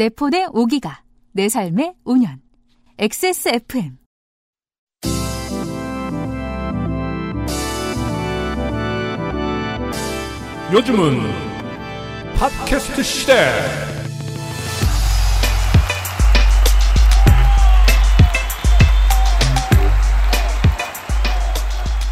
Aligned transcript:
내 0.00 0.08
폰의 0.08 0.46
5기가, 0.46 0.96
내 1.32 1.50
삶의 1.50 1.92
5년. 2.06 2.38
XSFM. 2.98 3.98
요즘은 10.72 11.20
팟캐스트 12.38 13.02
시대. 13.02 13.34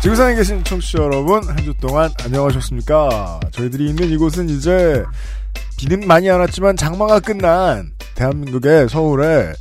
지구상에 0.00 0.34
계신 0.36 0.62
청취자 0.62 1.02
여러분, 1.02 1.42
한 1.48 1.56
주 1.58 1.74
동안 1.74 2.10
안녕하셨습니까? 2.24 3.40
저희들이 3.50 3.88
있는 3.90 4.08
이곳은 4.10 4.48
이제 4.48 5.04
비는 5.78 6.06
많이 6.08 6.28
안 6.28 6.40
왔지만 6.40 6.76
장마가 6.76 7.20
끝난 7.20 7.92
대한민국의 8.16 8.88
서울에 8.88 9.52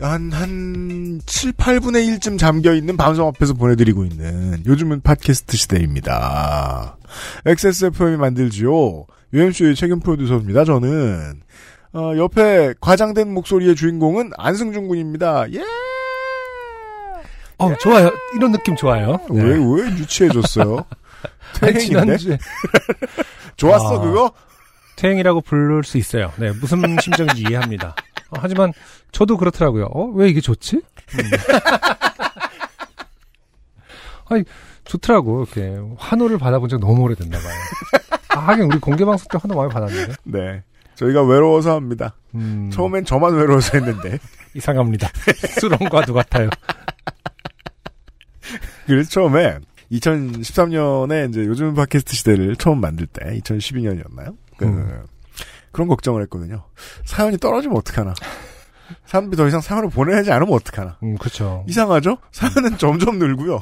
한, 0.00 0.32
한 0.32 1.20
7, 1.26 1.52
8분의 1.52 2.18
1쯤 2.18 2.38
잠겨있는 2.38 2.96
방송 2.96 3.28
앞에서 3.28 3.52
보내드리고 3.52 4.04
있는 4.04 4.62
요즘은 4.66 5.02
팟캐스트 5.02 5.56
시대입니다. 5.56 6.96
XSFM이 7.44 8.16
만들지요. 8.16 9.04
UMC의 9.34 9.76
책임 9.76 10.00
프로듀서입니다, 10.00 10.64
저는. 10.64 11.42
어, 11.92 12.12
옆에 12.16 12.74
과장된 12.80 13.32
목소리의 13.32 13.76
주인공은 13.76 14.32
안승준 14.38 14.88
군입니다. 14.88 15.52
예! 15.52 15.62
어, 17.58 17.74
좋아요. 17.76 18.10
이런 18.36 18.52
느낌 18.52 18.76
좋아요. 18.76 19.18
왜, 19.30 19.42
왜 19.42 19.90
유치해졌어요? 19.98 20.84
퇴행인데? 21.60 22.16
좋았어, 23.56 23.98
아. 23.98 24.00
그거? 24.00 24.32
퇴행이라고 24.96 25.42
부를 25.42 25.84
수 25.84 25.98
있어요. 25.98 26.32
네, 26.36 26.50
무슨 26.52 26.82
심정인지 27.00 27.44
이해합니다. 27.48 27.94
어, 28.30 28.38
하지만 28.38 28.72
저도 29.12 29.36
그렇더라고요. 29.36 29.84
어, 29.92 30.06
왜 30.06 30.28
이게 30.28 30.40
좋지? 30.40 30.76
음. 30.76 31.20
아니, 34.28 34.42
좋더라고. 34.84 35.44
이렇게 35.44 35.78
환호를 35.98 36.38
받아본 36.38 36.68
적 36.68 36.80
너무 36.80 37.02
오래됐나 37.02 37.38
봐요. 37.38 37.54
아, 38.30 38.38
하긴 38.48 38.64
우리 38.64 38.80
공개 38.80 39.04
방송 39.04 39.28
때 39.30 39.38
환호 39.40 39.54
많이 39.54 39.72
받았는데. 39.72 40.14
네. 40.24 40.64
저희가 40.96 41.22
외로워서 41.22 41.76
합니다. 41.76 42.16
음, 42.34 42.70
처음엔 42.72 43.04
저만 43.04 43.34
외로워서 43.34 43.78
했는데. 43.78 44.18
이상합니다. 44.54 45.08
수렁과도 45.60 46.12
같아요. 46.14 46.48
그래서 48.86 49.10
처음에 49.10 49.58
2013년에 49.92 51.28
이제 51.28 51.44
요즘 51.44 51.74
팟캐스트 51.74 52.16
시대를 52.16 52.56
처음 52.56 52.80
만들 52.80 53.06
때 53.06 53.38
2012년이었나요? 53.40 54.34
그, 54.58 54.64
음. 54.64 55.04
그런 55.72 55.88
걱정을 55.88 56.22
했거든요. 56.22 56.64
사연이 57.04 57.36
떨어지면 57.38 57.76
어떡하나. 57.76 58.14
사람들이 59.06 59.36
더 59.36 59.46
이상 59.48 59.60
사연을 59.60 59.90
보내지 59.90 60.30
않으면 60.32 60.54
어떡하나. 60.54 60.96
음, 61.02 61.16
그렇죠. 61.18 61.64
이상하죠? 61.68 62.18
사연은 62.32 62.78
점점 62.78 63.18
늘고요. 63.18 63.60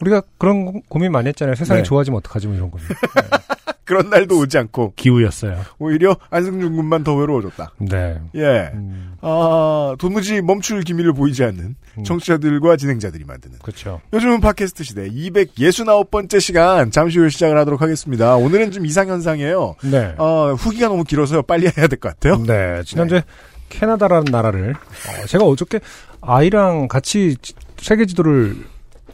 우리가 0.00 0.22
그런 0.38 0.64
고- 0.64 0.82
고민 0.88 1.12
많이 1.12 1.28
했잖아요. 1.28 1.54
세상이 1.54 1.80
네. 1.80 1.84
좋아지면 1.84 2.18
어떡하지 2.18 2.48
뭐 2.48 2.56
이런 2.56 2.70
고민. 2.70 2.86
그런 3.84 4.10
날도 4.10 4.38
오지 4.38 4.58
않고 4.58 4.92
기우였어요. 4.96 5.58
오히려 5.78 6.16
안승준 6.30 6.76
군만 6.76 7.02
더 7.04 7.14
외로워졌다. 7.16 7.72
네. 7.78 8.20
예. 8.36 8.70
음, 8.74 9.14
아, 9.20 9.96
도무지 9.98 10.40
멈출 10.40 10.82
기미를 10.82 11.12
보이지 11.12 11.42
않는 11.44 11.74
음. 11.98 12.04
청취자들과 12.04 12.76
진행자들이 12.76 13.24
만드는 13.24 13.58
그렇죠. 13.60 14.00
요즘은 14.12 14.40
팟캐스트 14.40 14.84
시대 14.84 15.08
269번째 15.10 16.40
시간 16.40 16.90
잠시 16.90 17.18
후에 17.18 17.28
시작을 17.28 17.58
하도록 17.58 17.80
하겠습니다. 17.82 18.36
오늘은 18.36 18.70
좀 18.70 18.86
이상 18.86 19.08
현상이에요. 19.08 19.74
네. 19.84 20.14
어, 20.18 20.54
후기가 20.54 20.88
너무 20.88 21.04
길어서요. 21.04 21.42
빨리 21.42 21.64
해야 21.66 21.86
될 21.88 21.98
것 21.98 22.10
같아요. 22.10 22.36
네, 22.44 22.82
지난주에 22.84 23.22
캐나다라는 23.68 24.30
나라를 24.30 24.74
어, 24.74 25.26
제가 25.26 25.44
어저께 25.44 25.80
아이랑 26.20 26.88
같이 26.88 27.36
지- 27.42 27.54
세계 27.78 28.06
지도를 28.06 28.56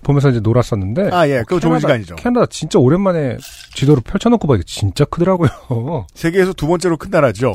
보면서 0.03 0.31
이제 0.31 0.41
놀았었는데 0.41 1.11
아, 1.13 1.29
예. 1.29 1.39
그거 1.47 1.61
좋은 1.61 1.75
캐나다- 1.77 1.81
시간이죠. 1.81 2.17
캐나다 2.17 2.47
진짜 2.51 2.79
오랜만에 2.79 3.37
지도를 3.75 4.03
펼쳐놓고 4.03 4.47
보니까 4.47 4.65
진짜 4.67 5.05
크더라고요. 5.05 5.49
세계에서 6.15 6.53
두 6.53 6.67
번째로 6.67 6.97
큰 6.97 7.11
나라죠. 7.11 7.55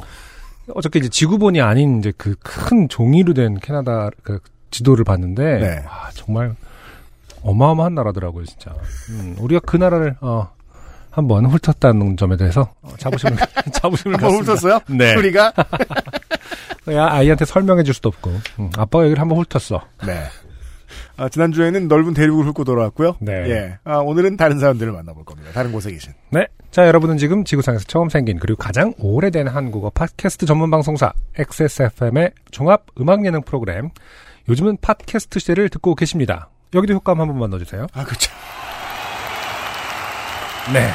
어저께 0.73 0.99
이제 0.99 1.09
지구본이 1.09 1.61
아닌 1.61 1.99
이제 1.99 2.11
그 2.17 2.35
큰 2.41 2.87
종이로 2.87 3.33
된 3.33 3.59
캐나다 3.59 4.09
그 4.23 4.39
지도를 4.71 5.03
봤는데 5.03 5.43
네. 5.59 5.83
와, 5.85 6.09
정말 6.13 6.55
어마어마한 7.41 7.93
나라더라고요, 7.95 8.45
진짜. 8.45 8.73
음, 9.09 9.35
우리가 9.39 9.59
그 9.65 9.75
나라를 9.75 10.15
어, 10.21 10.49
한번 11.11 11.45
훑었다는 11.45 12.15
점에 12.17 12.37
대해서 12.37 12.71
어, 12.81 12.89
자부심을 12.97 13.37
자부심을 13.73 14.15
한번. 14.23 14.43
훑었어요? 14.45 14.79
네. 14.87 15.15
우리가? 15.15 15.51
야, 16.91 17.07
아이한테 17.11 17.45
설명해 17.45 17.83
줄 17.83 17.93
수도 17.93 18.09
없고. 18.09 18.29
음, 18.59 18.69
아빠가 18.77 19.03
여기를 19.05 19.19
한번 19.21 19.37
훑었어. 19.39 19.81
네. 20.05 20.23
아, 21.23 21.29
지난주에는 21.29 21.87
넓은 21.87 22.13
대륙을 22.13 22.45
훑고 22.47 22.65
돌아왔고요. 22.65 23.15
네. 23.21 23.31
예. 23.49 23.77
아, 23.85 23.99
오늘은 23.99 24.35
다른 24.35 24.59
사람들을 24.59 24.91
만나볼 24.91 25.23
겁니다. 25.23 25.51
다른 25.53 25.71
곳에 25.71 25.89
계신. 25.89 26.11
네. 26.31 26.47
자, 26.69 26.85
여러분은 26.85 27.17
지금 27.17 27.45
지구상에서 27.45 27.85
처음 27.85 28.09
생긴 28.09 28.39
그리고 28.39 28.57
가장 28.57 28.93
오래된 28.99 29.47
한국어 29.47 29.89
팟캐스트 29.91 30.45
전문 30.45 30.69
방송사 30.69 31.13
XSFM의 31.37 32.31
종합 32.51 32.87
음악 32.99 33.25
예능 33.25 33.41
프로그램 33.41 33.91
요즘은 34.49 34.79
팟캐스트 34.81 35.39
시대를 35.39 35.69
듣고 35.69 35.95
계십니다. 35.95 36.49
여기도 36.73 36.93
효과음 36.93 37.21
한 37.21 37.27
번만 37.27 37.51
넣어주세요. 37.51 37.87
아, 37.93 38.03
그쵸. 38.03 38.29
네. 40.73 40.89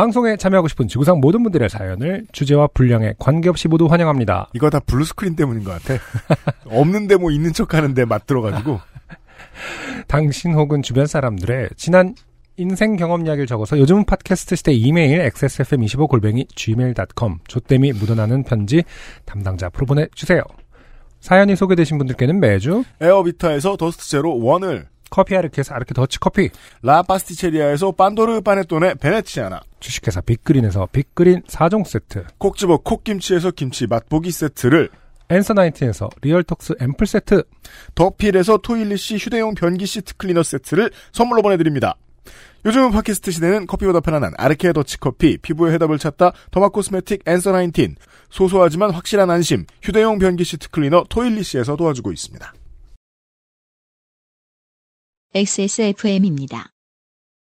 방송에 0.00 0.38
참여하고 0.38 0.66
싶은 0.66 0.88
지구상 0.88 1.20
모든 1.20 1.42
분들의 1.42 1.68
사연을 1.68 2.24
주제와 2.32 2.68
분량에 2.68 3.12
관계없이 3.18 3.68
모두 3.68 3.84
환영합니다. 3.84 4.48
이거 4.54 4.70
다 4.70 4.80
blue 4.80 5.02
screen 5.02 5.36
때문인 5.36 5.62
것 5.62 5.72
같아. 5.72 6.02
없는데 6.64 7.16
뭐 7.16 7.30
있는 7.30 7.52
척 7.52 7.74
하는데 7.74 8.02
맛 8.06 8.24
들어가지고. 8.24 8.80
당신 10.08 10.54
혹은 10.54 10.80
주변 10.80 11.04
사람들의 11.04 11.68
지난 11.76 12.14
인생 12.56 12.96
경험 12.96 13.26
이야기를 13.26 13.46
적어서 13.46 13.78
요즘은 13.78 14.06
팟캐스트 14.06 14.56
시대 14.56 14.72
이메일 14.72 15.20
xsfm25골뱅이 15.20 16.48
gmail.com 16.48 17.36
조땜이 17.46 17.92
묻어나는 17.92 18.44
편지 18.44 18.82
담당자 19.26 19.66
앞으로 19.66 19.84
보내주세요. 19.84 20.40
사연이 21.20 21.54
소개되신 21.54 21.98
분들께는 21.98 22.40
매주 22.40 22.84
에어비타에서 23.02 23.76
더스트 23.76 24.08
제로 24.08 24.38
원을. 24.38 24.86
커피 25.10 25.36
아르케에서 25.36 25.74
아르케 25.74 25.92
더치 25.92 26.20
커피 26.20 26.48
라 26.82 27.02
파스티체리아에서 27.02 27.92
판도르 27.92 28.40
파네톤의 28.40 28.94
베네치아나. 28.96 29.60
주식회사 29.80 30.20
빅그린에서 30.20 30.88
빅그린 30.92 31.42
4종 31.42 31.84
세트 31.84 32.24
콕 32.38 32.56
집어 32.56 32.78
콕김치에서 32.78 33.50
김치 33.50 33.86
맛보기 33.86 34.30
세트를. 34.30 34.88
앤서 35.30 35.54
나인틴에서 35.54 36.08
리얼톡스 36.22 36.74
앰플 36.80 37.06
세트 37.06 37.44
더필에서 37.94 38.58
토일리시 38.58 39.16
휴대용 39.16 39.54
변기 39.54 39.86
시트 39.86 40.16
클리너 40.16 40.42
세트를 40.42 40.90
선물로 41.12 41.42
보내드립니다. 41.42 41.96
요즘은 42.64 42.90
팟캐스트 42.90 43.30
시대는 43.30 43.66
커피보다 43.66 44.00
편안한 44.00 44.32
아르케 44.36 44.72
더치 44.72 44.98
커피, 44.98 45.38
피부의 45.38 45.72
해답을 45.74 45.98
찾다 45.98 46.32
derma 46.50 46.68
cosmetic 46.68 47.22
앤서 47.26 47.52
19, 47.52 47.94
소소하지만 48.28 48.90
확실한 48.90 49.30
안심, 49.30 49.64
휴대용 49.82 50.18
변기 50.18 50.44
시트 50.44 50.68
클리너 50.68 51.04
토일리시에서 51.08 51.76
도와주고 51.76 52.12
있습니다. 52.12 52.52
XSFM입니다. 55.32 56.72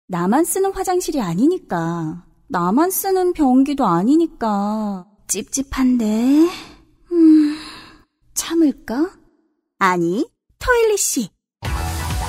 나만 0.07 0.45
쓰는 0.45 0.71
화장실이 0.71 1.19
아니니까. 1.21 2.23
나만 2.47 2.91
쓰는 2.91 3.33
변기도 3.33 3.87
아니니까. 3.87 5.07
찝찝한데. 5.27 6.05
음, 7.11 7.57
참을까? 8.35 9.09
아니, 9.79 10.29
토일리씨. 10.59 11.29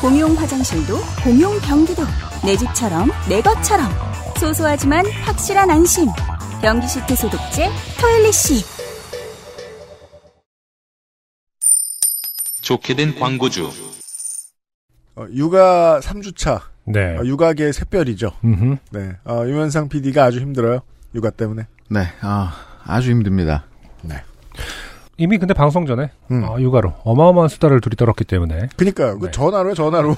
공용 0.01 0.35
화장실도, 0.35 0.97
공용 1.23 1.59
변기도. 1.59 2.05
내 2.43 2.57
집처럼, 2.57 3.11
내 3.29 3.43
것처럼. 3.43 3.87
소소하지만 4.41 5.05
확실한 5.25 5.71
안심. 5.71 6.07
변기 6.62 6.89
시트 6.89 7.15
소독제, 7.15 7.69
토일리씨. 8.01 8.65
좋게 12.62 12.95
된 12.95 13.15
광고주. 13.19 13.71
어, 15.17 15.27
육아 15.33 16.01
3주차, 16.01 16.61
네. 16.85 17.17
어, 17.19 17.25
육아계 17.25 17.73
샛별이죠. 17.73 18.31
음흠. 18.45 18.77
네, 18.93 19.12
어, 19.25 19.43
유면상 19.47 19.89
PD가 19.89 20.25
아주 20.25 20.41
힘들어요. 20.41 20.81
육아 21.15 21.31
때문에. 21.31 21.67
네, 21.89 22.07
아, 22.21 22.53
아주 22.85 23.11
힘듭니다. 23.11 23.65
네. 24.03 24.23
이미 25.17 25.37
근데 25.37 25.53
방송 25.53 25.85
전에 25.85 26.11
음. 26.31 26.43
아, 26.45 26.59
육아로 26.59 26.95
어마어마한 27.05 27.51
수다를 27.51 27.83
둘이 27.83 27.95
떨었기 27.95 28.25
때문에 28.25 28.71
그니까요. 28.77 29.19
그 29.19 29.27
네. 29.27 29.31
전화로 29.33 29.71
해, 29.71 29.75
전화로. 29.77 30.15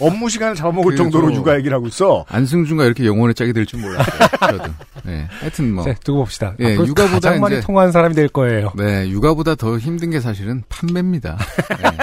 업무 0.00 0.28
시간을 0.28 0.56
잡아먹을 0.56 0.96
그래도- 0.96 1.04
정도로 1.04 1.32
육아 1.32 1.56
얘기를 1.58 1.76
하고 1.76 1.86
있어. 1.86 2.24
안승준과 2.28 2.84
이렇게 2.86 3.06
영혼의 3.06 3.34
짝이 3.36 3.52
될 3.52 3.66
줄 3.66 3.80
몰랐어요. 3.82 4.28
저도. 4.40 4.72
네, 5.04 5.28
하여튼 5.38 5.72
뭐. 5.74 5.84
자, 5.84 5.94
두고 6.02 6.20
봅시다. 6.20 6.54
예, 6.58 6.72
앞으로 6.72 6.88
육아보다 6.88 7.12
가장 7.14 7.40
많이 7.40 7.56
이제- 7.58 7.64
통화한 7.66 7.92
사람이 7.92 8.14
될 8.16 8.26
거예요. 8.28 8.72
네, 8.76 9.08
육아보다 9.10 9.54
더 9.54 9.78
힘든 9.78 10.10
게 10.10 10.18
사실은 10.18 10.64
판매입니다. 10.68 11.36
네. 11.78 11.98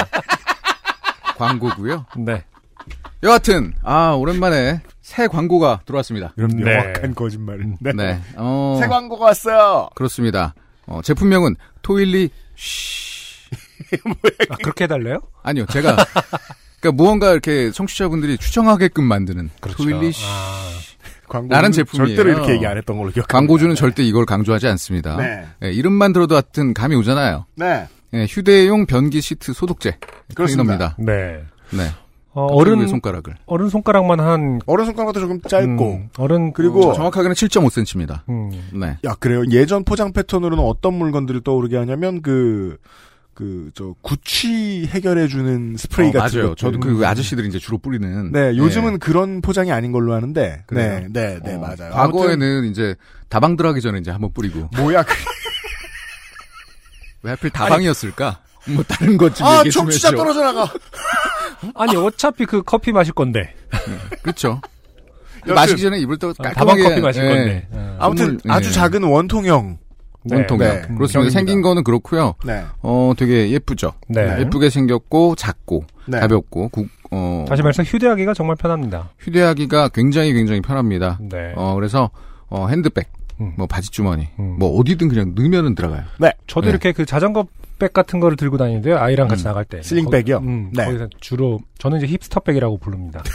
광고고요. 1.40 2.06
네. 2.20 2.44
여하튼 3.24 3.74
아 3.84 4.12
오랜만에 4.12 4.82
새 5.02 5.28
광고가 5.28 5.82
들어왔습니다. 5.86 6.34
이런 6.38 6.50
네. 6.52 6.64
명확한 6.64 7.16
거짓말을. 7.16 7.74
네. 7.80 7.92
네, 7.94 8.22
어, 8.36 8.78
새 8.80 8.88
광고가 8.88 9.26
왔어요. 9.26 9.90
그렇습니다. 9.96 10.54
어, 10.86 11.02
제품명은 11.02 11.56
토일리 11.82 12.30
쉬. 12.56 13.10
아, 14.50 14.56
그렇게 14.58 14.84
해달래요? 14.84 15.20
아니요, 15.42 15.66
제가 15.68 15.96
그러니까 16.80 16.92
무언가 17.04 17.32
이렇게 17.32 17.72
청취자분들이 17.72 18.38
추정하게끔 18.38 19.04
만드는 19.04 19.50
그렇죠. 19.60 19.84
토일리 19.84 20.12
쉬. 20.12 20.24
아, 20.26 20.72
광고는 21.28 21.56
나는 21.56 21.72
제품이에요. 21.72 22.16
절대로 22.16 22.38
이렇게 22.38 22.54
얘기 22.54 22.66
안 22.66 22.78
했던 22.78 22.98
걸로 22.98 23.12
기억합니다. 23.12 23.32
광고주는 23.32 23.76
절대 23.76 24.04
이걸 24.04 24.26
강조하지 24.26 24.68
않습니다. 24.68 25.18
네. 25.18 25.46
예, 25.64 25.72
이름만 25.72 26.14
들어도 26.14 26.36
하여튼 26.36 26.74
감이 26.74 26.96
오잖아요. 26.96 27.46
네. 27.56 27.88
예, 28.14 28.26
휴대용 28.26 28.86
변기 28.86 29.22
시트 29.22 29.54
소독제 29.54 29.98
그렇습니다. 30.36 30.96
클리너입니다. 30.96 30.96
네. 31.00 31.44
네. 31.78 31.90
어, 32.32 32.46
어른 32.46 32.74
어른 32.78 32.88
손가락을 32.88 33.36
어른 33.48 33.70
손가락만 33.70 34.20
한 34.20 34.60
어른 34.66 34.86
손가락도 34.86 35.20
조금 35.20 35.42
짧고. 35.42 35.94
음, 35.94 36.10
어른 36.18 36.54
그리고 36.54 36.94
정확하게는 36.94 37.34
7.5cm입니다. 37.36 38.22
음, 38.30 38.52
네. 38.74 38.98
야 39.04 39.16
그래요. 39.20 39.44
예전 39.52 39.84
포장 39.84 40.14
패턴으로는 40.14 40.64
어떤 40.64 40.94
물건들을 40.94 41.42
떠오르게 41.42 41.78
하냐면 41.78 42.22
그 42.22 42.78
그 43.40 43.72
저 43.74 43.96
구취 44.02 44.86
해결해주는 44.88 45.78
스프레이 45.78 46.10
어, 46.10 46.12
같은 46.12 46.40
맞아요. 46.40 46.50
것들. 46.50 46.56
저도 46.58 46.80
그 46.82 47.08
아저씨들이 47.08 47.48
이제 47.48 47.58
주로 47.58 47.78
뿌리는. 47.78 48.34
네, 48.34 48.58
요즘은 48.58 48.94
예. 48.96 48.98
그런 48.98 49.42
포장이 49.42 49.72
아닌 49.72 49.94
걸로 49.94 50.14
하는데. 50.14 50.64
그래요? 50.68 51.00
네, 51.00 51.08
네, 51.10 51.40
네, 51.42 51.56
어, 51.56 51.60
맞아요. 51.60 51.94
과거에는 51.94 52.66
이제 52.66 52.96
다방 53.30 53.56
들어가기 53.56 53.80
전에 53.80 54.00
이제 54.00 54.12
한번 54.12 54.34
뿌리고 54.34 54.60
아무튼 54.60 54.84
뭐야? 54.84 55.04
그... 55.04 55.14
왜 57.24 57.31
하필 57.31 57.50
다방이었을까? 57.50 58.39
뭐 58.69 58.83
다른 58.88 59.18
것좀 59.18 59.48
아, 59.48 59.60
얘기 59.60 59.71
좀 59.71 59.86
청취자. 59.86 60.12
떨어져 60.12 60.42
나가. 60.42 60.71
아니 61.75 61.95
어차피 61.95 62.45
그 62.45 62.62
커피 62.63 62.92
마실 62.92 63.13
건데 63.13 63.54
그렇죠. 64.21 64.62
마시기 65.45 65.81
전에 65.81 66.00
입을 66.00 66.18
또 66.18 66.33
다방 66.33 66.54
깔끔하게 66.54 66.83
커피 66.83 67.01
마실 67.01 67.24
예, 67.24 67.27
건데 67.30 67.68
어. 67.71 67.98
아무튼 68.00 68.25
선물, 68.25 68.51
아주 68.51 68.69
예. 68.69 68.74
작은 68.74 69.04
원통형. 69.04 69.77
원통형. 70.30 70.68
네, 70.69 70.81
그렇습니다. 70.81 71.07
병입니다. 71.13 71.30
생긴 71.31 71.62
거는 71.62 71.83
그렇고요. 71.83 72.36
네. 72.45 72.63
어, 72.81 73.13
되게 73.18 73.50
예쁘죠. 73.51 73.94
네. 74.10 74.39
예쁘게 74.42 74.69
생겼고 74.69 75.36
작고 75.36 75.86
네. 76.07 76.19
가볍고 76.19 76.69
구- 76.69 76.88
어, 77.12 77.45
다시 77.48 77.62
말해서 77.62 77.83
휴대하기가 77.83 78.33
정말 78.33 78.56
편합니다. 78.57 79.10
휴대하기가 79.19 79.89
굉장히 79.89 80.33
굉장히 80.33 80.62
편합니다. 80.62 81.18
네. 81.21 81.54
어, 81.56 81.74
그래서 81.75 82.10
어, 82.50 82.68
핸드백, 82.68 83.07
음. 83.42 83.54
뭐 83.58 83.68
바지 83.68 83.90
주머니, 83.90 84.28
음. 84.40 84.58
뭐 84.60 84.78
어디든 84.80 85.08
그냥 85.10 85.34
넣으면은 85.36 85.76
들어가요. 85.76 86.04
저도 86.48 86.66
네. 86.66 86.70
이렇게 86.72 86.92
그 86.92 87.06
자전거 87.06 87.46
백 87.78 87.94
같은 87.94 88.20
거를 88.20 88.36
들고 88.36 88.58
다니는데요. 88.58 88.98
아이랑 88.98 89.28
같이 89.28 89.44
음. 89.44 89.46
나갈 89.46 89.64
때. 89.66 89.82
슬링백이요? 89.82 90.40
거기, 90.40 90.48
음, 90.48 90.72
네. 90.74 90.86
거기서 90.86 91.08
주로 91.22 91.60
저는 91.78 92.00
이제 92.00 92.08
힙스터백이라고 92.08 92.78
부릅니다. 92.80 93.24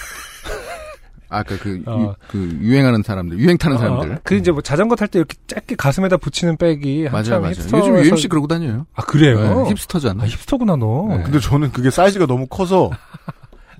아까 1.31 1.56
그, 1.59 1.83
어. 1.87 1.99
유, 2.01 2.15
그 2.29 2.59
유행하는 2.61 3.03
사람들, 3.03 3.39
유행 3.39 3.56
타는 3.59 3.79
사람들. 3.79 4.12
어, 4.12 4.19
그 4.23 4.37
이제 4.37 4.53
뭐 4.53 4.61
자전거 4.61 4.95
탈 4.95 5.09
때 5.09 5.19
이렇게 5.19 5.35
짧게 5.49 5.75
가슴에다 5.75 6.19
붙이는 6.19 6.56
백이 6.56 7.05
맞아요, 7.05 7.17
한참 7.17 7.41
맞아요. 7.41 7.55
힙스터. 7.55 7.79
요즘 7.79 8.05
UMC 8.05 8.29
그러고 8.29 8.47
다녀요. 8.47 8.87
아 8.95 9.03
그래요? 9.03 9.65
네, 9.65 9.71
힙스터잖아. 9.71 10.23
아 10.23 10.27
힙스터구나 10.27 10.77
너. 10.77 11.06
네. 11.09 11.23
근데 11.25 11.41
저는 11.41 11.73
그게 11.73 11.91
사이즈가 11.91 12.27
너무 12.27 12.47
커서 12.47 12.91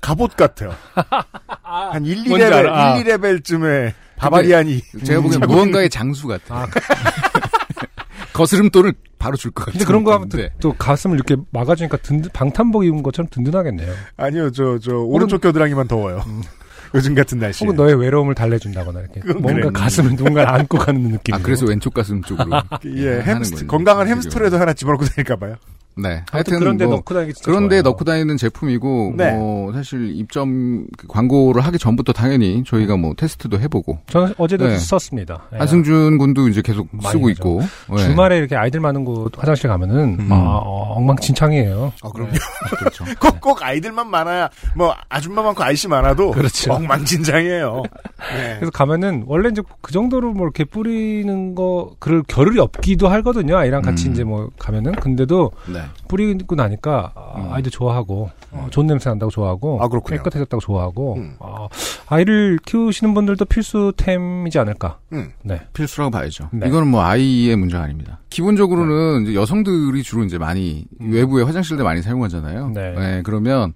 갑옷 0.01 0.35
같아요. 0.37 0.75
한 1.63 2.05
1, 2.05 2.29
뭔지 2.29 2.45
2레벨, 2.47 2.53
알아. 2.53 2.93
아. 2.95 2.97
1, 2.99 3.05
2레벨쯤에 3.05 3.93
바바리안이 4.25 4.81
제가 5.05 5.21
보기엔 5.21 5.41
자고 5.41 5.53
무언가의 5.55 5.89
장수 5.91 6.27
같아. 6.29 6.55
아, 6.63 6.67
거스름 8.33 8.71
돈을 8.71 8.93
바로 9.19 9.37
줄 9.37 9.53
것 9.53 9.65
같아. 9.67 9.73
근데 9.73 9.85
그런 9.85 10.05
거 10.05 10.13
하면 10.15 10.29
또, 10.29 10.37
네. 10.39 10.51
또 10.61 10.73
가슴을 10.73 11.17
이렇게 11.17 11.37
막아주니까 11.51 11.97
든든, 11.99 12.31
방탄복 12.33 12.85
입은 12.85 13.03
것처럼 13.03 13.29
든든하겠네요. 13.31 13.93
아니요, 14.17 14.51
저, 14.51 14.79
저, 14.79 14.97
오른쪽 14.97 15.41
겨드랑이만 15.41 15.89
더워요. 15.89 16.23
요즘 16.95 17.15
같은 17.15 17.39
날씨에. 17.39 17.67
혹은 17.67 17.77
너의 17.77 17.99
외로움을 18.01 18.35
달래준다거나 18.37 19.01
이렇게 19.01 19.21
뭔가 19.33 19.53
그래. 19.63 19.71
가슴을 19.73 20.15
누군가 20.17 20.53
안고 20.55 20.79
가는 20.79 21.01
느낌. 21.11 21.35
아, 21.35 21.39
그래서 21.43 21.67
왼쪽 21.67 21.93
가슴 21.95 22.23
쪽으로. 22.23 22.51
예, 22.87 23.21
햄스터. 23.21 23.67
건강한 23.67 24.07
햄스터라도 24.09 24.59
하나 24.59 24.73
집어넣고 24.75 25.05
다닐까봐요. 25.07 25.57
네. 25.97 26.23
하여튼 26.31 26.59
그런데 26.59 26.87
뭐 26.87 26.97
넣고 26.97 27.15
다니기 27.15 27.35
진짜 27.35 27.51
그런데 27.51 27.77
좋아요. 27.77 27.83
넣고 27.83 28.05
다니는 28.05 28.37
제품이고, 28.37 29.15
네. 29.17 29.33
뭐, 29.33 29.73
사실 29.73 30.11
입점 30.15 30.87
그 30.97 31.07
광고를 31.07 31.65
하기 31.65 31.79
전부터 31.79 32.13
당연히 32.13 32.65
저희가 32.65 32.97
뭐 32.97 33.15
테스트도 33.17 33.61
해보고, 33.61 33.99
저는 34.09 34.35
어제도 34.39 34.67
네. 34.67 34.79
썼습니다. 34.79 35.45
예. 35.53 35.59
한승준 35.59 36.19
군도 36.19 36.49
이제 36.49 36.63
계속 36.63 36.89
쓰고 36.91 37.29
하죠. 37.29 37.31
있고, 37.31 37.63
네. 37.91 37.99
주말에 37.99 38.39
이렇게 38.39 38.57
아이들 38.57 38.81
많은 38.81 39.05
곳 39.05 39.33
화장실 39.39 39.69
가면은 39.69 40.19
음. 40.19 40.33
아, 40.33 40.37
어, 40.65 40.95
엉망진창이에요. 40.97 41.93
아, 42.03 42.09
그럼요. 42.11 42.33
그렇죠. 42.79 43.05
꼭, 43.21 43.41
꼭 43.41 43.63
아이들만 43.63 44.09
많아야, 44.09 44.51
뭐, 44.75 44.95
아줌마 45.09 45.43
많고 45.43 45.63
아이씨 45.63 45.87
많아도. 45.89 46.33
그렇죠. 46.33 46.73
엉망진창이에요. 46.73 47.83
네. 48.37 48.55
그래서 48.57 48.71
가면은 48.71 49.25
원래 49.27 49.49
이제 49.49 49.63
그 49.81 49.93
정도로 49.93 50.33
뭐 50.33 50.45
이렇게 50.45 50.65
뿌리는 50.65 51.55
거 51.55 51.95
그럴 51.99 52.23
겨를이 52.27 52.59
없기도 52.59 53.09
하거든요. 53.09 53.57
아이랑 53.57 53.83
같이 53.83 54.09
음. 54.09 54.13
이제 54.13 54.25
뭐 54.25 54.51
가면은 54.59 54.93
근데도 54.93 55.53
네. 55.73 55.81
뿌리고 56.09 56.55
나니까 56.55 57.13
아, 57.15 57.35
음. 57.37 57.53
아이들 57.53 57.71
좋아하고 57.71 58.31
어, 58.53 58.67
좋은 58.71 58.87
냄새 58.87 59.11
난다고 59.11 59.31
좋아하고 59.31 59.81
아. 59.83 59.89
깨끗해졌다고 59.89 60.61
좋아하고 60.61 61.17
음. 61.17 61.37
아, 61.41 61.69
아이를 62.09 62.59
키우시는 62.65 63.15
분들도 63.15 63.45
필수템이지 63.45 64.59
않을까. 64.59 64.99
음. 65.13 65.33
네. 65.43 65.61
필수라고 65.73 66.11
봐야죠. 66.11 66.49
네. 66.53 66.69
이거는 66.69 66.89
뭐 66.89 67.03
아이의 67.03 67.57
문제가 67.57 67.83
아닙니다. 67.85 68.21
기본적으로는 68.31 69.23
이제 69.23 69.35
여성들이 69.35 70.03
주로 70.03 70.25
이제 70.25 70.39
많이 70.39 70.85
외부에 70.99 71.43
화장실들 71.45 71.85
많이 71.85 72.03
사용하잖아요. 72.03 72.71
네. 72.71 73.23
그러면 73.25 73.75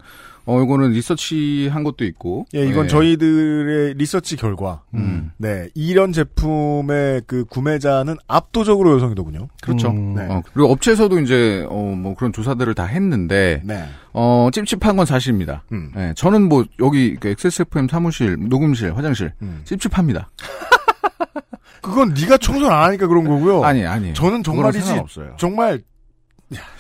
어 0.51 0.63
이거는 0.63 0.93
리서치 0.93 1.69
한 1.71 1.85
것도 1.85 2.07
있고. 2.07 2.47
예, 2.55 2.65
이건 2.67 2.85
네. 2.85 2.89
저희들의 2.89 3.95
리서치 3.99 4.37
결과. 4.37 4.81
음. 4.95 5.31
네, 5.37 5.69
이런 5.75 6.11
제품의 6.13 7.23
그 7.27 7.45
구매자는 7.45 8.17
압도적으로 8.27 8.95
여성이더군요. 8.95 9.49
그렇죠. 9.61 9.91
음. 9.91 10.15
네. 10.15 10.23
어, 10.27 10.43
그리고 10.55 10.71
업체에서도 10.73 11.21
이제 11.21 11.67
어 11.69 11.89
뭐 11.99 12.15
그런 12.15 12.33
조사들을 12.33 12.73
다 12.75 12.85
했는데 12.85 13.61
네. 13.65 13.85
어 14.15 14.49
찝찝한 14.53 14.97
건 14.97 15.05
사실입니다. 15.05 15.65
음. 15.73 15.93
예, 15.97 16.15
저는 16.17 16.49
뭐 16.49 16.65
여기 16.81 17.17
그 17.17 17.29
XSFM 17.29 17.87
사무실, 17.89 18.37
녹음실, 18.49 18.97
화장실 18.97 19.33
음. 19.43 19.61
찝찝합니다. 19.65 20.31
그건 21.83 22.15
네가 22.15 22.39
청소를 22.39 22.73
안 22.73 22.85
하니까 22.85 23.07
그런 23.07 23.25
거고요. 23.25 23.65
아니 23.65 23.85
아니. 23.85 24.15
저는 24.15 24.43
정말이지. 24.43 25.03
정말 25.39 25.81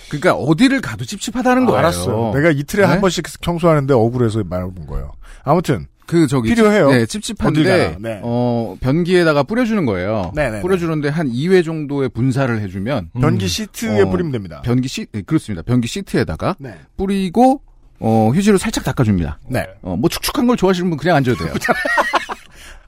그러니까 0.08 0.34
어디를 0.34 0.80
가도 0.80 1.04
찝찝하다는 1.04 1.66
거예요. 1.66 1.78
알았어요. 1.78 2.32
내가 2.34 2.50
이틀에 2.50 2.82
네? 2.82 2.88
한 2.88 3.00
번씩 3.00 3.26
청소하는데 3.42 3.92
억울해서 3.92 4.42
말해본 4.44 4.86
거예요. 4.86 5.12
아무튼 5.44 5.86
그 6.06 6.26
저기 6.26 6.48
필요해요. 6.54 6.90
네, 6.90 7.04
찝찝한데 7.04 7.96
네. 8.00 8.20
어 8.22 8.76
변기에다가 8.80 9.42
뿌려주는 9.42 9.84
거예요. 9.84 10.32
네네네. 10.34 10.62
뿌려주는데 10.62 11.10
한 11.10 11.30
2회 11.30 11.62
정도의 11.62 12.08
분사를 12.08 12.58
해주면 12.62 13.10
음. 13.14 13.20
변기 13.20 13.46
시트에 13.46 14.00
어, 14.00 14.10
뿌리면 14.10 14.32
됩니다. 14.32 14.62
변기 14.64 14.88
시 14.88 15.06
네, 15.12 15.20
그렇습니다. 15.20 15.62
변기 15.62 15.86
시트에다가 15.86 16.56
네. 16.58 16.74
뿌리고 16.96 17.60
어 18.00 18.30
휴지로 18.34 18.56
살짝 18.56 18.84
닦아줍니다. 18.84 19.38
네. 19.50 19.66
어뭐 19.82 20.08
축축한 20.08 20.46
걸 20.46 20.56
좋아하시는 20.56 20.88
분 20.88 20.98
그냥 20.98 21.16
앉아도 21.16 21.44
돼요. 21.44 21.52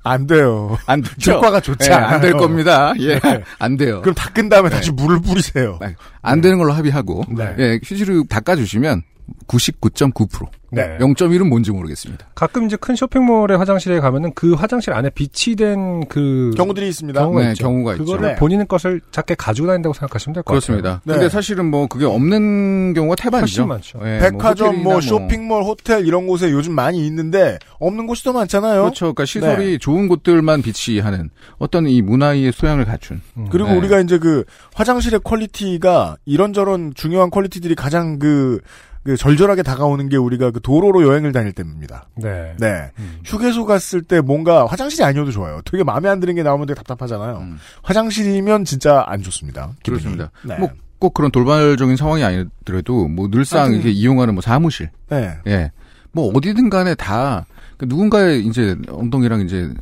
안 0.03 0.27
돼요. 0.27 0.79
안 0.87 1.03
되죠. 1.03 1.33
효과가 1.33 1.61
좋지 1.61 1.91
예, 1.91 1.95
않아요. 1.95 2.15
안될 2.15 2.33
겁니다. 2.33 2.93
예, 2.99 3.19
네. 3.19 3.43
안 3.59 3.77
돼요. 3.77 4.01
그럼 4.01 4.15
닦은 4.15 4.49
다음에 4.49 4.69
네. 4.71 4.77
다시 4.77 4.91
물을 4.93 5.21
뿌리세요. 5.21 5.79
네, 5.81 5.95
안 6.23 6.41
되는 6.41 6.59
걸로 6.59 6.73
합의하고 6.73 7.25
네. 7.29 7.55
예, 7.59 7.81
휴지로 7.85 8.25
닦아주시면 8.29 9.03
99.9% 9.47 10.49
네. 10.73 10.97
0.1은 11.01 11.49
뭔지 11.49 11.73
모르겠습니다. 11.73 12.27
가끔 12.35 12.67
이제 12.67 12.77
큰 12.77 12.95
쇼핑몰의 12.95 13.59
화장실에 13.59 13.99
가면은 13.99 14.33
그 14.35 14.53
화장실 14.55 14.93
안에 14.93 15.11
비치된 15.11 16.07
그 16.09 16.53
경우들이 16.57 16.89
있습니다. 16.89 17.21
경우가 17.21 17.43
네, 17.43 17.49
있죠. 17.51 17.65
경우가 17.65 17.93
있죠. 17.95 18.05
그거를 18.05 18.29
네. 18.29 18.37
본인 18.37 18.65
것을 18.69 19.01
작게 19.11 19.35
가지고 19.35 19.67
다닌다고 19.67 19.93
생각하시면 19.95 20.35
될 20.35 20.43
것 20.45 20.55
같아요. 20.55 20.61
그렇습니다. 20.61 21.03
네. 21.05 21.15
근데 21.15 21.29
사실은 21.29 21.67
뭐 21.71 21.89
그게 21.89 22.05
없는 22.05 22.95
경우가 22.95 23.17
태반이죠. 23.17 23.63
훨씬 23.63 23.69
많죠. 23.69 23.99
예, 24.05 24.21
백화점, 24.21 24.83
뭐, 24.83 24.95
호텔이나 24.95 25.01
쇼핑몰, 25.01 25.63
호텔 25.65 26.07
이런 26.07 26.29
곳에 26.29 26.53
요즘 26.53 26.73
많이 26.75 27.05
있는데 27.05 27.59
없는 27.81 28.07
곳이 28.07 28.23
더 28.23 28.33
많잖아요. 28.33 28.83
그렇죠. 28.83 29.07
그러니까 29.07 29.25
시설이 29.25 29.73
네. 29.73 29.79
좋은 29.79 30.07
곳들만 30.07 30.63
비치하는 30.63 31.31
어떤 31.59 31.89
이 31.89 32.01
문화의 32.01 32.53
소양을 32.53 32.85
갖춘. 32.85 33.21
음. 33.37 33.49
그리고 33.51 33.71
네. 33.71 33.77
우리가 33.77 33.99
이제 34.01 34.19
그 34.19 34.45
화장실의 34.75 35.21
quality가 35.25 36.17
이런저런 36.27 36.93
중요한 36.95 37.31
quality들이 37.31 37.75
가장 37.75 38.21
그, 38.21 38.61
그 39.03 39.17
절절하게 39.17 39.63
다가오는 39.63 40.09
게 40.11 40.17
우리가 40.17 40.51
그 40.51 40.61
도로로 40.61 41.03
여행을 41.09 41.33
다닐 41.33 41.53
때입니다. 41.53 42.09
네. 42.17 42.55
네. 42.59 42.91
음. 42.99 43.19
휴게소 43.25 43.65
갔을 43.65 44.03
때 44.03 44.21
뭔가 44.21 44.67
화장실이 44.67 45.03
아니어도 45.05 45.31
좋아요. 45.31 45.63
되게 45.65 45.83
마음에 45.85 46.09
안 46.09 46.21
드는 46.21 46.35
게 46.35 46.43
나오면 46.43 46.67
되게 46.67 46.77
답답하잖아요. 46.77 47.39
음, 47.39 47.59
화장실이면 47.83 48.65
진짜 48.67 49.03
안 49.07 49.23
좋습니다. 49.23 49.71
기분이. 49.83 50.03
그렇습니다. 50.03 50.31
네. 50.45 50.59
뭐 50.59 50.71
꼭 51.01 51.15
그런 51.15 51.31
돌발적인 51.31 51.97
상황이 51.97 52.23
아니더라도 52.23 53.09
뭐 53.09 53.27
늘상 53.31 53.61
하여튼- 53.61 53.77
이렇게 53.77 53.91
이용하는 53.91 54.35
뭐 54.35 54.43
사무실, 54.43 54.91
네. 55.09 55.35
예, 55.47 55.73
뭐 56.13 56.31
어디든 56.37 56.69
간에 56.69 56.95
다그 56.95 57.87
누군가의 57.87 58.45
이제 58.45 58.77
엉덩이랑 58.87 59.41
이제 59.41 59.73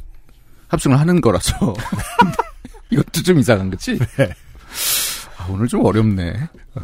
합성을 0.68 0.96
하는 0.96 1.20
거라서 1.20 1.74
이것도 2.90 3.22
좀 3.24 3.40
이상한 3.40 3.68
거지. 3.68 3.98
네. 3.98 4.32
아, 5.48 5.52
오늘 5.52 5.66
좀 5.68 5.84
어렵네. 5.84 6.34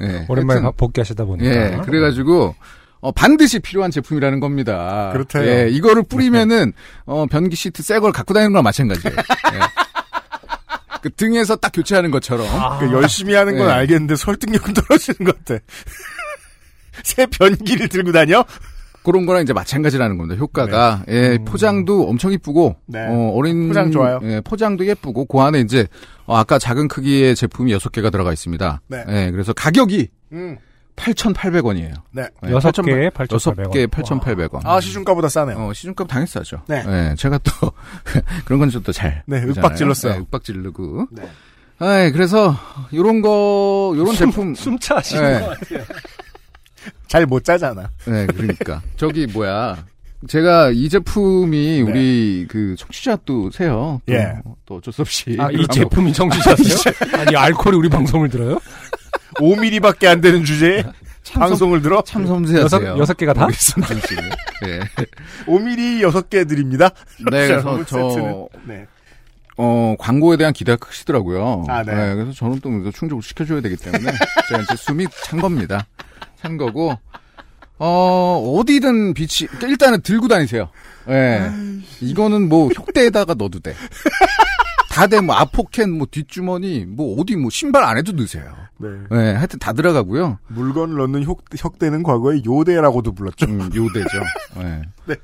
예, 0.00 0.25
오랜만에 0.28 0.61
하여튼, 0.61 0.76
복귀하시다 0.76 1.25
보니까. 1.25 1.49
예, 1.50 1.80
그래가지고. 1.85 2.54
어, 3.00 3.12
반드시 3.12 3.59
필요한 3.59 3.90
제품이라는 3.90 4.40
겁니다. 4.40 5.11
그렇대요. 5.12 5.44
예, 5.44 5.68
이거를 5.68 6.04
뿌리면은, 6.04 6.73
어, 7.04 7.26
변기 7.26 7.54
시트 7.54 7.83
새 7.83 7.99
걸 8.00 8.12
갖고 8.12 8.33
다니는 8.33 8.52
거랑 8.52 8.64
마찬가지예요. 8.64 9.14
예. 9.16 9.61
그 11.02 11.11
등에서 11.11 11.54
딱 11.56 11.71
교체하는 11.73 12.11
것처럼. 12.11 12.47
그 12.80 12.90
열심히 12.92 13.35
하는 13.35 13.59
건 13.59 13.66
네. 13.66 13.73
알겠는데 13.75 14.16
설득력은 14.16 14.73
떨어지는 14.73 15.18
것 15.30 15.44
같아. 15.44 15.62
새 17.04 17.26
변기를 17.26 17.88
들고 17.90 18.12
다녀? 18.12 18.42
그런 19.04 19.26
거랑 19.26 19.42
이제 19.42 19.52
마찬가지라는 19.52 20.16
겁니다. 20.18 20.38
효과가 20.40 21.04
예, 21.08 21.38
포장도 21.44 22.08
엄청 22.08 22.32
이쁘고 22.32 22.76
네. 22.87 23.06
어, 23.06 23.30
어린 23.34 23.68
포장 23.68 23.90
좋아요. 23.92 24.18
예, 24.25 24.40
포장도 24.40 24.87
예쁘고 24.87 25.26
그 25.26 25.38
안에 25.40 25.61
이제 25.61 25.87
어, 26.26 26.37
아까 26.37 26.58
작은 26.58 26.88
크기의 26.88 27.37
제품이 27.37 27.73
6개가 27.76 28.11
들어가 28.11 28.32
있습니다. 28.32 28.80
네. 28.88 29.04
예, 29.08 29.30
그래서 29.30 29.52
가격이 29.52 30.08
음. 30.32 30.56
8,800원이에요. 30.96 31.92
네. 32.12 32.28
여섯 32.50 32.70
개에 32.70 33.11
8,800원. 33.11 33.70
6개 33.70 33.87
8,800원. 33.88 34.61
아, 34.64 34.80
시중가보다 34.80 35.28
싸네요. 35.28 35.58
어, 35.58 35.73
시중값 35.73 36.06
당연히 36.08 36.28
싸죠. 36.28 36.62
네. 36.68 36.82
예, 36.87 37.14
제가 37.18 37.38
또 37.38 37.50
그런 38.46 38.61
건 38.61 38.70
좀 38.70 38.82
또 38.82 38.92
잘. 38.92 39.23
네, 39.26 39.42
윽박 39.42 39.76
질렀어요. 39.76 40.20
윽박 40.23 40.44
지르고. 40.44 41.08
네. 41.11 41.23
예, 41.82 42.11
그래서 42.12 42.54
요런 42.94 43.20
거 43.23 43.92
요런 43.96 44.14
제품 44.14 44.54
숨차 44.54 44.96
하시는 44.96 45.28
예. 45.34 45.40
것 45.40 45.58
같아요. 45.58 45.84
잘 47.08 47.26
못 47.26 47.44
짜잖아. 47.44 47.90
네, 48.06 48.26
그러니까. 48.26 48.82
저기, 48.96 49.26
뭐야. 49.26 49.84
제가 50.26 50.70
이 50.70 50.88
제품이 50.88 51.82
우리 51.82 52.46
그 52.49 52.75
청취자 52.78 53.18
또 53.26 53.50
세요. 53.50 54.00
또, 54.06 54.12
예. 54.14 54.32
또 54.64 54.76
어쩔 54.76 54.92
수 54.92 55.02
없이. 55.02 55.37
아, 55.38 55.50
이 55.50 55.54
그런 55.56 55.68
제품이 55.68 56.12
정치셨어요? 56.14 56.94
아니, 57.20 57.37
알코올이 57.37 57.76
우리 57.76 57.88
방송을 57.90 58.30
들어요? 58.30 58.58
5mm밖에 59.38 60.06
안 60.06 60.20
되는 60.23 60.42
주제에 60.44 60.82
방송을 61.32 61.82
들어? 61.82 62.02
참 62.06 62.26
섬세하세요. 62.26 62.64
여섯- 62.64 62.99
여섯 62.99 63.16
개가 63.18 63.34
다? 63.34 63.46
네. 64.62 64.80
5mm 65.46 66.00
6개 66.11 66.49
드립니다. 66.49 66.88
네, 67.30 67.49
그래서 67.49 67.84
저. 67.84 68.49
네. 68.66 68.87
어, 69.56 69.94
광고에 69.99 70.37
대한 70.37 70.52
기대가 70.52 70.76
크시더라고요. 70.76 71.66
아, 71.68 71.82
네. 71.84 71.92
그래서 72.14 72.32
저는 72.32 72.61
또 72.61 72.90
충족을 72.90 73.23
시켜줘야 73.23 73.61
되기 73.61 73.76
때문에 73.76 74.11
제가 74.49 74.62
이제 74.62 74.75
숨이 74.76 75.06
찬 75.25 75.40
겁니다. 75.40 75.87
찬 76.44 76.58
거고, 76.58 76.98
어, 77.78 78.56
어디든 78.58 79.14
빛이, 79.14 79.48
그러니까 79.48 79.68
일단은 79.68 80.02
들고 80.02 80.28
다니세요. 80.28 80.68
예. 81.08 81.50
이거는 82.00 82.48
뭐 82.48 82.70
혁대에다가 82.74 83.34
넣어도 83.34 83.60
돼. 83.60 83.74
다돼 84.90 85.20
뭐 85.20 85.34
아포캔 85.34 85.90
뭐 85.90 86.06
뒷주머니 86.08 86.84
뭐 86.84 87.20
어디 87.20 87.34
뭐 87.34 87.50
신발 87.50 87.82
안에도 87.82 88.12
넣으세요. 88.12 88.44
네. 88.76 88.88
예, 89.10 89.16
하여튼 89.32 89.58
다 89.58 89.72
들어가고요. 89.72 90.38
물건을 90.48 90.96
넣는 90.98 91.24
혁, 91.24 91.42
혁대는 91.56 92.02
과거에 92.04 92.42
요대라고도 92.46 93.12
불렀죠. 93.12 93.46
음, 93.46 93.70
요대죠. 93.74 94.22
예. 94.58 94.82
네. 95.06 95.16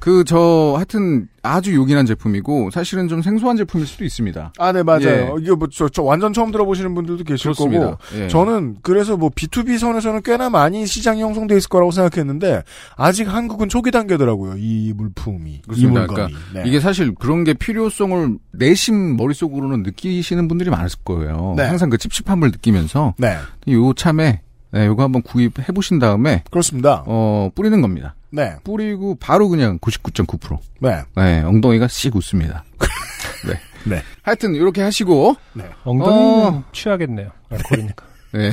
그, 0.00 0.24
저, 0.24 0.74
하여튼, 0.76 1.28
아주 1.42 1.74
요긴한 1.74 2.04
제품이고, 2.06 2.70
사실은 2.70 3.08
좀 3.08 3.22
생소한 3.22 3.56
제품일 3.56 3.86
수도 3.86 4.04
있습니다. 4.04 4.52
아, 4.58 4.72
네, 4.72 4.82
맞아요. 4.82 5.02
예. 5.06 5.30
이게 5.40 5.52
뭐, 5.52 5.68
저, 5.72 5.88
저 5.88 6.02
완전 6.02 6.32
처음 6.32 6.50
들어보시는 6.52 6.94
분들도 6.94 7.24
계실 7.24 7.44
그렇습니다. 7.44 7.90
거고. 7.92 7.98
예. 8.16 8.28
저는 8.28 8.76
그래서 8.82 9.16
뭐 9.16 9.30
B2B 9.30 9.78
선에서는 9.78 10.22
꽤나 10.22 10.50
많이 10.50 10.86
시장이 10.86 11.22
형성돼 11.22 11.56
있을 11.56 11.68
거라고 11.68 11.90
생각했는데 11.90 12.62
아직 12.96 13.28
한국은 13.32 13.68
초기 13.68 13.90
단계더라고요. 13.90 14.54
이 14.58 14.92
물품이 14.94 15.50
이 15.50 15.62
그렇습니다. 15.62 16.00
물건이. 16.00 16.32
그러니까 16.32 16.38
네. 16.54 16.62
이게 16.68 16.80
사실 16.80 17.14
그런 17.14 17.44
게 17.44 17.54
필요성을 17.54 18.38
내심 18.52 19.16
머릿속으로는 19.16 19.82
느끼시는 19.84 20.48
분들이 20.48 20.70
많았을 20.70 20.98
거예요. 21.04 21.54
네. 21.56 21.64
항상 21.64 21.88
그 21.90 21.96
찝찝함을 21.98 22.50
느끼면서 22.50 23.14
네 23.18 23.36
요 23.68 23.92
참에 23.94 24.40
네, 24.72 24.86
요거 24.86 25.02
한번 25.04 25.22
구입해 25.22 25.72
보신 25.72 25.98
다음에 25.98 26.42
그렇습니다. 26.50 27.04
어 27.06 27.48
뿌리는 27.54 27.80
겁니다. 27.80 28.14
네, 28.34 28.56
뿌리고 28.64 29.14
바로 29.20 29.48
그냥 29.48 29.78
99.9%. 29.78 30.58
네, 30.80 31.02
네, 31.16 31.40
엉덩이가 31.42 31.86
씩 31.88 32.16
웃습니다. 32.16 32.64
네. 33.46 33.60
네. 33.84 34.02
하여튼 34.22 34.54
이렇게 34.54 34.82
하시고 34.82 35.36
엉덩이는 35.84 36.18
어. 36.48 36.64
취하겠네요. 36.72 37.30
알코올이니까. 37.50 38.04
네. 38.34 38.50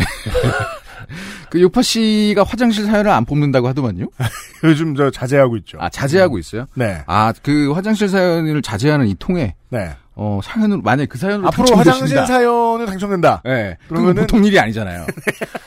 그 1.50 1.59
요파 1.61 1.81
씨가 1.81 2.43
화장실 2.43 2.85
사연을 2.85 3.09
안 3.11 3.25
뽑는다고 3.25 3.67
하더만요. 3.69 4.05
요즘 4.63 4.95
저 4.95 5.09
자제하고 5.09 5.57
있죠. 5.57 5.77
아 5.81 5.89
자제하고 5.89 6.38
있어요. 6.38 6.65
네, 6.75 7.01
아 7.07 7.33
그 7.41 7.71
화장실 7.71 8.07
사연을 8.07 8.61
자제하는 8.61 9.07
이 9.07 9.15
통에 9.15 9.55
네. 9.69 9.89
어 10.13 10.39
사연을 10.43 10.79
만약 10.83 11.09
그 11.09 11.17
사연으로 11.17 11.47
앞으로. 11.47 11.75
화장실 11.75 12.09
사연은 12.25 12.85
당첨된다. 12.85 13.41
예. 13.47 13.77
그러면은- 13.88 13.88
그러면 13.89 14.15
보통 14.15 14.45
일이 14.45 14.59
아니잖아요. 14.59 15.07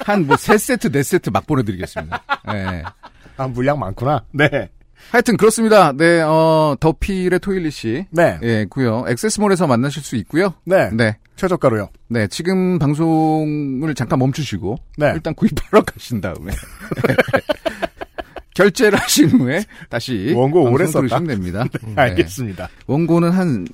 한 0.04 0.26
뭐 0.26 0.36
세 0.36 0.56
세트 0.56 0.92
네 0.92 1.02
세트 1.02 1.30
막 1.30 1.46
보내드리겠습니다. 1.46 2.22
예. 2.54 2.82
아 3.36 3.46
물량 3.48 3.78
많구나. 3.78 4.24
네, 4.32 4.70
하여튼 5.10 5.36
그렇습니다. 5.36 5.92
네, 5.92 6.20
어 6.22 6.76
더필의 6.80 7.40
토일리 7.40 7.70
씨. 7.70 8.06
네, 8.10 8.38
예, 8.42 8.66
고요. 8.68 9.04
액세스몰에서 9.08 9.66
만나실 9.66 10.02
수 10.02 10.16
있고요. 10.16 10.54
네. 10.64 10.90
네. 10.92 11.16
최저가로요. 11.36 11.88
네, 12.08 12.26
지금 12.28 12.78
방송을 12.78 13.94
잠깐 13.94 14.20
멈추시고 14.20 14.76
네. 14.98 15.10
일단 15.14 15.34
구입하러 15.34 15.82
가신 15.82 16.20
다음에 16.20 16.52
결제를 18.54 18.98
하신 19.00 19.30
후에 19.30 19.64
다시 19.88 20.32
원고 20.34 20.62
오래. 20.70 20.86
들으시면 20.86 21.26
됩니다. 21.26 21.64
네. 21.82 21.92
알겠습니다. 21.96 22.68
원고는 22.86 23.30
한, 23.32 23.66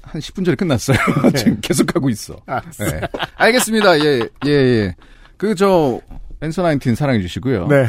한 0.00 0.20
10분 0.20 0.44
전에 0.44 0.54
끝났어요. 0.56 0.96
지금 1.36 1.58
계속 1.60 1.94
하고 1.94 2.08
있어. 2.08 2.36
아, 2.46 2.60
네. 2.78 3.00
알겠습니다. 3.36 3.98
예, 4.00 4.20
예, 4.46 4.50
예. 4.50 4.94
그, 5.36 5.54
저, 5.54 6.00
앤서 6.42 6.62
나인틴 6.62 6.94
사랑해 6.96 7.20
주시고요. 7.20 7.68
네. 7.68 7.86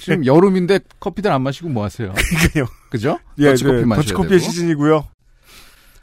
지금 0.00 0.24
여름인데 0.24 0.80
커피들 1.00 1.30
안 1.30 1.42
마시고 1.42 1.68
뭐 1.68 1.84
하세요? 1.84 2.12
그러니까요. 2.14 2.64
그죠? 2.90 3.18
예, 3.38 3.50
더치커피 3.50 3.76
네, 3.80 3.84
마셔야 3.84 4.02
더치커피의 4.02 4.40
되고. 4.40 4.50
시즌이고요. 4.50 5.04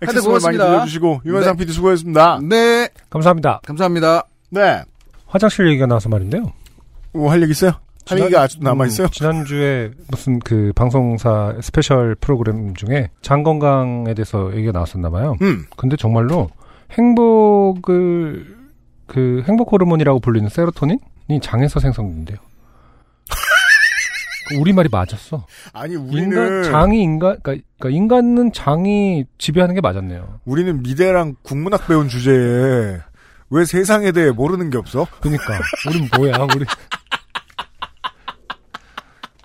액세스몰 0.04 0.34
많이 0.44 0.58
고맙습니다. 0.58 0.66
들려주시고 0.68 1.22
유현상 1.26 1.54
네. 1.56 1.60
PD 1.60 1.74
수고했습니다. 1.74 2.40
네. 2.44 2.90
감사합니다. 3.10 3.62
감사합니다. 3.66 4.24
네. 4.52 4.84
화장실 5.26 5.68
얘기가 5.70 5.88
나와서 5.88 6.08
말인데요. 6.10 6.54
뭐 7.14 7.32
할 7.32 7.42
얘기 7.42 7.52
있어요? 7.52 7.72
할 8.06 8.20
얘기가 8.22 8.44
아직도 8.44 8.64
남아있어요? 8.64 9.08
음, 9.08 9.12
지난주에 9.12 9.92
무슨 10.10 10.40
그 10.40 10.72
방송사 10.76 11.56
스페셜 11.62 12.16
프로그램 12.16 12.74
중에 12.76 13.10
장 13.22 13.44
건강에 13.44 14.14
대해서 14.14 14.52
얘기가 14.56 14.72
나왔었나 14.72 15.10
봐요. 15.10 15.36
음. 15.42 15.66
근데 15.76 15.98
정말로 15.98 16.50
행복을 16.92 18.56
그 19.08 19.44
행복 19.48 19.72
호르몬이라고 19.74 20.20
불리는 20.20 20.48
세로토닌 20.48 21.00
이 21.30 21.40
장에서 21.42 21.80
생성된대요. 21.80 22.38
그 24.50 24.56
우리 24.56 24.72
말이 24.72 24.88
맞았어. 24.90 25.46
아니, 25.74 25.96
우리는, 25.96 26.24
인간 26.24 26.64
장이 26.64 27.02
인간 27.02 27.38
그러니까, 27.44 27.66
그러니까 27.80 27.90
인간은 27.98 28.54
장이 28.54 29.26
지배하는 29.38 29.76
게 29.76 29.82
맞았네요. 29.82 30.40
우리는 30.46 30.82
미대랑 30.84 31.36
국문학 31.44 31.86
배운 31.88 32.08
주제에 32.08 33.00
왜 33.50 33.66
세상에 33.66 34.12
대해 34.14 34.32
모르는 34.32 34.70
게 34.70 34.78
없어? 34.78 35.06
그러니까 35.20 35.60
우린 35.88 36.10
뭐야 36.16 36.48
우리 36.56 36.66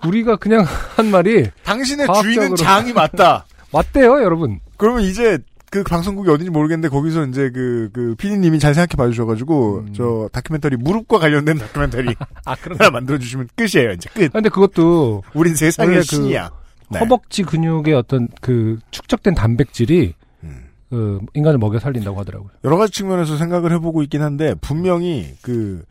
우리가 0.05 0.35
그냥 0.37 0.65
한 0.95 1.11
말이 1.11 1.49
당신의 1.63 2.07
과학적으로. 2.07 2.33
주인은 2.33 2.55
장이 2.55 2.93
맞다. 2.93 3.45
맞대요 3.71 4.21
여러분. 4.21 4.59
그러면 4.77 5.01
이제 5.03 5.37
그 5.73 5.81
방송국이 5.81 6.29
어딘지 6.29 6.51
모르겠는데 6.51 6.87
거기서 6.87 7.25
이제 7.25 7.49
그, 7.51 7.89
그 7.91 8.13
피디님이 8.19 8.59
잘 8.59 8.75
생각해 8.75 8.95
봐주셔가지고 8.95 9.77
음. 9.79 9.93
저 9.95 10.29
다큐멘터리 10.31 10.77
무릎과 10.77 11.17
관련된 11.17 11.57
다큐멘터리 11.57 12.13
아 12.45 12.53
그런. 12.61 12.79
하나 12.79 12.91
만들어주시면 12.91 13.49
끝이에요 13.55 13.93
이제 13.93 14.07
끝. 14.13 14.31
근데 14.31 14.49
그것도 14.49 15.23
우린 15.33 15.55
세상의 15.55 15.95
그 15.95 16.03
신이야. 16.03 16.51
네. 16.91 16.99
허벅지 16.99 17.41
근육의 17.41 17.95
어떤 17.95 18.27
그 18.39 18.77
축적된 18.91 19.33
단백질이 19.33 20.13
음. 20.43 20.65
그 20.91 21.19
인간을 21.33 21.57
먹여 21.57 21.79
살린다고 21.79 22.19
하더라고요. 22.19 22.51
여러 22.63 22.77
가지 22.77 22.93
측면에서 22.93 23.37
생각을 23.37 23.71
해보고 23.71 24.03
있긴 24.03 24.21
한데 24.21 24.53
분명히 24.61 25.33
그 25.41 25.83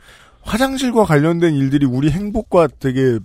화장실과 0.43 1.05
관련된 1.07 1.55
일들이 1.55 1.87
우리 1.87 2.09
행복과 2.09 2.69
되게 2.79 3.19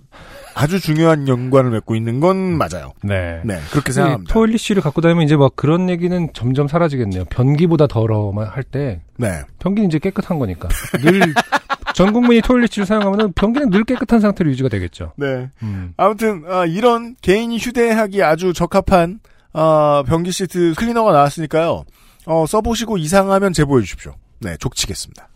아주 0.60 0.80
중요한 0.80 1.28
연관을 1.28 1.70
맺고 1.70 1.94
있는 1.94 2.18
건 2.18 2.36
맞아요. 2.36 2.92
네. 3.04 3.40
네 3.44 3.60
그렇게 3.70 3.92
생각합니다. 3.92 4.32
토일리씨를 4.34 4.82
갖고 4.82 5.00
다니면 5.00 5.22
이제 5.24 5.36
막 5.36 5.54
그런 5.54 5.88
얘기는 5.88 6.28
점점 6.34 6.66
사라지겠네요. 6.66 7.26
변기보다 7.26 7.86
더러워만 7.86 8.46
할 8.48 8.64
때 8.64 9.00
네. 9.16 9.40
변기는 9.60 9.88
이제 9.88 9.98
깨끗한 9.98 10.38
거니까 10.38 10.68
늘 11.00 11.32
전 11.94 12.12
국민이 12.12 12.42
토일리씨를 12.42 12.86
사용하면 12.86 13.32
변기는 13.34 13.70
늘 13.70 13.84
깨끗한 13.84 14.20
상태로 14.20 14.50
유지가 14.50 14.68
되겠죠. 14.68 15.12
네. 15.16 15.48
음. 15.62 15.92
아무튼 15.96 16.42
아, 16.48 16.64
이런 16.66 17.14
개인이 17.22 17.56
휴대하기 17.56 18.22
아주 18.22 18.52
적합한 18.52 19.20
아, 19.52 20.02
변기 20.06 20.30
시트 20.32 20.74
클리너가 20.76 21.12
나왔으니까요. 21.12 21.84
어, 22.26 22.46
써보시고 22.46 22.98
이상하면 22.98 23.52
제보해 23.52 23.82
주십시오. 23.82 24.14
네, 24.40 24.56
족치겠습니다. 24.58 25.28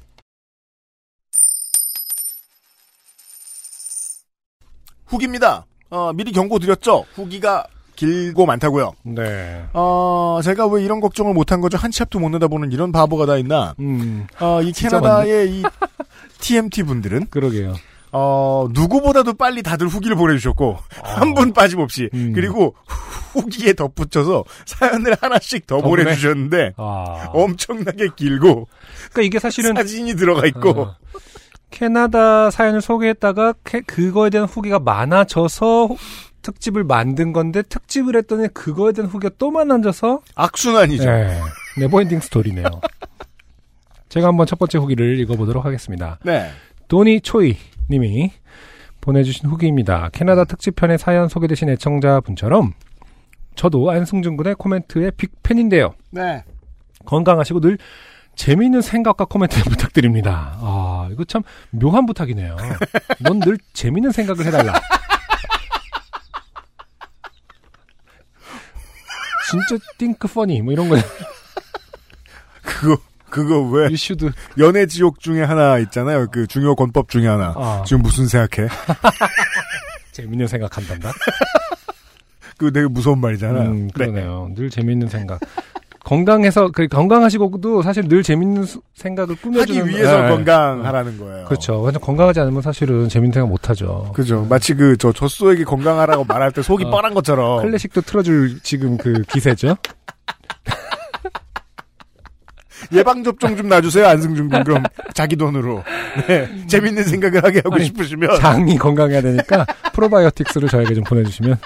후기입니다. 5.17 5.67
어, 5.91 6.13
미리 6.15 6.33
경고 6.33 6.59
드렸죠. 6.59 7.05
후기가 7.15 7.67
길고 7.97 8.47
많다고요. 8.47 8.93
네. 9.03 9.65
어, 9.75 10.41
제가 10.43 10.67
왜 10.67 10.83
이런 10.83 11.01
걱정을 11.01 11.35
못한 11.35 11.61
거죠? 11.61 11.77
한 11.77 11.91
치 11.93 12.03
앞도 12.03 12.19
못 12.19 12.31
내다보는 12.31 12.73
이런 12.73 12.91
바보가 12.91 13.27
다 13.27 13.37
있나? 13.37 13.75
음. 13.79 14.27
어, 14.41 14.63
이 14.63 14.73
캐나다의 14.73 15.51
이 15.51 15.63
TMT 16.41 16.85
분들은 16.85 17.27
그러게요. 17.29 17.75
어, 18.15 18.69
누구보다도 18.73 19.35
빨리 19.35 19.63
다들 19.63 19.89
후기를 19.89 20.17
보내주셨고, 20.17 20.79
한분 21.03 21.53
빠짐없이. 21.53 22.09
아. 22.13 22.17
음. 22.17 22.33
그리고 22.35 22.75
후기에 23.33 23.73
덧붙여서 23.75 24.45
사연을 24.67 25.17
하나씩 25.21 25.67
더, 25.67 25.77
더 25.81 25.89
보내? 25.89 26.05
보내주셨는데, 26.05 26.73
아. 26.77 27.29
엄청나게 27.33 28.09
길고, 28.17 28.69
그러니까 29.13 29.23
이게 29.23 29.39
사실은 29.39 29.75
사진이 29.75 30.17
들어가 30.17 30.47
있고, 30.47 30.71
어, 30.71 30.97
캐나다 31.73 32.51
사연을 32.51 32.81
소개했다가 32.81 33.55
캐- 33.65 33.81
그거에 33.81 34.31
대한 34.31 34.47
후기가 34.47 34.79
많아져서 34.79 35.87
후- 35.87 35.97
특집을 36.43 36.85
만든 36.85 37.33
건데 37.33 37.63
특집을 37.63 38.17
했더니 38.17 38.49
그거에 38.49 38.93
대한 38.93 39.11
후기가 39.11 39.33
또 39.39 39.51
많아져서 39.51 40.21
악순환이죠. 40.35 41.05
네, 41.05 41.41
never 41.79 41.98
ending 41.98 42.21
story네요. 42.21 42.67
제가 44.09 44.29
한번 44.29 44.47
첫 44.47 44.59
번째 44.59 44.79
후기를 44.79 45.19
읽어보도록 45.21 45.65
하겠습니다. 45.65 46.19
네. 46.25 46.51
도니 46.89 47.21
초이 47.23 47.57
님이 47.91 48.33
보내주신 49.01 49.49
후기입니다. 49.49 50.11
캐나다 50.13 50.45
특집편의 50.45 50.99
사연 50.99 51.29
소개되신 51.29 51.69
애청자분처럼 51.71 52.73
저도 53.55 53.91
안승준 53.91 54.37
군의 54.37 54.55
코멘트의 54.55 55.13
빅팬인데요. 55.17 55.95
네. 56.11 56.45
건강하시고 57.05 57.61
늘 57.61 57.79
재미있는 58.37 58.81
생각과 58.81 59.25
코멘트 59.27 59.63
부탁드립니다. 59.69 60.57
아, 60.61 61.09
이거 61.13 61.25
참 61.25 61.43
묘한 61.71 62.07
부탁이네요. 62.07 62.57
넌 63.21 63.41
늘 63.41 63.59
재미있는 63.73 64.11
생각을 64.13 64.47
해달라. 64.47 64.73
진짜 69.51 69.85
띵크 69.99 70.29
퍼니 70.29 70.63
뭐 70.63 70.73
이런 70.73 70.89
거 70.89 70.97
그거, 72.63 72.97
그거 73.29 73.61
왜, 73.61 73.91
유슈드 73.91 74.31
연애 74.59 74.87
지옥 74.87 75.21
중에 75.21 75.43
하나 75.43 75.79
있잖아요. 75.79 76.29
그 76.31 76.47
중요 76.47 76.75
권법 76.75 77.11
중에 77.11 77.27
하나. 77.27 77.53
아, 77.57 77.83
지금 77.87 78.03
무슨 78.03 78.27
생각해? 78.27 78.69
재미있는 80.13 80.47
생각한단다. 80.47 81.13
그거 82.57 82.71
되게 82.71 82.87
무서운 82.87 83.21
말이잖아요. 83.21 83.71
음, 83.71 83.87
네. 83.89 83.93
그러네요. 83.93 84.51
늘 84.55 84.71
재미있는 84.71 85.09
생각. 85.09 85.41
건강해서 86.05 86.71
그 86.73 86.89
건강하시고도 86.89 87.83
사실 87.83 88.09
늘 88.09 88.23
재밌는 88.25 88.65
수- 88.65 88.81
생각을 88.95 89.37
꾸며주는 89.37 89.81
하기 89.81 89.89
위해서 89.91 90.23
네. 90.23 90.29
건강하라는 90.31 91.17
거예요. 91.19 91.45
그렇죠. 91.47 91.81
완전 91.81 92.01
건강하지 92.03 92.41
않으면 92.41 92.61
사실은 92.61 93.09
재밌는 93.09 93.33
생각 93.33 93.49
못 93.49 93.71
하죠. 93.71 94.11
그죠. 94.15 94.45
마치 94.51 94.75
그, 94.75 94.97
저, 94.97 95.13
젖소에게 95.13 95.63
건강하라고 95.65 96.25
말할 96.25 96.51
때 96.51 96.61
속이 96.63 96.85
어. 96.87 96.91
뻔한 96.91 97.15
것처럼. 97.15 97.63
클래식도 97.63 98.01
틀어줄 98.01 98.61
지금 98.63 98.97
그 98.97 99.23
기세죠. 99.33 99.77
예방접종 102.93 103.57
좀 103.57 103.69
놔주세요, 103.69 104.05
안승준 104.07 104.49
군. 104.49 104.65
그럼 104.65 104.83
자기 105.15 105.37
돈으로. 105.37 105.85
네. 106.27 106.49
재밌는 106.67 107.05
생각을 107.05 107.45
하게 107.45 107.59
하고 107.65 107.77
아니, 107.77 107.85
싶으시면. 107.85 108.41
장이 108.41 108.77
건강해야 108.77 109.23
되니까 109.23 109.65
프로바이오틱스를 109.93 110.69
저에게 110.69 110.95
좀 110.95 111.05
보내주시면. 111.05 111.57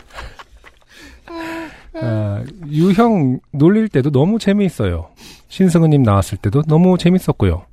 아, 2.01 2.45
유형 2.69 3.41
놀릴 3.53 3.89
때도 3.89 4.11
너무 4.11 4.39
재미있어요. 4.39 5.09
신승우님 5.49 6.03
나왔을 6.03 6.39
때도 6.39 6.63
너무 6.63 6.99
재밌었고요. 6.99 7.65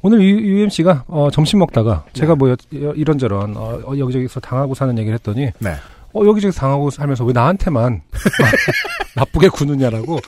오늘 0.00 0.22
유, 0.22 0.62
m 0.62 0.70
c 0.70 0.82
가 0.82 1.04
어, 1.08 1.30
점심 1.30 1.58
먹다가 1.58 2.04
제가 2.12 2.34
뭐 2.34 2.50
여- 2.50 2.56
여- 2.82 2.92
이런저런 2.94 3.56
어, 3.56 3.80
어, 3.84 3.98
여기저기서 3.98 4.40
당하고 4.40 4.74
사는 4.74 4.96
얘기를 4.98 5.14
했더니 5.14 5.50
네. 5.58 5.74
어, 6.14 6.24
여기저기 6.24 6.56
당하고 6.56 6.90
살면서 6.90 7.24
왜 7.24 7.32
나한테만 7.32 8.00
나쁘게 9.14 9.48
구느냐라고 9.48 10.18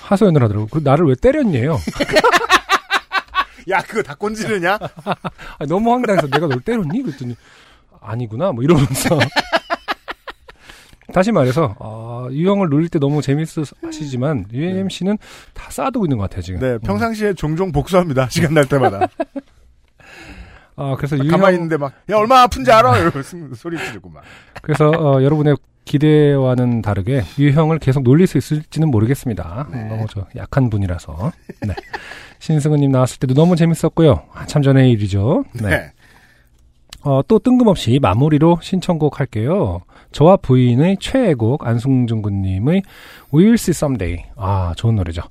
하소연을 0.00 0.42
하더라고. 0.42 0.66
그 0.70 0.80
나를 0.82 1.06
왜 1.06 1.14
때렸니에요? 1.14 1.78
야, 3.68 3.82
그거 3.82 4.02
다 4.02 4.14
꼰지르냐? 4.14 4.78
아니, 5.58 5.68
너무 5.68 5.92
황당해서 5.92 6.28
내가 6.28 6.46
널 6.46 6.60
때렸니? 6.60 7.02
그랬더니 7.02 7.34
아니구나 8.00 8.52
뭐 8.52 8.62
이러면서 8.62 9.18
다시 11.12 11.32
말해서 11.32 11.74
아, 12.26 12.30
유형을 12.32 12.68
놀릴 12.68 12.88
때 12.88 12.98
너무 12.98 13.22
재밌어 13.22 13.62
하시지만 13.82 14.46
UMC는 14.52 15.18
다 15.54 15.70
쌓아두고 15.70 16.06
있는 16.06 16.18
것 16.18 16.24
같아요 16.24 16.42
지금. 16.42 16.60
네, 16.60 16.78
평상시에 16.78 17.34
종종 17.34 17.72
복수합니다. 17.72 18.28
시간 18.28 18.54
날 18.54 18.66
때마다. 18.66 19.08
아 20.78 20.94
그래서 20.96 21.16
유형 21.16 21.38
가만히 21.38 21.56
있는데 21.56 21.78
막, 21.78 21.92
야, 22.10 22.16
얼마나 22.16 22.42
아픈지 22.42 22.70
알아? 22.70 23.10
소리 23.54 23.78
지르고 23.78 24.10
막. 24.10 24.22
그래서 24.60 24.90
어, 24.90 25.22
여러분의 25.22 25.56
기대와는 25.86 26.82
다르게 26.82 27.22
유형을 27.38 27.78
계속 27.78 28.02
놀릴 28.02 28.26
수 28.26 28.36
있을지는 28.36 28.90
모르겠습니다. 28.90 29.68
네. 29.72 29.84
너무 29.84 30.06
저 30.10 30.26
약한 30.36 30.68
분이라서. 30.68 31.32
네. 31.66 31.74
신승우님 32.40 32.90
나왔을 32.90 33.18
때도 33.20 33.34
너무 33.34 33.56
재밌었고요. 33.56 34.24
한참 34.30 34.62
전의 34.62 34.90
일이죠. 34.90 35.44
네. 35.54 35.68
네. 35.68 35.92
어, 37.06 37.22
또 37.28 37.38
뜬금없이 37.38 38.00
마무리로 38.02 38.58
신청곡 38.60 39.20
할게요. 39.20 39.80
저와 40.10 40.36
부인의 40.38 40.96
최애곡 41.00 41.64
안승준 41.64 42.20
군님의 42.20 42.82
We 43.32 43.44
Will 43.44 43.54
See 43.54 43.70
Someday. 43.70 44.24
아, 44.34 44.74
좋은 44.76 44.96
노래죠. 44.96 45.22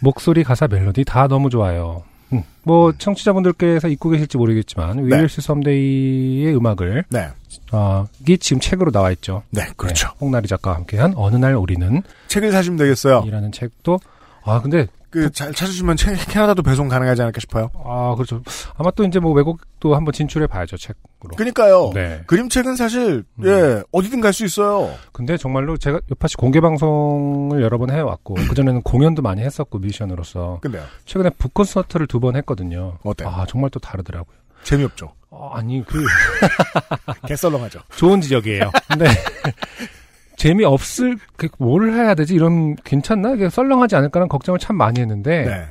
목소리, 0.00 0.44
가사, 0.44 0.68
멜로디 0.68 1.04
다 1.04 1.26
너무 1.26 1.50
좋아요. 1.50 2.04
음, 2.32 2.42
뭐 2.62 2.92
청취자분들께서 2.92 3.88
잊고 3.88 4.10
계실지 4.10 4.36
모르겠지만 4.36 4.98
We 4.98 5.08
네. 5.08 5.16
Will 5.16 5.24
See 5.24 5.42
Someday의 5.42 6.56
음악을 6.56 7.04
네. 7.08 7.28
어, 7.72 8.06
이게 8.20 8.36
지금 8.36 8.60
책으로 8.60 8.92
나와 8.92 9.10
있죠. 9.12 9.42
네, 9.50 9.62
그렇죠. 9.76 10.08
네, 10.08 10.14
홍나리 10.20 10.46
작가와 10.46 10.76
함께한 10.76 11.14
어느 11.16 11.36
날 11.36 11.56
우리는 11.56 12.02
책을 12.28 12.52
사시면 12.52 12.78
되겠어요. 12.78 13.24
이라는 13.26 13.50
책도 13.50 13.98
아 14.44 14.60
근데 14.60 14.86
그, 15.10 15.30
잘 15.30 15.52
찾으시면 15.52 15.96
책- 15.96 16.16
캐나다도 16.28 16.62
배송 16.62 16.88
가능하지 16.88 17.22
않을까 17.22 17.40
싶어요. 17.40 17.70
아 17.84 18.14
그렇죠. 18.16 18.42
아마 18.76 18.90
또 18.90 19.04
이제 19.04 19.18
뭐 19.18 19.32
외국도 19.32 19.94
한번 19.94 20.12
진출해 20.12 20.46
봐야죠 20.46 20.76
책으로. 20.76 21.36
그니까요. 21.36 21.90
네. 21.94 22.22
그림책은 22.26 22.76
사실, 22.76 23.24
음. 23.38 23.46
예, 23.46 23.82
어디든 23.92 24.20
갈 24.20 24.32
수 24.32 24.44
있어요. 24.44 24.94
근데 25.12 25.36
정말로 25.36 25.76
제가 25.76 26.00
요파시 26.10 26.36
공개 26.36 26.60
방송을 26.60 27.62
여러 27.62 27.78
번 27.78 27.90
해왔고 27.90 28.34
그 28.34 28.54
전에는 28.54 28.82
공연도 28.82 29.22
많이 29.22 29.42
했었고 29.42 29.78
뮤지션으로서 29.78 30.58
근데요. 30.60 30.82
최근에 31.06 31.30
북 31.38 31.54
콘서트를 31.54 32.06
두 32.06 32.20
번 32.20 32.36
했거든요. 32.36 32.98
어때요? 33.02 33.28
아 33.28 33.46
정말 33.48 33.70
또 33.70 33.78
다르더라고요. 33.80 34.36
재미없죠. 34.64 35.12
아, 35.30 35.50
아니 35.54 35.84
그 35.86 36.04
개썰렁하죠. 37.26 37.80
좋은 37.96 38.20
지적이에요. 38.20 38.70
근데 38.88 39.06
재미 40.36 40.64
없을 40.64 41.16
그뭘 41.36 41.92
해야 41.92 42.14
되지 42.14 42.34
이런 42.34 42.76
괜찮나 42.76 43.34
이게 43.34 43.48
썰렁하지 43.48 43.96
않을까라는 43.96 44.28
걱정을 44.28 44.58
참 44.58 44.76
많이 44.76 45.00
했는데 45.00 45.44
네. 45.44 45.64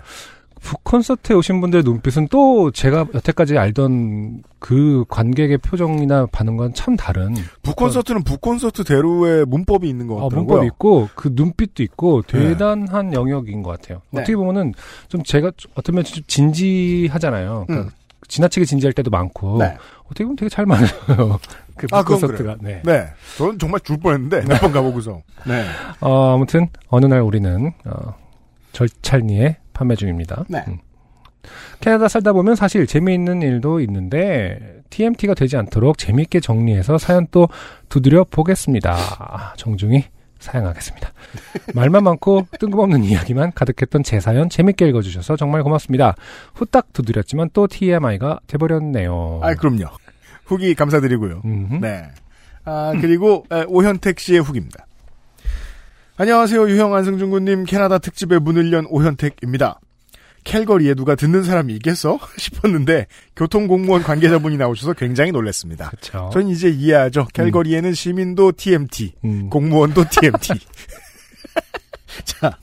북 0.66 0.84
콘서트에 0.84 1.36
오신 1.36 1.62
분들의 1.62 1.84
눈빛은 1.84 2.28
또 2.32 2.72
제가 2.72 3.06
여태까지 3.14 3.56
알던 3.56 4.42
그 4.58 5.06
관객의 5.10 5.60
표정이나 5.60 6.26
반응과는 6.32 6.74
참 6.74 6.96
다른 6.96 7.36
북콘서트는 7.62 8.24
북콘서트 8.24 8.84
대로의 8.84 9.46
문법이 9.46 9.88
있는 9.88 10.08
것 10.08 10.16
어, 10.16 10.24
같더라고요. 10.24 10.40
문법이 10.40 10.66
있고 10.66 11.10
그 11.14 11.30
눈빛도 11.32 11.84
있고 11.84 12.24
대단한 12.24 13.14
영역인 13.14 13.62
것 13.62 13.80
같아요. 13.80 14.02
네. 14.10 14.22
어떻게 14.22 14.36
보면은 14.36 14.74
좀 15.08 15.22
제가 15.22 15.52
어떻게 15.76 15.92
보면 15.92 16.04
좀 16.04 16.24
진지하잖아요. 16.26 17.66
그러니까 17.68 17.92
지나치게 18.28 18.66
진지할 18.66 18.94
때도 18.94 19.12
많고 19.12 19.58
음. 19.58 19.60
네. 19.60 19.78
어떻게 20.06 20.24
보면 20.24 20.36
되게 20.36 20.50
잘 20.50 20.66
맞아요. 20.66 21.40
그 21.78 21.88
아, 21.92 22.04
콘서트가. 22.04 22.58
네. 22.62 22.82
네. 22.84 23.08
저는 23.38 23.60
정말 23.60 23.82
줄 23.82 23.98
뻔했는데, 23.98 24.44
몇 24.48 24.62
번 24.62 24.72
가보고서. 24.72 25.22
네. 25.46 25.66
어, 26.00 26.36
아무튼 26.36 26.68
어느 26.90 27.06
날 27.06 27.22
우리는 27.22 27.72
어, 27.86 28.16
절찰리에 28.72 29.58
판매 29.74 29.96
중입니다. 29.96 30.46
네. 30.48 30.64
음. 30.68 30.78
캐나다 31.80 32.08
살다 32.08 32.34
보면 32.34 32.56
사실 32.56 32.88
재미있는 32.88 33.42
일도 33.42 33.80
있는데 33.82 34.82
TMT가 34.90 35.34
되지 35.36 35.58
않도록 35.58 35.98
재미있게 35.98 36.40
정리해서 36.40 36.98
사연 36.98 37.28
또 37.32 37.50
두드려 37.90 38.24
보겠습니다. 38.24 38.96
아, 39.20 39.54
정중히 39.58 40.06
사양하겠습니다. 40.46 41.12
말만 41.74 42.04
많고 42.04 42.48
뜬금없는 42.60 43.04
이야기만 43.04 43.52
가득했던 43.54 44.04
제 44.04 44.20
사연 44.20 44.50
재밌게 44.50 44.88
읽어주셔서 44.90 45.36
정말 45.36 45.64
고맙습니다. 45.64 46.16
후딱 46.54 46.94
두드렸지만 46.94 47.50
또 47.54 47.68
TMI가 47.68 48.40
돼버렸네요. 48.48 49.42
아, 49.44 49.56
그럼요. 49.56 49.86
후기 50.46 50.76
감사드리고요. 50.76 51.42
음흠. 51.44 51.76
네. 51.82 52.10
아, 52.64 52.94
그리고 53.02 53.46
에, 53.52 53.64
오현택 53.68 54.20
씨의 54.20 54.40
후기입니다. 54.42 54.86
안녕하세요. 56.18 56.70
유형 56.70 56.96
안승준 56.96 57.30
군님 57.30 57.66
캐나다 57.66 57.98
특집에 57.98 58.40
문을 58.40 58.72
연 58.72 58.86
오현택입니다. 58.90 59.80
캘거리에 60.46 60.94
누가 60.94 61.16
듣는 61.16 61.44
사람이 61.44 61.74
있겠어? 61.74 62.18
싶었는데 62.38 63.08
교통공무원 63.36 64.04
관계자분이 64.04 64.56
나오셔서 64.58 64.94
굉장히 64.94 65.32
놀랐습니다. 65.32 65.90
그렇죠. 65.90 66.30
전 66.32 66.48
이제 66.48 66.70
이해하죠. 66.70 67.28
캘거리에는 67.34 67.94
시민도 67.94 68.54
TMT, 68.56 69.16
음. 69.26 69.50
공무원도 69.50 70.06
TMT. 70.10 70.54
자. 72.24 72.58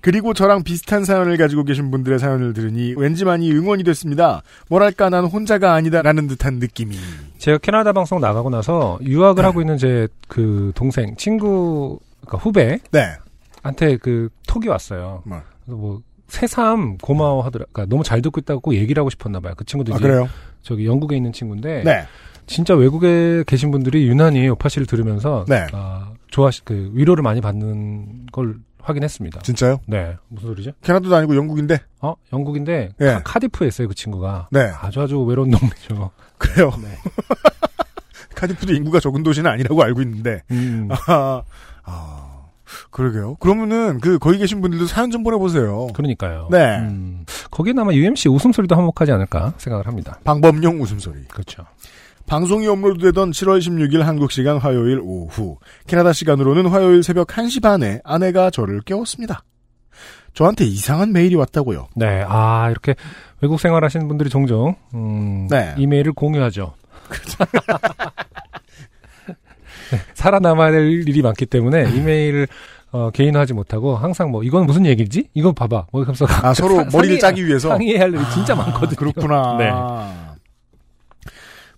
그리고 0.00 0.34
저랑 0.34 0.62
비슷한 0.62 1.04
사연을 1.04 1.36
가지고 1.36 1.64
계신 1.64 1.90
분들의 1.90 2.20
사연을 2.20 2.52
들으니 2.54 2.94
왠지 2.96 3.24
많이 3.24 3.50
응원이 3.50 3.82
됐습니다. 3.82 4.42
뭐랄까 4.68 5.10
난 5.10 5.24
혼자가 5.24 5.74
아니다라는 5.74 6.28
듯한 6.28 6.60
느낌이. 6.60 6.96
제가 7.38 7.58
캐나다 7.58 7.92
방송 7.92 8.20
나가고 8.20 8.48
나서 8.50 9.00
유학을 9.02 9.44
하고 9.44 9.60
있는 9.60 9.76
제 9.76 10.06
그 10.28 10.72
동생 10.74 11.16
친구 11.16 11.98
그러니까 12.20 12.38
후배한테 12.38 13.86
네. 13.86 13.96
그 13.96 14.28
톡이 14.46 14.68
왔어요. 14.68 15.22
뭐. 15.24 15.42
뭐 15.64 16.02
새삼 16.28 16.98
고마워하더라. 16.98 17.66
그러니까 17.72 17.90
너무 17.90 18.02
잘 18.04 18.20
듣고 18.22 18.40
있다고 18.40 18.74
얘기를 18.74 19.00
하고 19.00 19.10
싶었나 19.10 19.40
봐요. 19.40 19.54
그 19.56 19.64
친구도 19.64 19.94
아, 19.94 19.96
이제 19.96 20.06
그래요? 20.06 20.28
저기 20.62 20.86
영국에 20.86 21.16
있는 21.16 21.32
친구인데 21.32 21.82
네. 21.84 22.04
진짜 22.46 22.74
외국에 22.74 23.44
계신 23.46 23.70
분들이 23.70 24.06
유난히 24.08 24.46
요파 24.46 24.68
씨를 24.68 24.86
들으면서 24.86 25.44
네. 25.48 25.66
아, 25.72 26.12
좋아시 26.30 26.64
그 26.64 26.90
위로를 26.94 27.22
많이 27.22 27.40
받는 27.40 28.26
걸 28.32 28.56
확인했습니다. 28.82 29.40
진짜요? 29.40 29.80
네. 29.86 30.16
무슨 30.28 30.48
소리죠? 30.50 30.70
캐나다도 30.82 31.14
아니고 31.16 31.34
영국인데. 31.34 31.78
어? 32.02 32.14
영국인데 32.32 32.90
예. 33.00 33.04
카- 33.04 33.22
카디프에 33.24 33.66
있어요, 33.66 33.88
그 33.88 33.94
친구가. 33.94 34.48
네. 34.52 34.60
아주 34.80 35.00
아주 35.00 35.20
외로운 35.22 35.50
동네죠. 35.50 36.10
그래요. 36.38 36.70
네. 36.80 36.88
카디프도 38.36 38.74
인구가 38.74 39.00
적은 39.00 39.22
도시는 39.22 39.50
아니라고 39.50 39.82
알고 39.82 40.02
있는데. 40.02 40.42
음. 40.50 40.88
아, 41.08 41.42
아, 41.84 42.25
그러게요. 42.90 43.36
그러면은 43.36 44.00
그 44.00 44.18
거기 44.18 44.38
계신 44.38 44.60
분들도 44.60 44.86
사연 44.86 45.10
좀 45.10 45.22
보내보세요. 45.22 45.88
그러니까요. 45.94 46.48
네. 46.50 46.78
음, 46.78 47.24
거기는 47.50 47.80
아마 47.80 47.92
UMC 47.92 48.28
웃음소리도 48.28 48.74
한몫하지 48.74 49.12
않을까 49.12 49.54
생각을 49.58 49.86
합니다. 49.86 50.18
방법용 50.24 50.80
웃음소리. 50.80 51.24
그렇죠. 51.28 51.64
방송이 52.26 52.66
업로드되던 52.66 53.30
7월 53.30 53.60
16일 53.60 54.00
한국 54.00 54.32
시간 54.32 54.58
화요일 54.58 55.00
오후 55.00 55.58
캐나다 55.86 56.12
시간으로는 56.12 56.66
화요일 56.66 57.02
새벽 57.02 57.28
1시 57.28 57.62
반에 57.62 58.00
아내가 58.04 58.50
저를 58.50 58.80
깨웠습니다. 58.80 59.44
저한테 60.34 60.64
이상한 60.64 61.12
메일이 61.12 61.34
왔다고요. 61.34 61.88
네. 61.94 62.24
아, 62.26 62.68
이렇게 62.70 62.94
외국 63.40 63.58
생활하시는 63.58 64.06
분들이 64.08 64.28
종종 64.28 64.74
음, 64.94 65.46
네. 65.48 65.74
이메일을 65.78 66.12
공유하죠. 66.12 66.74
네, 69.90 69.96
살아남아야 70.14 70.72
될 70.72 71.08
일이 71.08 71.22
많기 71.22 71.46
때문에 71.46 71.90
이메일을 71.90 72.48
어, 72.96 73.10
개인화하지 73.10 73.52
못하고 73.52 73.96
항상 73.96 74.30
뭐 74.30 74.42
이건 74.42 74.64
무슨 74.66 74.86
얘기지? 74.86 75.28
이거 75.34 75.52
봐봐. 75.52 75.86
뭐 75.92 76.02
하면서 76.02 76.26
아 76.42 76.54
서로 76.54 76.76
상- 76.82 76.88
머리를 76.92 77.16
상의- 77.16 77.20
짜기 77.20 77.46
위해서 77.46 77.68
상의해야 77.68 78.02
할 78.02 78.14
일이 78.14 78.22
진짜 78.32 78.54
많거든요. 78.54 78.96
그렇구나. 78.96 79.56
네. 79.58 79.70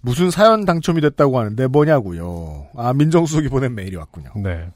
무슨 0.01 0.31
사연 0.31 0.65
당첨이 0.65 1.01
됐다고 1.01 1.39
하는데 1.39 1.67
뭐냐고요. 1.67 2.69
아 2.77 2.93
민정수석이 2.93 3.49
보낸 3.49 3.75
메일이 3.75 3.97
왔군요. 3.97 4.31
네. 4.37 4.69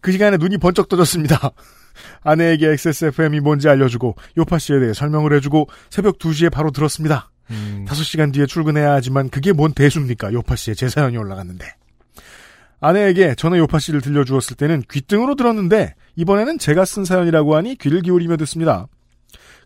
그 0.00 0.12
시간에 0.12 0.36
눈이 0.36 0.58
번쩍 0.58 0.88
떠졌습니다. 0.88 1.50
아내에게 2.22 2.68
XSFM이 2.70 3.40
뭔지 3.40 3.68
알려주고 3.68 4.16
요파 4.36 4.58
씨에 4.58 4.78
대해 4.80 4.92
설명을 4.92 5.32
해주고 5.34 5.68
새벽 5.90 6.18
2시에 6.18 6.50
바로 6.52 6.70
들었습니다. 6.70 7.30
음, 7.50 7.84
5시간 7.88 8.32
뒤에 8.32 8.46
출근해야 8.46 8.92
하지만 8.92 9.28
그게 9.28 9.52
뭔 9.52 9.72
대수입니까? 9.72 10.32
요파 10.32 10.56
씨의 10.56 10.76
제 10.76 10.88
사연이 10.88 11.16
올라갔는데. 11.16 11.66
아내에게 12.84 13.34
전에 13.34 13.58
요파 13.58 13.78
씨를 13.78 14.02
들려주었을 14.02 14.56
때는 14.56 14.82
귀등으로 14.90 15.36
들었는데 15.36 15.94
이번에는 16.16 16.58
제가 16.58 16.84
쓴 16.84 17.06
사연이라고 17.06 17.56
하니 17.56 17.76
귀를 17.76 18.02
기울이며 18.02 18.36
듣습니다. 18.38 18.88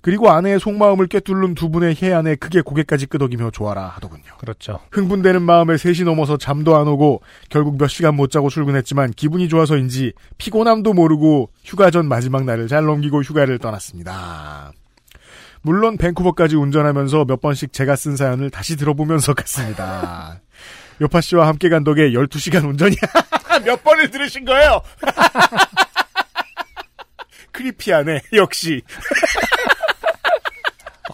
그리고 0.00 0.31
아내의 0.31 0.61
속마음을 0.61 1.09
꿰뚫는 1.09 1.54
두 1.54 1.68
분의 1.70 1.96
해안에 2.00 2.37
크게 2.37 2.61
고개까지 2.61 3.07
끄덕이며 3.07 3.50
좋아라 3.50 3.88
하더군요. 3.88 4.22
그렇죠. 4.38 4.78
흥분되는 4.92 5.42
마음에 5.42 5.74
3시 5.74 6.04
넘어서 6.04 6.37
잠도 6.37 6.76
안 6.76 6.87
오고 6.87 7.20
결국 7.48 7.76
몇 7.76 7.88
시간 7.88 8.14
못 8.14 8.31
자고 8.31 8.48
출근했지만 8.50 9.11
기분이 9.11 9.48
좋아서인지 9.48 10.12
피곤함도 10.38 10.92
모르고 10.92 11.50
휴가 11.64 11.90
전 11.90 12.07
마지막 12.07 12.44
날을 12.44 12.68
잘 12.68 12.85
넘기고 12.85 13.22
휴가를 13.22 13.59
떠났습니다. 13.59 14.70
물론 15.62 15.96
밴쿠버까지 15.96 16.54
운전하면서 16.54 17.24
몇 17.24 17.40
번씩 17.40 17.72
제가 17.72 17.96
쓴 17.96 18.14
사연을 18.14 18.50
다시 18.50 18.76
들어보면서 18.76 19.35
갔습니다. 19.35 20.40
요파 21.00 21.20
씨와 21.20 21.46
함께 21.46 21.68
간 21.68 21.84
덕에 21.84 22.11
12시간 22.11 22.64
운전이야. 22.68 22.98
몇 23.64 23.82
번을 23.82 24.11
들으신 24.11 24.44
거예요? 24.44 24.82
크리피하네, 27.52 28.20
역시. 28.34 28.82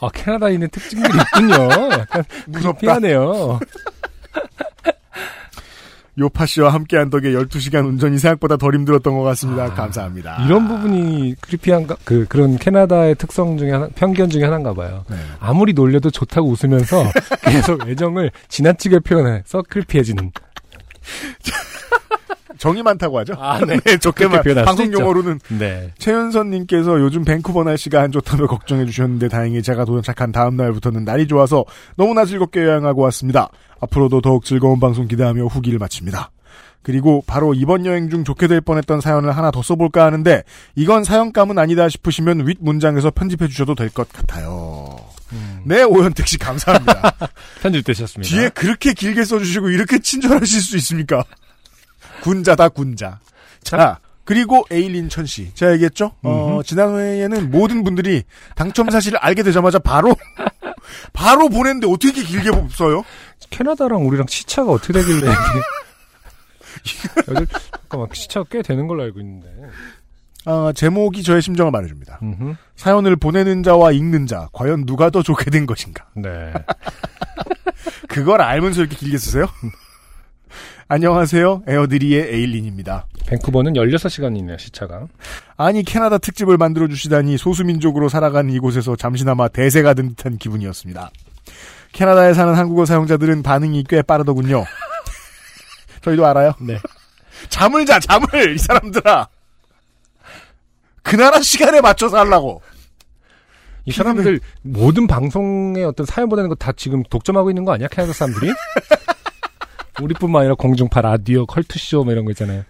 아, 0.01 0.09
캐나다인의 0.11 0.68
특징들이 0.68 1.16
있군요. 1.18 1.68
약간 1.92 2.25
무섭다. 2.47 2.81
피하네요. 2.81 3.61
요파 6.18 6.46
씨와 6.46 6.72
함께 6.72 6.96
한 6.96 7.11
덕에 7.11 7.33
12시간 7.33 7.87
운전이 7.87 8.18
생각보다 8.18 8.57
덜 8.57 8.74
힘들었던 8.74 9.14
것 9.16 9.22
같습니다. 9.22 9.72
감사합니다. 9.74 10.44
이런 10.46 10.68
부분이 10.68 11.35
크리피한 11.40 11.87
그 12.05 12.24
그런 12.29 12.57
캐나다의 12.57 13.16
특성 13.16 13.57
중에 13.59 13.72
하나, 13.72 13.88
편견 13.94 14.31
중에 14.31 14.44
하나인가 14.44 14.72
봐요. 14.72 15.05
네. 15.11 15.16
아무리 15.40 15.72
놀려도 15.72 16.11
좋다고 16.11 16.48
웃으면서 16.50 17.05
계속 17.42 17.88
애정을 17.88 18.31
지나치게 18.48 19.00
표현해서 19.00 19.62
크리피해지는. 19.68 20.31
정이 22.59 22.83
많다고 22.83 23.19
하죠. 23.21 23.35
아, 23.38 23.59
네. 23.64 23.79
좋게 23.99 24.29
말, 24.29 24.43
표현할 24.43 24.64
수 24.64 24.77
방송. 24.77 24.93
용어로는 24.93 25.40
네. 25.59 25.93
최윤선님께서 25.99 27.01
요즘 27.01 27.25
밴쿠버 27.25 27.64
날씨가 27.64 28.01
안 28.01 28.12
좋다며 28.12 28.47
걱정해 28.47 28.85
주셨는데 28.87 29.29
다행히 29.29 29.62
제가 29.62 29.85
도착한 29.85 30.33
다음 30.33 30.57
날부터는 30.57 31.05
날이 31.05 31.27
좋아서 31.27 31.64
너무나 31.97 32.25
즐겁게 32.25 32.64
여행하고 32.64 33.03
왔습니다. 33.03 33.49
앞으로도 33.81 34.21
더욱 34.21 34.45
즐거운 34.45 34.81
방송 34.81 35.07
기대하며 35.09 35.47
후기를 35.47 35.79
마칩니다. 35.79 36.31
그리고 36.83 37.23
바로 37.27 37.55
이번 37.55 37.87
여행 37.87 38.11
중 38.11 38.25
좋게 38.25 38.47
될 38.47 38.61
뻔했던 38.61 39.01
사연을 39.01 39.35
하나 39.35 39.51
더 39.51 39.62
써볼까 39.62 40.05
하는데 40.05 40.43
이건 40.75 41.03
사연감은 41.03 41.59
아니다 41.59 41.88
싶으시면 41.88 42.47
윗 42.47 42.59
문장에서 42.61 43.11
편집해 43.11 43.49
주셔도 43.49 43.75
될 43.75 43.88
것 43.88 44.07
같아요. 44.12 44.97
네 45.64 45.83
오현택 45.83 46.29
씨 46.29 46.38
감사합니다. 46.38 47.17
편집되셨습니다. 47.62 48.29
뒤에 48.37 48.49
그렇게 48.51 48.93
길게 48.93 49.25
써주시고 49.25 49.71
이렇게 49.71 49.99
친절하실 49.99 50.61
수 50.61 50.77
있습니까? 50.77 51.25
군자다 52.25 52.71
군자. 52.71 53.21
자 53.63 53.99
그리고 54.25 54.65
에일린 54.71 55.11
천 55.11 55.27
씨. 55.27 55.53
제가 55.53 55.75
얘기했죠. 55.75 56.13
어, 56.23 56.63
지난 56.65 56.99
회에는 56.99 57.51
모든 57.51 57.85
분들이 57.85 58.23
당첨 58.55 58.89
사실을 58.89 59.19
알게 59.19 59.43
되자마자 59.43 59.79
바로 59.79 60.17
바로 61.13 61.51
보냈는데 61.51 61.87
어떻게 61.87 62.09
이렇게 62.09 62.23
길게 62.25 62.51
써요? 62.71 63.05
캐나다랑 63.51 64.07
우리랑 64.07 64.27
시차가 64.27 64.73
어떻게 64.73 64.95
되길래. 64.95 65.27
여기 67.29 67.47
잠깐만 67.81 68.09
시차가 68.13 68.47
꽤 68.51 68.63
되는 68.63 68.87
걸로 68.87 69.03
알고 69.03 69.21
있는데. 69.21 69.49
아, 70.47 70.73
제목이 70.75 71.23
저의 71.23 71.43
심정을 71.43 71.71
말해줍니다. 71.73 72.21
음흠. 72.23 72.55
사연을 72.77 73.17
보내는 73.17 73.63
자와 73.63 73.93
읽는 73.93 74.27
자 74.27 74.49
과연 74.53 74.87
누가 74.87 75.11
더 75.11 75.23
좋게 75.23 75.51
된 75.51 75.67
것인가? 75.67 76.07
네. 76.15 76.55
그걸 78.09 78.41
알면서 78.41 78.81
이렇게 78.81 78.97
길게 78.97 79.19
쓰세요? 79.19 79.47
안녕하세요. 80.88 81.62
에어드리의 81.66 82.29
에일린입니다. 82.35 83.07
밴쿠버는 83.27 83.73
16시간이네요, 83.73 84.59
시차가. 84.59 85.07
아니 85.57 85.83
캐나다 85.83 86.18
특집을 86.18 86.59
만들어 86.59 86.88
주시다니 86.88 87.38
소수민족으로 87.38 88.09
살아가는 88.09 88.53
이곳에서 88.53 88.94
잠시나마 88.97 89.49
대세가 89.49 89.94
된 89.94 90.11
듯한 90.14 90.37
기분이었습니다. 90.37 91.11
캐나다에 91.92 92.35
사는 92.35 92.55
한국어 92.55 92.85
사용자들은 92.85 93.42
반응이 93.42 93.85
꽤 93.88 94.03
빠르더군요. 94.03 94.64
저희도 96.03 96.27
알아요. 96.27 96.53
네. 96.61 96.79
잠을 97.49 97.87
자 97.87 97.99
잠을 97.99 98.55
이 98.55 98.59
사람들아. 98.59 99.29
그 101.03 101.16
나라 101.16 101.40
시간에 101.40 101.81
맞춰서 101.81 102.18
하려고. 102.18 102.61
이 103.87 103.92
사람들 103.92 104.40
모든 104.62 105.07
방송에 105.07 105.83
어떤 105.83 106.07
사연 106.07 106.29
보내는 106.31 106.49
거 106.49 106.55
다 106.55 106.73
지금 106.73 107.03
독점하고 107.05 107.51
있는 107.51 107.64
거 107.64 107.73
아니야? 107.75 107.88
캐나다 107.88 108.12
사람들이? 108.14 108.51
우리뿐만 110.03 110.41
아니라 110.41 110.55
공중파, 110.55 111.01
라디오, 111.01 111.47
컬투쇼 111.47 112.05
뭐 112.05 112.13
이런 112.13 112.25
거 112.25 112.31
있잖아요. 112.33 112.63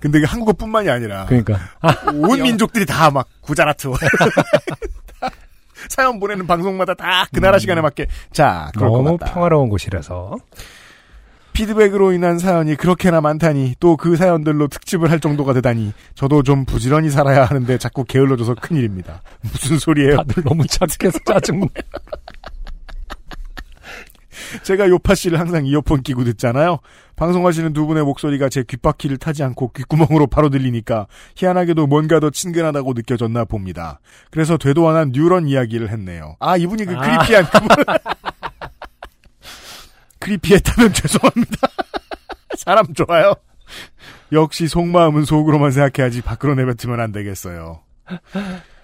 근데 0.00 0.18
이게 0.18 0.26
한국어뿐만이 0.26 0.90
아니라 0.90 1.24
그러니까. 1.26 1.58
아, 1.80 1.94
온 2.12 2.42
민족들이 2.42 2.84
다 2.86 3.10
막 3.10 3.28
구자라트 3.40 3.88
사연 5.88 6.18
보내는 6.20 6.46
방송마다 6.46 6.94
다 6.94 7.26
그 7.32 7.40
나라 7.40 7.58
시간에 7.58 7.80
맞게 7.80 8.06
자 8.32 8.70
너무. 8.74 9.16
평화로운 9.18 9.68
곳이라서. 9.68 10.36
피드백으로 11.52 12.12
인한 12.12 12.38
사연이 12.38 12.76
그렇게나 12.76 13.22
많다니 13.22 13.76
또 13.80 13.96
그 13.96 14.16
사연들로 14.16 14.68
특집을 14.68 15.10
할 15.10 15.20
정도가 15.20 15.54
되다니 15.54 15.94
저도 16.14 16.42
좀 16.42 16.66
부지런히 16.66 17.08
살아야 17.08 17.46
하는데 17.46 17.78
자꾸 17.78 18.04
게을러져서 18.04 18.56
큰일입니다. 18.56 19.22
무슨 19.40 19.78
소리예요? 19.78 20.16
다들 20.18 20.42
너무 20.44 20.66
착해서 20.66 21.18
짜증나. 21.24 21.66
제가 24.62 24.88
요파 24.88 25.14
씨를 25.14 25.40
항상 25.40 25.66
이어폰 25.66 26.02
끼고 26.02 26.24
듣잖아요. 26.24 26.78
방송하시는 27.16 27.72
두 27.72 27.86
분의 27.86 28.04
목소리가 28.04 28.48
제 28.48 28.62
귓바퀴를 28.62 29.16
타지 29.16 29.42
않고 29.42 29.72
귓구멍으로 29.72 30.26
바로 30.26 30.50
들리니까 30.50 31.06
희한하게도 31.36 31.86
뭔가 31.86 32.20
더 32.20 32.30
친근하다고 32.30 32.92
느껴졌나 32.94 33.44
봅니다. 33.44 34.00
그래서 34.30 34.56
되도 34.56 34.88
않은 34.88 35.12
뉴런 35.12 35.48
이야기를 35.48 35.90
했네요. 35.90 36.36
아 36.40 36.56
이분이 36.56 36.84
그 36.84 36.94
아. 36.96 37.00
크리피한 37.00 37.46
그분. 37.46 37.68
크리피했다면 40.20 40.92
죄송합니다. 40.92 41.68
사람 42.58 42.92
좋아요. 42.94 43.34
역시 44.32 44.66
속마음은 44.66 45.24
속으로만 45.24 45.70
생각해야지 45.70 46.22
밖으로 46.22 46.54
내뱉으면 46.54 47.00
안 47.00 47.12
되겠어요. 47.12 47.80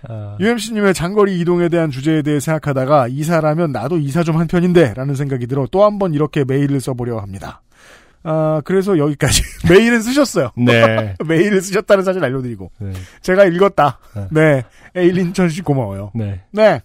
아, 0.09 0.37
UMC님의 0.41 0.95
장거리 0.95 1.39
이동에 1.41 1.69
대한 1.69 1.91
주제에 1.91 2.23
대해 2.23 2.41
생각하다가 2.41 3.09
이사라면 3.09 3.73
나도 3.73 3.99
이사 3.99 4.23
좀 4.23 4.37
한 4.39 4.47
편인데 4.49 4.95
라는 4.95 5.15
생각이 5.15 5.47
들어 5.47 5.67
또 5.71 5.85
한 5.85 5.99
번 5.99 6.15
이렇게 6.15 6.45
메일을 6.45 6.81
써보려 6.81 7.19
합니다. 7.19 7.63
아, 8.25 8.61
그래서 8.65 8.99
여기까지. 8.99 9.43
메일은 9.69 10.01
쓰셨어요. 10.03 10.51
네. 10.57 11.15
메일을 11.27 11.61
쓰셨다는 11.61 12.05
사실 12.05 12.25
알려드리고. 12.25 12.71
네. 12.79 12.93
제가 13.21 13.45
읽었다. 13.47 13.99
네. 14.15 14.27
네. 14.31 14.65
에일린천 14.95 15.49
씨 15.49 15.61
고마워요. 15.63 16.13
네. 16.15 16.41
네. 16.53 16.81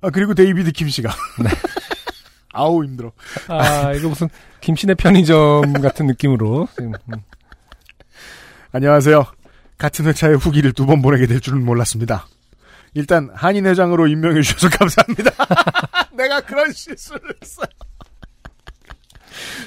아, 0.00 0.10
그리고 0.10 0.34
데이비드 0.34 0.72
킴 0.72 0.88
씨가. 0.88 1.10
아우 2.52 2.82
힘들어. 2.84 3.12
아, 3.48 3.92
이거 3.92 4.08
무슨 4.08 4.28
김신의 4.60 4.96
편의점 4.96 5.72
같은 5.74 6.06
느낌으로. 6.06 6.66
안녕하세요. 8.72 9.24
같은 9.78 10.06
회차의 10.06 10.36
후기를 10.36 10.72
두 10.72 10.86
번 10.86 11.02
보내게 11.02 11.26
될 11.26 11.40
줄은 11.40 11.64
몰랐습니다. 11.64 12.26
일단 12.94 13.28
한인 13.34 13.66
회장으로 13.66 14.06
임명해 14.06 14.40
주셔서 14.42 14.68
감사합니다. 14.70 15.30
내가 16.16 16.40
그런 16.40 16.72
실수를 16.72 17.20
했어요. 17.42 17.66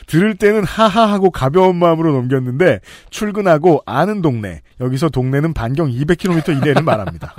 들을 0.07 0.35
때는 0.35 0.63
하하하고 0.63 1.29
가벼운 1.29 1.75
마음으로 1.75 2.11
넘겼는데 2.13 2.79
출근하고 3.11 3.83
아는 3.85 4.21
동네 4.23 4.61
여기서 4.79 5.09
동네는 5.09 5.53
반경 5.53 5.91
200km 5.91 6.57
이내를 6.57 6.81
말합니다. 6.81 7.35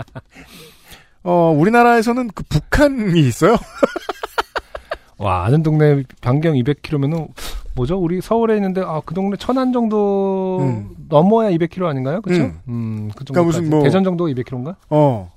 어 1.24 1.50
우리나라에서는 1.56 2.30
그 2.34 2.44
북한이 2.48 3.18
있어요. 3.26 3.56
와, 5.22 5.44
아는 5.44 5.62
동네 5.62 6.02
반경 6.22 6.54
200km면은, 6.54 7.28
뭐죠? 7.74 7.96
우리 7.98 8.20
서울에 8.22 8.56
있는데, 8.56 8.80
아, 8.80 9.00
그 9.04 9.14
동네 9.14 9.36
천안 9.36 9.70
정도 9.72 10.60
음. 10.62 10.90
넘어야 11.08 11.50
200km 11.50 11.86
아닌가요? 11.86 12.22
그쵸? 12.22 12.42
음. 12.42 12.60
음, 12.68 13.10
그 13.14 13.24
정도. 13.24 13.34
그러니까 13.34 13.42
무슨 13.60 13.70
뭐- 13.70 13.82
대전 13.82 14.02
정도 14.02 14.26
200km인가? 14.28 14.76
어 14.88 15.30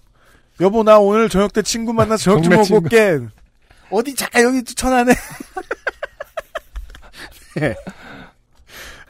여보 0.61 0.83
나 0.83 0.99
오늘 0.99 1.27
저녁 1.29 1.51
때 1.51 1.61
친구 1.61 1.93
만나서 1.93 2.23
저녁 2.23 2.63
좀 2.63 2.75
먹고. 2.77 2.85
올게. 2.85 3.19
어디 3.91 4.15
자 4.15 4.29
여기 4.41 4.63
천안에. 4.63 5.11
네. 7.57 7.75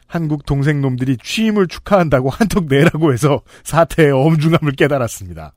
한국 0.07 0.45
동생 0.45 0.81
놈들이 0.81 1.17
취임을 1.21 1.67
축하한다고 1.67 2.29
한턱 2.29 2.65
내라고 2.65 3.13
해서 3.13 3.41
사태의 3.63 4.11
엄중함을 4.11 4.73
깨달았습니다. 4.73 5.53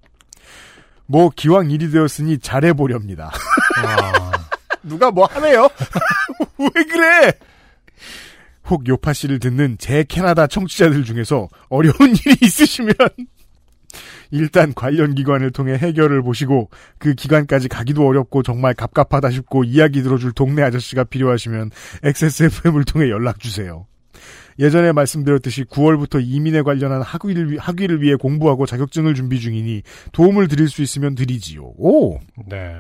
뭐 1.07 1.31
기왕 1.35 1.71
일이 1.71 1.91
되었으니 1.91 2.39
잘해보렵니다. 2.39 3.31
와. 3.85 4.13
누가 4.87 5.11
뭐 5.11 5.27
하네요? 5.27 5.69
왜 6.59 6.85
그래? 6.85 7.33
혹 8.69 8.87
요파 8.89 9.13
씨를 9.13 9.39
듣는 9.39 9.77
제 9.79 10.05
캐나다 10.09 10.47
청취자들 10.47 11.05
중에서 11.05 11.49
어려운 11.69 11.95
일이 12.27 12.37
있으시면 12.43 12.95
일단 14.33 14.75
관련 14.75 15.15
기관을 15.15 15.53
통해 15.53 15.75
해결을 15.75 16.23
보시고 16.23 16.71
그 16.99 17.15
기관까지 17.15 17.69
가기도 17.69 18.07
어렵고 18.07 18.43
정말 18.43 18.75
갑갑하다 18.75 19.31
싶고 19.31 19.63
이야기 19.65 20.03
들어줄 20.03 20.33
동네 20.33 20.63
아저씨가 20.63 21.05
필요하시면 21.05 21.71
XSFM을 22.03 22.85
통해 22.85 23.09
연락 23.09 23.39
주세요. 23.39 23.87
예전에 24.59 24.91
말씀드렸듯이 24.93 25.65
9월부터 25.65 26.21
이민에 26.27 26.63
관련한 26.63 27.03
학위를, 27.03 27.53
위- 27.53 27.59
학위를 27.59 28.01
위해 28.03 28.17
공부하고 28.17 28.67
자격증을 28.67 29.15
준비 29.15 29.39
중이니 29.39 29.83
도움을 30.13 30.49
드릴 30.49 30.69
수 30.69 30.83
있으면 30.83 31.15
드리지요. 31.15 31.63
오! 31.77 32.19
네. 32.49 32.75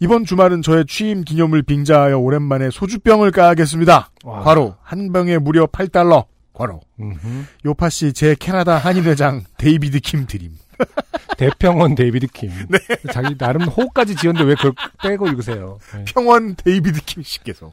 이번 0.00 0.24
주말은 0.24 0.62
저의 0.62 0.84
취임 0.86 1.24
기념을 1.24 1.62
빙자하여 1.62 2.18
오랜만에 2.18 2.70
소주병을 2.70 3.32
까야겠습니다. 3.32 4.10
와. 4.24 4.40
과로 4.40 4.76
한 4.82 5.12
병에 5.12 5.38
무려 5.38 5.66
8달러. 5.66 6.26
과로. 6.52 6.80
음흠. 7.00 7.44
요파 7.66 7.88
씨 7.88 8.12
제 8.12 8.34
캐나다 8.38 8.78
한인 8.78 9.04
회장 9.04 9.42
데이비드 9.58 10.00
킴 10.00 10.26
드림. 10.26 10.52
대평원 11.36 11.94
데이비드 11.96 12.28
킴. 12.28 12.50
네. 12.68 12.78
자기 13.12 13.36
나름 13.36 13.62
호까지 13.62 14.14
지었는데 14.16 14.48
왜 14.48 14.54
그걸 14.54 14.72
빼고 15.02 15.26
읽으세요? 15.28 15.78
네. 15.94 16.04
평원 16.06 16.54
데이비드 16.56 17.04
킴 17.04 17.22
씨께서 17.24 17.72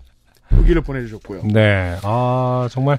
후기를 0.50 0.82
보내주셨고요. 0.82 1.44
네. 1.52 1.98
아, 2.04 2.68
정말 2.72 2.98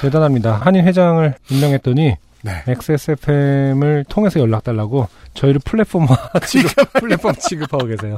대단합니다. 0.00 0.54
한인 0.56 0.84
회장을 0.86 1.34
임명했더니 1.50 2.16
네. 2.42 2.62
XSFM을 2.66 4.04
통해서 4.08 4.40
연락 4.40 4.64
달라고 4.64 5.08
저희를 5.34 5.60
플랫폼화 5.64 6.16
취급, 6.46 6.92
플랫폼 6.94 7.34
취급하고 7.34 7.86
계세요. 7.88 8.16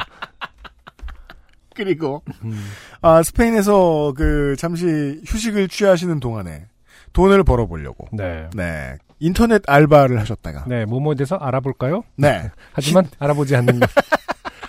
그리고 1.74 2.22
음. 2.44 2.70
아 3.00 3.22
스페인에서 3.22 4.12
그 4.16 4.54
잠시 4.58 5.20
휴식을 5.26 5.68
취하시는 5.68 6.20
동안에 6.20 6.66
돈을 7.12 7.42
벌어보려고 7.44 8.08
네. 8.12 8.48
네 8.54 8.96
인터넷 9.18 9.62
알바를 9.66 10.18
하셨다가 10.20 10.64
네, 10.66 10.84
뭐뭐에 10.84 11.14
대해서 11.14 11.36
알아볼까요? 11.36 12.02
네 12.16 12.50
하지만 12.72 13.08
알아보지 13.18 13.56
않는 13.56 13.80
것. 13.80 13.88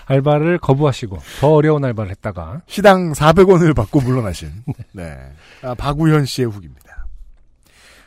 알바를 0.06 0.58
거부하시고 0.60 1.18
더 1.40 1.54
어려운 1.54 1.86
알바를 1.86 2.12
했다가 2.12 2.62
시당 2.68 3.14
400원을 3.14 3.76
받고 3.76 4.02
물러나신 4.02 4.52
네 4.94 5.18
아, 5.62 5.74
박우현 5.74 6.26
씨의 6.26 6.50
후기입니다. 6.50 6.81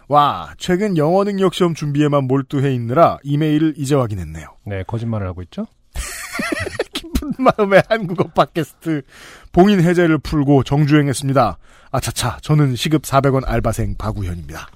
와 0.09 0.55
최근 0.59 0.97
영어 0.97 1.25
능력 1.25 1.55
시험 1.55 1.75
준비에만 1.75 2.25
몰두해 2.25 2.73
있느라 2.75 3.19
이메일을 3.23 3.75
이제 3.77 3.95
확인했네요. 3.95 4.47
네, 4.67 4.83
거짓말을 4.87 5.27
하고 5.27 5.43
있죠. 5.43 5.67
기쁜 6.93 7.33
마음에 7.39 7.83
한국어 7.89 8.25
팟캐스트 8.29 9.03
봉인 9.53 9.81
해제를 9.81 10.19
풀고 10.19 10.65
정주행했습니다. 10.65 11.59
아차차, 11.91 12.39
저는 12.43 12.77
시급 12.77 13.03
400원 13.03 13.43
알바생 13.47 13.97
박우현입니다. 13.97 14.67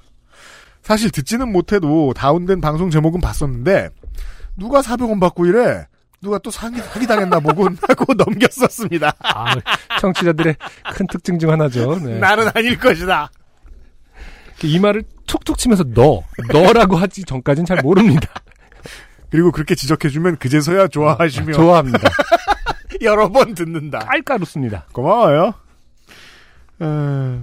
사실 0.82 1.10
듣지는 1.10 1.52
못해도 1.52 2.14
다운된 2.14 2.60
방송 2.60 2.90
제목은 2.90 3.20
봤었는데 3.20 3.90
누가 4.56 4.80
400원 4.80 5.20
받고 5.20 5.46
이래? 5.46 5.86
누가 6.20 6.38
또 6.38 6.50
사기, 6.50 6.80
사기당했나 6.80 7.40
보군 7.40 7.76
하고 7.86 8.12
넘겼었습니다. 8.14 9.14
아, 9.20 9.54
청취자들의 10.00 10.56
큰 10.94 11.06
특징 11.06 11.38
중 11.38 11.50
하나죠. 11.50 11.98
네. 12.00 12.18
나는 12.20 12.48
아닐 12.54 12.78
것이다. 12.78 13.30
이 14.64 14.78
말을 14.78 15.04
툭툭 15.28 15.56
치면서 15.58 15.84
너, 15.84 16.22
너라고 16.52 16.96
하지 16.96 17.22
전까지는 17.24 17.66
잘 17.66 17.80
모릅니다. 17.82 18.28
그리고 19.30 19.52
그렇게 19.52 19.74
지적해주면 19.74 20.38
그제서야 20.38 20.88
좋아하시며 20.88 21.52
좋아합니다. 21.52 22.08
여러 23.02 23.28
번 23.28 23.54
듣는다. 23.54 24.00
깔깔웃습니다. 24.00 24.86
고마워요. 24.92 25.54
에, 26.80 27.40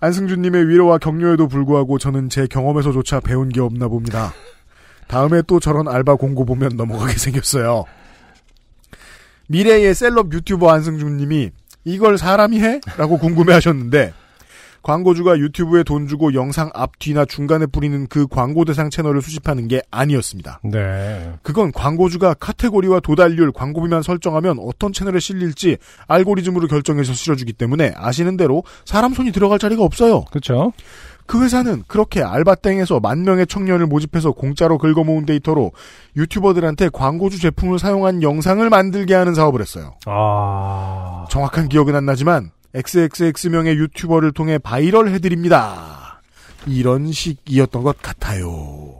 안승준님의 0.00 0.68
위로와 0.68 0.98
격려에도 0.98 1.46
불구하고 1.46 1.98
저는 1.98 2.30
제 2.30 2.46
경험에서조차 2.46 3.20
배운 3.20 3.48
게 3.50 3.60
없나 3.60 3.88
봅니다. 3.88 4.32
다음에 5.06 5.42
또 5.46 5.60
저런 5.60 5.88
알바 5.88 6.16
공고 6.16 6.44
보면 6.44 6.76
넘어가게 6.76 7.12
생겼어요. 7.18 7.84
미래의 9.48 9.94
셀럽 9.94 10.32
유튜버 10.32 10.70
안승준님이 10.70 11.50
이걸 11.84 12.18
사람이 12.18 12.60
해? 12.60 12.80
라고 12.96 13.18
궁금해 13.18 13.52
하셨는데 13.54 14.12
광고주가 14.82 15.38
유튜브에 15.38 15.82
돈 15.82 16.06
주고 16.06 16.34
영상 16.34 16.70
앞, 16.74 16.98
뒤나 16.98 17.24
중간에 17.24 17.66
뿌리는 17.66 18.06
그 18.06 18.26
광고 18.26 18.64
대상 18.64 18.90
채널을 18.90 19.22
수집하는 19.22 19.68
게 19.68 19.82
아니었습니다. 19.90 20.60
네. 20.64 21.32
그건 21.42 21.72
광고주가 21.72 22.34
카테고리와 22.34 23.00
도달률, 23.00 23.52
광고비만 23.52 24.02
설정하면 24.02 24.58
어떤 24.60 24.92
채널에 24.92 25.18
실릴지 25.18 25.78
알고리즘으로 26.06 26.68
결정해서 26.68 27.12
실어주기 27.12 27.52
때문에 27.52 27.92
아시는 27.96 28.36
대로 28.36 28.62
사람 28.84 29.14
손이 29.14 29.32
들어갈 29.32 29.58
자리가 29.58 29.82
없어요. 29.82 30.24
그렇죠. 30.26 30.72
그 31.28 31.44
회사는 31.44 31.84
그렇게 31.86 32.22
알바땡에서 32.22 33.00
만 33.00 33.22
명의 33.22 33.46
청년을 33.46 33.86
모집해서 33.86 34.32
공짜로 34.32 34.78
긁어모은 34.78 35.26
데이터로 35.26 35.72
유튜버들한테 36.16 36.88
광고주 36.88 37.38
제품을 37.38 37.78
사용한 37.78 38.22
영상을 38.22 38.68
만들게 38.70 39.14
하는 39.14 39.34
사업을 39.34 39.60
했어요. 39.60 39.94
아. 40.06 41.26
정확한 41.28 41.68
기억은 41.68 41.94
안 41.94 42.06
나지만 42.06 42.50
XXX명의 42.74 43.76
유튜버를 43.76 44.32
통해 44.32 44.58
바이럴 44.58 45.08
해드립니다. 45.10 46.20
이런 46.66 47.10
식이었던 47.12 47.82
것 47.82 48.00
같아요. 48.02 48.94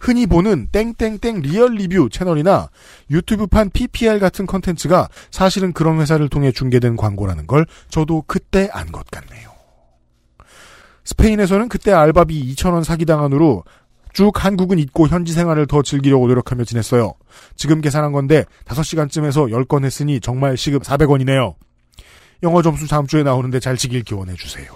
흔히 0.00 0.26
보는 0.26 0.68
땡땡땡 0.70 1.40
리얼 1.40 1.74
리뷰 1.76 2.10
채널이나 2.10 2.68
유튜브판 3.10 3.70
PPL 3.70 4.18
같은 4.18 4.44
컨텐츠가 4.44 5.08
사실은 5.30 5.72
그런 5.72 5.98
회사를 6.00 6.28
통해 6.28 6.52
중계된 6.52 6.96
광고라는 6.96 7.46
걸 7.46 7.66
저도 7.88 8.24
그때 8.26 8.68
안 8.72 8.92
것 8.92 9.06
같네요. 9.10 9.50
스페인에서는 11.04 11.68
그때 11.68 11.92
알바비 11.92 12.54
2,000원 12.54 12.84
사기당한 12.84 13.32
후로 13.32 13.64
쭉 14.12 14.44
한국은 14.44 14.78
잊고 14.78 15.08
현지 15.08 15.32
생활을 15.32 15.66
더 15.66 15.82
즐기려고 15.82 16.28
노력하며 16.28 16.64
지냈어요. 16.64 17.14
지금 17.56 17.80
계산한 17.80 18.12
건데 18.12 18.44
5시간쯤에서 18.66 19.50
10건 19.50 19.84
했으니 19.84 20.20
정말 20.20 20.56
시급 20.56 20.82
400원이네요. 20.82 21.54
영어 22.42 22.62
점수 22.62 22.86
다음 22.88 23.06
주에 23.06 23.22
나오는데 23.22 23.60
잘 23.60 23.76
지길 23.76 24.02
기원해 24.02 24.34
주세요. 24.34 24.66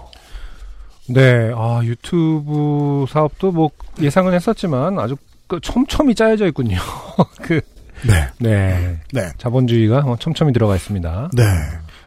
네. 1.07 1.51
아, 1.55 1.81
유튜브 1.83 3.05
사업도 3.09 3.51
뭐 3.51 3.69
예상은 3.99 4.33
했었지만 4.33 4.99
아주 4.99 5.15
그 5.47 5.59
촘촘히 5.59 6.13
짜여져 6.13 6.47
있군요. 6.47 6.77
그, 7.41 7.61
네. 8.07 8.27
네. 8.39 8.99
네. 9.11 9.29
자본주의가 9.37 10.01
뭐 10.01 10.17
촘촘히 10.17 10.53
들어가 10.53 10.75
있습니다. 10.75 11.31
네. 11.33 11.43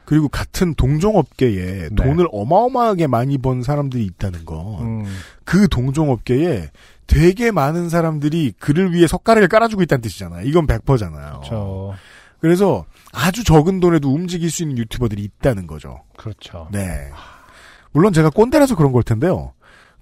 그리고 0.05 0.29
같은 0.29 0.75
동종업계에 0.75 1.89
네. 1.91 1.95
돈을 1.95 2.27
어마어마하게 2.31 3.07
많이 3.07 3.39
번 3.39 3.63
사람들이 3.63 4.05
있다는 4.05 4.45
건, 4.45 4.81
음, 4.81 5.05
그 5.45 5.69
동종업계에 5.69 6.71
되게 7.07 7.51
많은 7.51 7.89
사람들이 7.89 8.53
그를 8.59 8.93
위해 8.93 9.07
석가래를 9.07 9.49
깔아주고 9.49 9.83
있다는 9.83 10.03
뜻이잖아요. 10.03 10.47
이건 10.47 10.67
100%잖아요. 10.67 11.41
그렇죠. 11.41 11.95
그래서 12.41 12.85
아주 13.13 13.45
적은 13.45 13.81
돈에도 13.81 14.13
움직일 14.13 14.51
수 14.51 14.63
있는 14.63 14.79
유튜버들이 14.79 15.23
있다는 15.23 15.67
거죠. 15.67 16.01
그렇죠. 16.17 16.69
네. 16.73 17.11
물론 17.93 18.13
제가 18.13 18.31
꼰대라서 18.31 18.75
그런 18.75 18.93
걸 18.93 19.03
텐데요. 19.03 19.53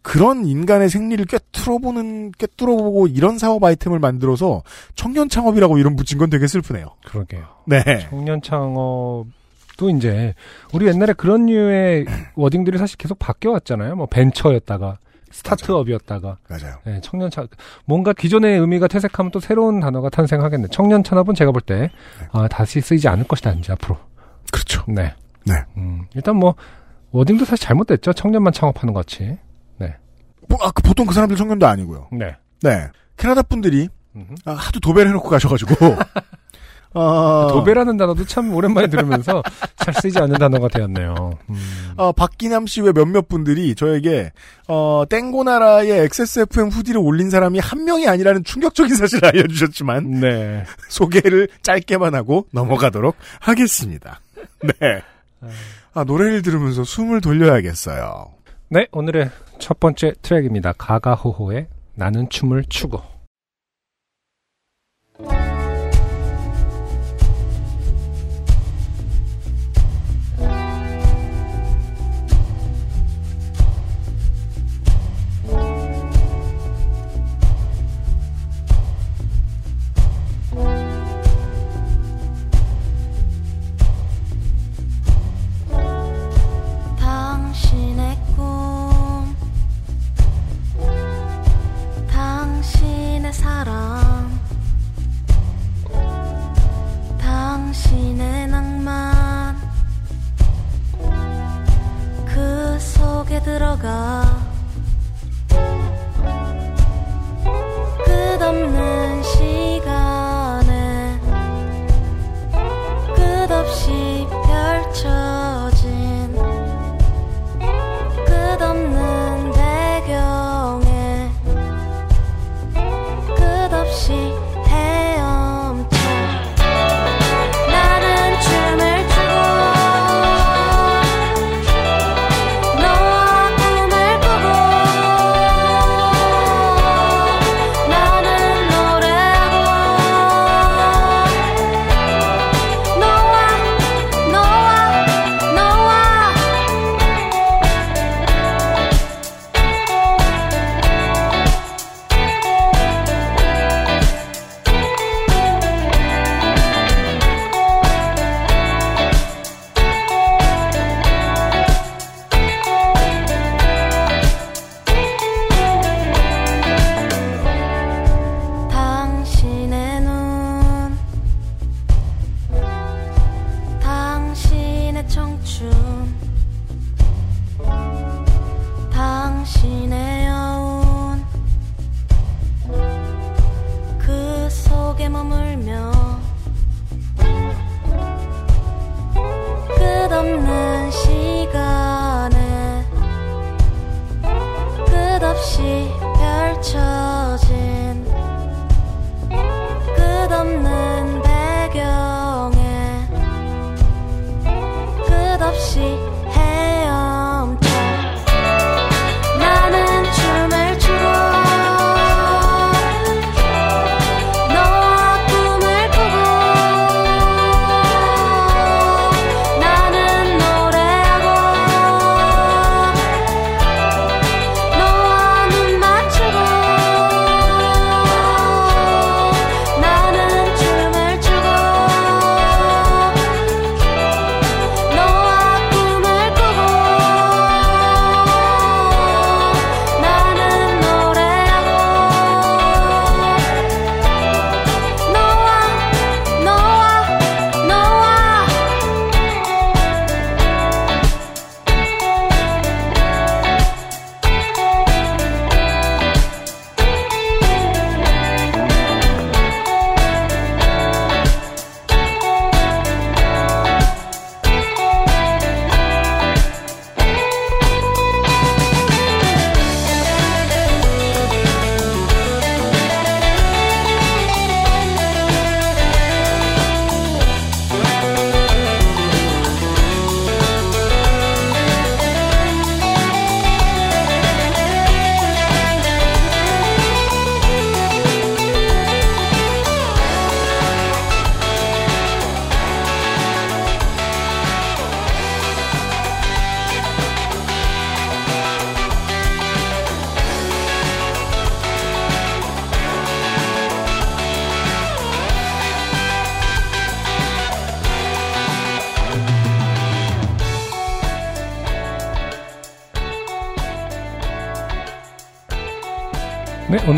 그런 0.02 0.46
인간의 0.46 0.88
생리를 0.88 1.22
꿰뚫어보는, 1.26 2.32
꿰뚫어보고 2.32 3.08
이런 3.08 3.36
사업 3.36 3.62
아이템을 3.62 3.98
만들어서 3.98 4.62
청년 4.94 5.28
창업이라고 5.28 5.76
이름 5.76 5.96
붙인 5.96 6.16
건 6.16 6.30
되게 6.30 6.46
슬프네요. 6.46 6.86
그러게요. 7.04 7.44
네. 7.66 7.82
청년 8.08 8.40
창업도 8.40 9.26
또 9.76 9.90
이제 9.90 10.34
우리 10.72 10.86
옛날에 10.86 11.12
그런 11.14 11.46
류의 11.46 12.06
워딩들이 12.36 12.78
사실 12.78 12.96
계속 12.96 13.18
바뀌어 13.18 13.50
왔잖아요. 13.52 13.96
뭐 13.96 14.06
벤처였다가 14.06 14.98
스타트업이었다가 15.30 16.38
맞아요. 16.48 16.76
네, 16.84 17.00
청년 17.02 17.30
차 17.30 17.46
뭔가 17.84 18.12
기존의 18.12 18.58
의미가 18.58 18.88
퇴색하면 18.88 19.30
또 19.30 19.40
새로운 19.40 19.80
단어가 19.80 20.10
탄생하겠네. 20.10 20.68
청년 20.70 21.04
찬업은 21.04 21.34
제가 21.34 21.52
볼때 21.52 21.90
아, 22.32 22.48
다시 22.48 22.80
쓰이지 22.80 23.08
않을 23.08 23.24
것이다 23.24 23.52
이제 23.52 23.72
앞으로. 23.72 23.96
그렇죠. 24.52 24.84
네. 24.88 25.14
네. 25.46 25.54
음, 25.76 26.06
일단 26.14 26.36
뭐 26.36 26.54
워딩도 27.12 27.44
사실 27.44 27.66
잘못됐죠. 27.66 28.12
청년만 28.12 28.52
창업하는 28.52 28.92
것 28.92 29.06
같이. 29.06 29.38
뭐, 30.50 30.58
아, 30.62 30.70
그 30.72 30.82
보통 30.82 31.06
그 31.06 31.14
사람들 31.14 31.36
청년도 31.36 31.66
아니고요. 31.66 32.08
네. 32.12 32.36
네. 32.62 32.88
캐나다 33.16 33.42
분들이 33.42 33.88
음흠. 34.16 34.34
아, 34.44 34.52
하도 34.52 34.80
도배를 34.80 35.10
해놓고 35.10 35.28
가셔가지고. 35.28 35.74
어, 36.92 37.48
도배라는 37.52 37.96
단어도 37.96 38.24
참 38.24 38.52
오랜만에 38.52 38.88
들으면서 38.88 39.42
잘 39.76 39.94
쓰이지 39.94 40.18
않는 40.18 40.38
단어가 40.38 40.68
되었네요. 40.68 41.38
음. 41.48 41.92
어, 41.96 42.12
박기남 42.12 42.66
씨 42.66 42.80
외 42.80 42.92
몇몇 42.92 43.28
분들이 43.28 43.74
저에게 43.74 44.32
어, 44.66 45.04
땡고나라의 45.08 45.90
XSFM 46.00 46.68
후디를 46.68 47.00
올린 47.00 47.30
사람이 47.30 47.58
한 47.60 47.84
명이 47.84 48.08
아니라는 48.08 48.42
충격적인 48.44 48.94
사실을 48.96 49.28
알려주셨지만 49.28 50.20
네. 50.20 50.64
소개를 50.88 51.48
짧게만 51.62 52.14
하고 52.14 52.46
넘어가도록 52.52 53.16
하겠습니다. 53.40 54.20
네. 54.62 55.02
아, 55.94 56.04
노래를 56.04 56.42
들으면서 56.42 56.84
숨을 56.84 57.20
돌려야겠어요. 57.20 58.26
네, 58.68 58.86
오늘의 58.92 59.30
첫 59.58 59.80
번째 59.80 60.12
트랙입니다. 60.22 60.72
가가호호의 60.78 61.66
나는 61.94 62.28
춤을 62.28 62.64
추고. 62.68 63.09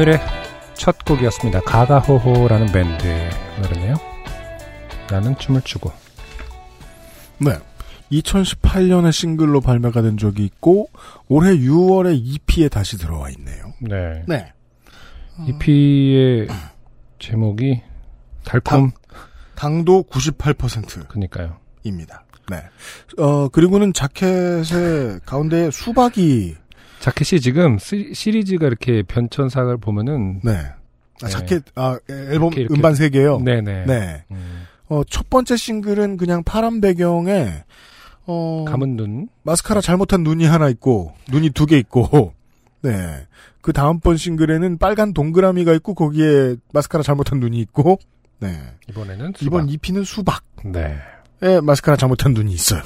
오늘의 0.02 0.18
첫 0.74 1.04
곡이었습니다. 1.04 1.60
가가호호라는 1.60 2.72
밴드의 2.72 3.30
노래네요. 3.62 3.94
나는 5.08 5.38
춤을 5.38 5.62
추고. 5.62 5.92
네. 7.38 7.52
2018년에 8.10 9.12
싱글로 9.12 9.60
발매가 9.60 10.02
된 10.02 10.16
적이 10.16 10.44
있고 10.46 10.88
올해 11.28 11.56
6월에 11.56 12.18
EP에 12.20 12.68
다시 12.68 12.98
들어와 12.98 13.30
있네요. 13.30 13.74
네. 13.80 14.24
네. 14.26 14.52
EP의 15.46 16.48
제목이 17.20 17.80
달콤. 18.44 18.90
당 19.54 19.84
도 19.84 20.02
98%입니다. 20.10 21.06
그니까요. 21.06 21.58
네. 22.50 22.62
어 23.18 23.46
그리고는 23.48 23.92
자켓의 23.92 25.20
가운데 25.24 25.70
수박이 25.70 26.56
자켓이 27.02 27.40
지금 27.40 27.78
시, 27.78 28.12
시리즈가 28.14 28.66
이렇게 28.68 29.02
변천사를 29.02 29.76
보면은 29.78 30.40
네. 30.44 30.52
아, 30.52 31.26
네. 31.26 31.28
자켓 31.28 31.62
아 31.74 31.98
앨범 32.08 32.48
이렇게, 32.52 32.60
이렇게. 32.62 32.74
음반 32.74 32.94
세 32.94 33.08
개요. 33.10 33.40
네네. 33.40 33.86
네. 33.86 34.24
음, 34.30 34.62
어, 34.88 35.02
첫 35.10 35.28
번째 35.28 35.56
싱글은 35.56 36.16
그냥 36.16 36.44
파란 36.44 36.80
배경에 36.80 37.64
어 38.26 38.64
감은 38.68 38.96
눈. 38.96 39.28
마스카라 39.42 39.80
잘못한 39.80 40.22
눈이 40.22 40.44
하나 40.46 40.68
있고 40.68 41.12
눈이 41.30 41.50
두 41.50 41.66
개 41.66 41.76
있고 41.76 42.34
네. 42.82 43.26
그 43.60 43.72
다음번 43.72 44.16
싱글에는 44.16 44.78
빨간 44.78 45.12
동그라미가 45.12 45.72
있고 45.74 45.94
거기에 45.94 46.54
마스카라 46.72 47.02
잘못한 47.02 47.40
눈이 47.40 47.58
있고 47.60 47.98
네. 48.38 48.56
이번에는 48.88 49.32
수박. 49.36 49.42
이번 49.46 49.68
EP는 49.68 50.04
수박에 50.04 50.40
네. 50.64 50.96
마스카라 51.62 51.96
잘못한 51.96 52.32
눈이 52.32 52.52
있어요. 52.52 52.80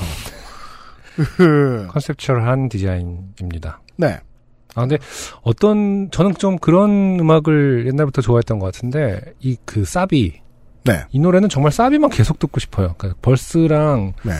컨셉츄얼한 1.91 2.69
디자인입니다. 2.71 3.81
네. 3.97 4.18
아 4.74 4.80
근데 4.82 4.99
어떤 5.42 6.11
저는 6.11 6.34
좀 6.34 6.59
그런 6.59 7.18
음악을 7.20 7.86
옛날부터 7.86 8.20
좋아했던 8.22 8.59
것 8.59 8.66
같은데 8.66 9.20
이 9.40 9.57
그 9.64 9.84
사비 9.84 10.40
네. 10.84 11.05
이 11.11 11.18
노래는 11.18 11.49
정말 11.49 11.72
사비만 11.72 12.11
계속 12.11 12.38
듣고 12.38 12.61
싶어요. 12.61 12.94
그러니까 12.99 13.18
벌스랑 13.22 14.12
네. 14.22 14.32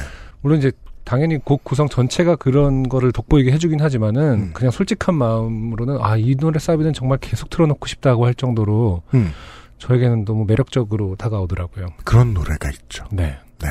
물론 0.43 0.59
이제 0.59 0.71
당연히 1.05 1.39
곡 1.39 1.65
구성 1.65 1.89
전체가 1.89 2.37
그런 2.37 2.89
거를 2.89 3.13
돋보이게 3.13 3.51
해주긴 3.53 3.81
하지만은 3.81 4.23
음. 4.33 4.51
그냥 4.53 4.71
솔직한 4.73 5.15
마음으로는 5.15 5.99
아 6.01 6.17
이 6.19 6.35
노래 6.37 6.59
사비는 6.59 6.93
정말 6.93 7.19
계속 7.19 7.49
틀어놓고 7.51 7.87
싶다고 7.87 8.27
할 8.27 8.35
정도로 8.35 9.03
음. 9.15 9.31
저에게는 9.79 10.25
너무 10.25 10.45
매력적으로 10.47 11.17
다가오더라고요. 11.17 11.87
그런 12.05 12.35
노래가 12.35 12.71
있죠. 12.71 13.05
네. 13.13 13.37
네. 13.61 13.69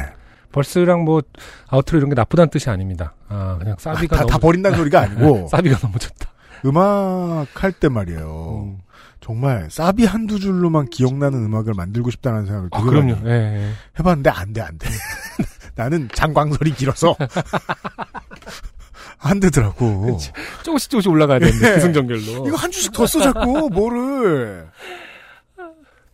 벌스랑 0.55 1.03
뭐 1.03 1.21
아우트로 1.67 1.97
이런 1.97 2.09
게 2.09 2.15
나쁘다는 2.15 2.49
뜻이 2.49 2.69
아닙니다. 2.69 3.13
아 3.27 3.57
그냥 3.59 3.75
사비가 3.77 4.15
다, 4.15 4.21
너무 4.21 4.31
다 4.31 4.37
버린다는 4.37 4.77
소리가 4.77 5.01
아니고 5.01 5.47
사비가 5.51 5.77
너무 5.79 5.99
좋다. 5.99 6.29
음악 6.65 7.47
할 7.61 7.73
때 7.73 7.89
말이에요. 7.89 8.63
음. 8.65 8.77
정말 9.19 9.67
사비 9.69 10.05
한두 10.05 10.39
줄로만 10.39 10.89
기억나는 10.89 11.43
음악을 11.45 11.73
만들고 11.73 12.09
싶다는 12.11 12.45
생각을 12.45 12.69
아 12.71 12.81
그럼요. 12.81 13.17
예, 13.25 13.31
예. 13.31 13.71
해봤는데 13.99 14.29
안 14.29 14.53
돼, 14.53 14.61
안 14.61 14.77
돼. 14.77 14.87
나는 15.75 16.07
장광설이 16.13 16.71
길어서 16.73 17.15
안 19.19 19.39
되더라고. 19.41 20.13
그치. 20.13 20.31
조금씩 20.63 20.89
조금씩 20.91 21.11
올라가야 21.11 21.39
되는데 21.39 21.69
네. 21.69 21.75
기승전결로. 21.75 22.47
이거 22.47 22.55
한 22.55 22.71
줄씩 22.71 22.93
더 22.93 23.05
써 23.07 23.19
자꾸 23.19 23.69
뭐를. 23.73 24.67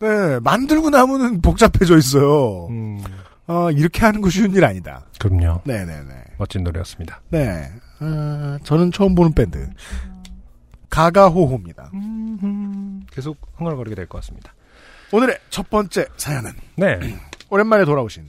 네, 0.00 0.40
만들고 0.40 0.90
나면은 0.90 1.42
복잡해져 1.42 1.96
있어요. 1.98 2.66
음, 2.70 3.04
아, 3.52 3.70
이렇게 3.70 4.00
하는 4.06 4.20
거 4.22 4.30
쉬운 4.30 4.52
일 4.54 4.64
아니다. 4.64 5.04
그럼요. 5.18 5.60
네네네. 5.64 6.12
멋진 6.38 6.64
노래였습니다. 6.64 7.20
네. 7.28 7.70
아, 8.00 8.58
저는 8.64 8.90
처음 8.92 9.14
보는 9.14 9.32
밴드. 9.34 9.68
가가호호입니다. 10.88 11.90
계속 13.10 13.36
흥얼거리게 13.56 13.94
될 13.94 14.06
것 14.06 14.18
같습니다. 14.20 14.52
오늘의 15.12 15.38
첫 15.50 15.68
번째 15.68 16.06
사연은 16.16 16.52
네. 16.76 16.98
오랜만에 17.50 17.84
돌아오신 17.84 18.24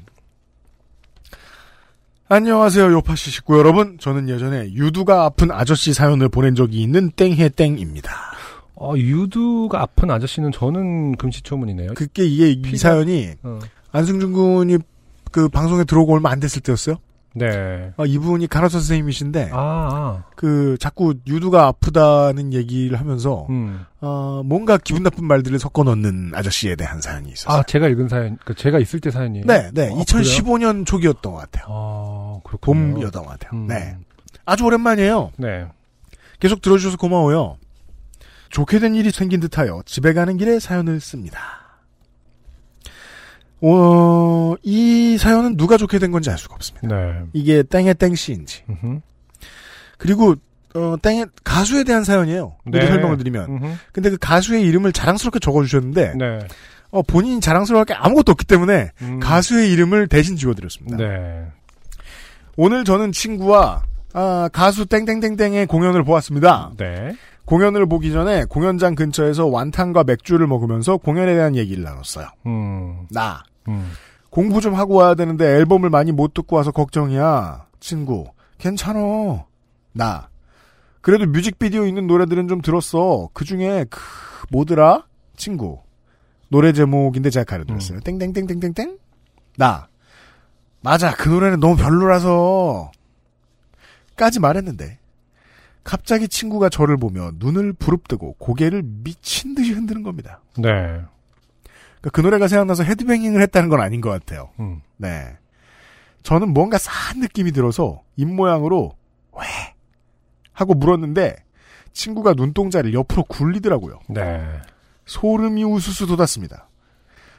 안녕하세요 2.27 2.91
요파시 2.91 3.31
식구 3.31 3.57
여러분 3.57 3.97
저는 3.99 4.27
예전에 4.27 4.71
유두가 4.73 5.23
아픈 5.23 5.49
아저씨 5.51 5.93
사연을 5.93 6.27
보낸 6.27 6.55
적이 6.55 6.81
있는 6.81 7.09
땡해땡입니다 7.11 8.11
어, 8.75 8.95
유두가 8.97 9.81
아픈 9.81 10.11
아저씨는 10.11 10.51
저는 10.51 11.15
금시초문이네요. 11.15 11.93
그게 11.93 12.25
이게 12.25 12.49
이 12.51 12.75
사연이 12.77 13.31
어. 13.43 13.59
안승준 13.93 14.33
군이 14.33 14.77
그 15.33 15.49
방송에 15.49 15.83
들어오고 15.83 16.13
얼마 16.13 16.29
안 16.29 16.39
됐을 16.39 16.61
때였어요 16.61 16.95
네. 17.35 17.91
어, 17.97 18.05
이분이 18.05 18.47
간호사 18.47 18.77
선생님이신데 18.77 19.49
아, 19.51 19.57
아. 19.57 20.23
그 20.35 20.77
자꾸 20.79 21.15
유두가 21.27 21.65
아프다는 21.65 22.53
얘기를 22.53 22.99
하면서 22.99 23.47
음. 23.49 23.85
어, 24.01 24.43
뭔가 24.45 24.77
기분 24.77 25.01
나쁜 25.01 25.25
말들을 25.25 25.57
섞어 25.57 25.83
넣는 25.83 26.33
아저씨에 26.35 26.75
대한 26.75 27.01
사연이 27.01 27.31
있었어요 27.31 27.59
아, 27.59 27.63
제가 27.63 27.87
읽은 27.87 28.07
사연, 28.07 28.37
그 28.45 28.53
제가 28.53 28.77
있을 28.77 28.99
때 28.99 29.09
사연이에요. 29.09 29.45
네, 29.47 29.71
네. 29.73 29.87
아, 29.87 30.03
2015년 30.03 30.85
초기였던 30.85 31.33
것 31.33 31.39
같아요. 31.39 31.65
아, 31.69 32.39
그렇군요. 32.43 32.93
봄이었던 32.93 33.23
것 33.23 33.29
같아요. 33.31 33.59
음. 33.59 33.67
네. 33.67 33.97
아주 34.45 34.63
오랜만이에요. 34.65 35.31
네. 35.37 35.65
계속 36.39 36.61
들어주셔서 36.61 36.97
고마워요. 36.97 37.57
좋게 38.49 38.77
된 38.77 38.93
일이 38.93 39.09
생긴 39.09 39.39
듯하여 39.39 39.81
집에 39.85 40.13
가는 40.13 40.37
길에 40.37 40.59
사연을 40.59 40.99
씁니다. 40.99 41.62
어, 43.65 44.55
이 44.61 45.17
사연은 45.17 45.55
누가 45.55 45.77
좋게 45.77 45.99
된 45.99 46.11
건지 46.11 46.29
알 46.29 46.37
수가 46.37 46.55
없습니다. 46.55 46.87
네. 46.87 47.21
이게 47.33 47.63
땡의 47.63 47.95
땡씨인지. 47.95 48.63
그리고, 49.97 50.35
어, 50.75 50.95
땡의 51.01 51.27
가수에 51.43 51.83
대한 51.83 52.03
사연이에요. 52.03 52.57
미리 52.65 52.79
네. 52.79 52.87
설명을 52.87 53.17
드리면. 53.17 53.45
음흠. 53.49 53.73
근데 53.93 54.09
그 54.09 54.17
가수의 54.17 54.63
이름을 54.63 54.91
자랑스럽게 54.91 55.39
적어주셨는데, 55.39 56.15
네. 56.17 56.39
어, 56.91 57.01
본인이 57.01 57.39
자랑스러울 57.39 57.85
게 57.85 57.93
아무것도 57.93 58.33
없기 58.33 58.45
때문에 58.45 58.91
음. 59.01 59.19
가수의 59.19 59.71
이름을 59.71 60.07
대신 60.07 60.35
지워드렸습니다. 60.35 60.97
네. 60.97 61.47
오늘 62.55 62.83
저는 62.83 63.11
친구와 63.11 63.81
아, 64.13 64.47
가수 64.53 64.85
땡땡땡땡의 64.85 65.65
공연을 65.65 66.03
보았습니다. 66.03 66.71
네. 66.77 67.15
공연을 67.45 67.87
보기 67.87 68.11
전에 68.11 68.45
공연장 68.45 68.93
근처에서 68.93 69.47
완탕과 69.47 70.03
맥주를 70.03 70.45
먹으면서 70.45 70.97
공연에 70.97 71.33
대한 71.33 71.55
얘기를 71.55 71.83
나눴어요. 71.83 72.27
음. 72.45 73.07
나 73.09 73.43
음. 73.67 73.91
공부 74.29 74.61
좀 74.61 74.73
하고 74.73 74.95
와야 74.95 75.15
되는데 75.15 75.45
앨범을 75.45 75.89
많이 75.89 76.11
못 76.11 76.33
듣고 76.33 76.55
와서 76.55 76.71
걱정이야. 76.71 77.67
친구 77.79 78.25
괜찮어. 78.57 79.45
나 79.91 80.29
그래도 81.01 81.25
뮤직비디오 81.25 81.85
있는 81.85 82.07
노래들은 82.07 82.47
좀 82.47 82.61
들었어. 82.61 83.29
그 83.33 83.45
중에 83.45 83.85
그 83.89 83.99
뭐더라? 84.49 85.05
친구 85.35 85.81
노래 86.47 86.71
제목인데 86.73 87.29
제가 87.29 87.43
가려드렸어요. 87.43 87.99
땡땡땡땡땡땡 88.01 88.97
나 89.57 89.87
맞아 90.81 91.11
그 91.15 91.29
노래는 91.29 91.59
너무 91.59 91.75
별로라서 91.75 92.91
까지 94.15 94.39
말했는데 94.39 94.99
갑자기 95.83 96.27
친구가 96.27 96.69
저를 96.69 96.97
보며 96.97 97.31
눈을 97.35 97.73
부릅뜨고 97.73 98.35
고개를 98.37 98.83
미친 98.83 99.55
듯이 99.55 99.73
흔드는 99.73 100.03
겁니다. 100.03 100.41
네. 100.57 101.01
그러니까 102.03 102.09
그 102.11 102.21
노래가 102.21 102.47
생각나서 102.49 102.83
헤드뱅잉을 102.83 103.41
했다는 103.43 103.69
건 103.69 103.79
아닌 103.79 104.01
것 104.01 104.09
같아요. 104.09 104.49
음. 104.59 104.81
네. 104.97 105.37
저는 106.23 106.49
뭔가 106.53 106.77
싸한 106.77 107.21
느낌이 107.21 107.53
들어서 107.53 108.01
입모양으로 108.17 108.91
왜? 109.37 109.41
하고 110.51 110.73
물었는데 110.73 111.35
친구가 111.93 112.33
눈동자를 112.33 112.93
옆으로 112.93 113.23
굴리더라고요. 113.23 113.99
네. 114.09 114.41
소름이 115.05 115.63
우수수 115.63 116.05
돋았습니다. 116.07 116.67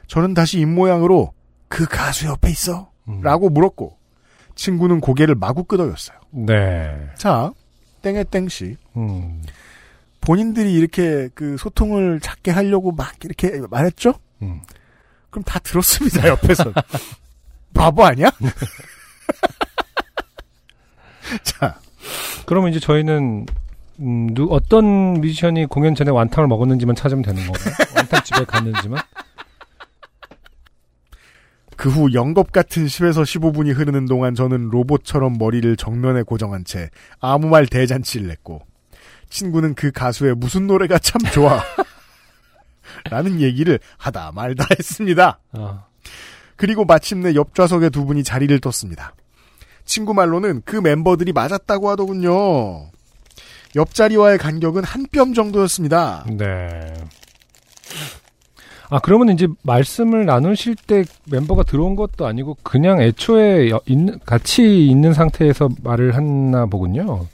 저는 0.07 0.33
다시 0.33 0.59
입모양으로 0.59 1.31
그 1.67 1.85
가수 1.85 2.25
옆에 2.25 2.49
있어? 2.49 2.89
음. 3.07 3.21
라고 3.21 3.49
물었고 3.49 3.97
친구는 4.55 4.99
고개를 4.99 5.35
마구 5.35 5.63
끄덕였어요. 5.63 6.17
네. 6.31 7.07
자, 7.15 7.51
땡의 8.01 8.25
땡씨. 8.25 8.77
음. 8.97 9.43
본인들이 10.21 10.73
이렇게 10.73 11.29
그 11.35 11.55
소통을 11.57 12.19
작게 12.19 12.49
하려고 12.49 12.91
막 12.91 13.13
이렇게 13.23 13.61
말했죠? 13.69 14.15
음. 14.41 14.61
그럼 15.29 15.43
다 15.43 15.59
들었습니다, 15.59 16.27
옆에서. 16.27 16.71
바보 17.73 18.05
아니야? 18.05 18.31
자, 21.43 21.79
그러면 22.45 22.69
이제 22.71 22.79
저희는 22.79 23.45
음, 23.99 24.27
누, 24.33 24.47
어떤 24.51 25.13
뮤지션이 25.21 25.65
공연 25.65 25.95
전에 25.95 26.11
완탕을 26.11 26.47
먹었는지만 26.47 26.95
찾으면 26.95 27.23
되는 27.23 27.43
건가요? 27.45 27.73
완탕 27.95 28.23
집에 28.23 28.43
갔는지만? 28.45 29.01
그 31.77 31.89
후 31.89 32.13
영겁 32.13 32.51
같은 32.51 32.85
10에서 32.85 33.23
15분이 33.23 33.75
흐르는 33.75 34.05
동안 34.05 34.33
저는 34.33 34.69
로봇처럼 34.69 35.37
머리를 35.37 35.75
정면에 35.75 36.23
고정한 36.23 36.63
채 36.63 36.89
아무 37.19 37.47
말 37.47 37.67
대잔치를 37.67 38.27
냈고 38.27 38.61
친구는 39.29 39.75
그 39.75 39.91
가수의 39.91 40.35
무슨 40.35 40.67
노래가 40.67 40.97
참 40.97 41.19
좋아 41.33 41.61
라는 43.09 43.39
얘기를 43.41 43.79
하다 43.97 44.31
말다 44.33 44.65
했습니다. 44.77 45.39
아, 45.53 45.85
그리고 46.55 46.85
마침내 46.85 47.35
옆 47.35 47.53
좌석의 47.53 47.89
두 47.91 48.05
분이 48.05 48.23
자리를 48.23 48.57
떴습니다. 48.59 49.13
친구 49.85 50.13
말로는 50.13 50.63
그 50.65 50.77
멤버들이 50.77 51.31
맞았다고 51.33 51.89
하더군요. 51.89 52.87
옆자리와의 53.75 54.37
간격은 54.37 54.83
한 54.83 55.05
뼘 55.07 55.33
정도였습니다. 55.33 56.25
네. 56.37 56.93
아, 58.89 58.99
그러면 58.99 59.29
이제 59.29 59.47
말씀을 59.63 60.25
나누실 60.25 60.75
때 60.75 61.03
멤버가 61.25 61.63
들어온 61.63 61.95
것도 61.95 62.25
아니고 62.25 62.57
그냥 62.63 63.01
애초에 63.01 63.69
여- 63.69 63.81
있는, 63.87 64.19
같이 64.25 64.87
있는 64.87 65.13
상태에서 65.13 65.69
말을 65.83 66.13
했나 66.15 66.65
보군요. 66.67 67.27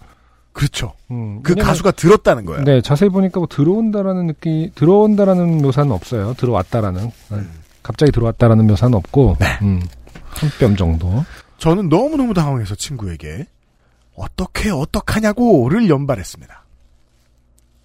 그렇죠. 0.62 0.94
음, 1.10 1.42
그 1.42 1.56
가수가 1.56 1.90
들었다는 1.90 2.46
거예요. 2.46 2.64
네, 2.64 2.82
자세히 2.82 3.10
보니까 3.10 3.40
뭐 3.40 3.48
들어온다라는 3.48 4.28
느낌, 4.28 4.70
들어온다라는 4.76 5.60
묘사는 5.64 5.92
없어요. 5.92 6.36
들어왔다라는. 6.36 7.10
갑자기 7.82 8.12
들어왔다라는 8.12 8.68
묘사는 8.68 8.94
없고, 8.94 9.38
네. 9.40 9.48
음, 9.64 9.82
한뼘 10.30 10.78
정도. 10.78 11.26
저는 11.58 11.90
너무너무 11.90 12.36
당황해서 12.36 12.76
친구에게 12.76 13.48
어떻게 14.16 14.70
어떡하냐고를 14.70 15.90
연발했습니다. 15.90 16.64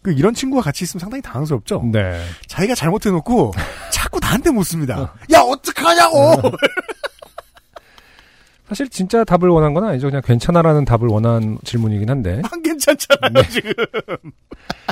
그 0.02 0.12
이런 0.12 0.34
친구가 0.34 0.60
같이 0.60 0.84
있으면 0.84 1.00
상당히 1.00 1.22
당황스럽죠. 1.22 1.82
네. 1.90 2.22
자기가 2.46 2.74
잘못해놓고 2.74 3.52
자꾸 3.90 4.20
나한테 4.20 4.50
묻습니다. 4.50 5.14
야 5.32 5.40
어떡하냐고. 5.40 6.42
사실 8.68 8.88
진짜 8.88 9.22
답을 9.24 9.48
원한 9.48 9.74
건 9.74 9.84
아니죠. 9.84 10.08
그냥 10.08 10.22
괜찮아라는 10.24 10.84
답을 10.84 11.06
원한 11.08 11.58
질문이긴 11.64 12.10
한데. 12.10 12.42
안 12.50 12.62
괜찮잖아요 12.62 13.48
지금. 13.50 13.72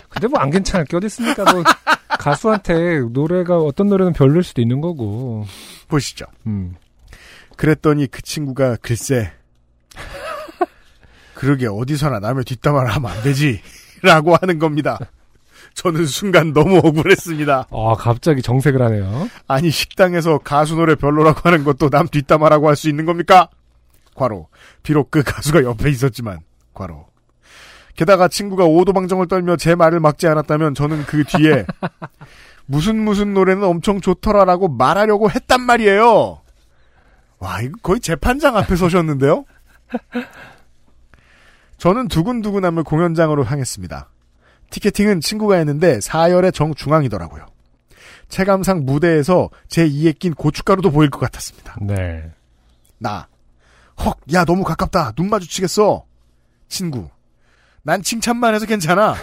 근데 0.08 0.28
뭐 0.28 0.40
안 0.40 0.50
괜찮을 0.50 0.86
게 0.86 0.96
어딨습니까? 0.96 1.44
뭐 1.52 1.64
가수한테 2.18 3.00
노래가 3.10 3.58
어떤 3.58 3.88
노래는 3.88 4.12
별로일 4.12 4.44
수도 4.44 4.62
있는 4.62 4.80
거고. 4.80 5.44
보시죠. 5.88 6.24
음. 6.46 6.74
그랬더니 7.56 8.06
그 8.06 8.22
친구가 8.22 8.76
글쎄 8.82 9.32
그러게 11.34 11.66
어디서나 11.66 12.20
남의 12.20 12.44
뒷담화를 12.44 12.90
하면 12.94 13.10
안 13.10 13.22
되지 13.22 13.60
라고 14.02 14.36
하는 14.36 14.58
겁니다. 14.58 14.98
저는 15.74 16.06
순간 16.06 16.52
너무 16.52 16.78
억울했습니다. 16.78 17.66
아, 17.70 17.94
갑자기 17.98 18.40
정색을 18.42 18.80
하네요. 18.82 19.28
아니 19.48 19.70
식당에서 19.70 20.38
가수 20.38 20.76
노래 20.76 20.94
별로라고 20.94 21.40
하는 21.44 21.64
것도 21.64 21.90
남 21.90 22.06
뒷담화라고 22.06 22.68
할 22.68 22.76
수 22.76 22.88
있는 22.88 23.04
겁니까? 23.04 23.48
과로. 24.14 24.48
비록 24.82 25.10
그 25.10 25.22
가수가 25.22 25.64
옆에 25.64 25.90
있었지만 25.90 26.40
과로. 26.72 27.06
게다가 27.96 28.28
친구가 28.28 28.64
오도방정을 28.64 29.28
떨며 29.28 29.56
제 29.56 29.74
말을 29.74 30.00
막지 30.00 30.26
않았다면 30.26 30.74
저는 30.74 31.04
그 31.04 31.24
뒤에 31.24 31.64
무슨 32.66 32.96
무슨 32.96 33.34
노래는 33.34 33.62
엄청 33.62 34.00
좋더라라고 34.00 34.68
말하려고 34.68 35.30
했단 35.30 35.60
말이에요. 35.60 36.40
와, 37.38 37.60
이거 37.60 37.78
거의 37.82 38.00
재판장 38.00 38.56
앞에 38.56 38.74
서셨는데요? 38.74 39.44
저는 41.78 42.08
두근두근하며 42.08 42.84
공연장으로 42.84 43.44
향했습니다. 43.44 44.08
티켓팅은 44.70 45.20
친구가 45.20 45.56
했는데 45.56 45.98
4열의 45.98 46.54
정중앙이더라고요. 46.54 47.46
체감상 48.28 48.84
무대에서 48.84 49.50
제 49.68 49.86
이에 49.86 50.12
낀 50.12 50.34
고춧가루도 50.34 50.90
보일 50.90 51.10
것 51.10 51.20
같았습니다. 51.20 51.76
네. 51.82 52.32
나. 52.98 53.28
헉, 53.98 54.16
야, 54.32 54.44
너무 54.44 54.64
가깝다. 54.64 55.12
눈 55.12 55.30
마주치겠어. 55.30 56.04
친구. 56.68 57.08
난 57.82 58.02
칭찬만 58.02 58.54
해서 58.54 58.66
괜찮아. 58.66 59.12
아, 59.12 59.16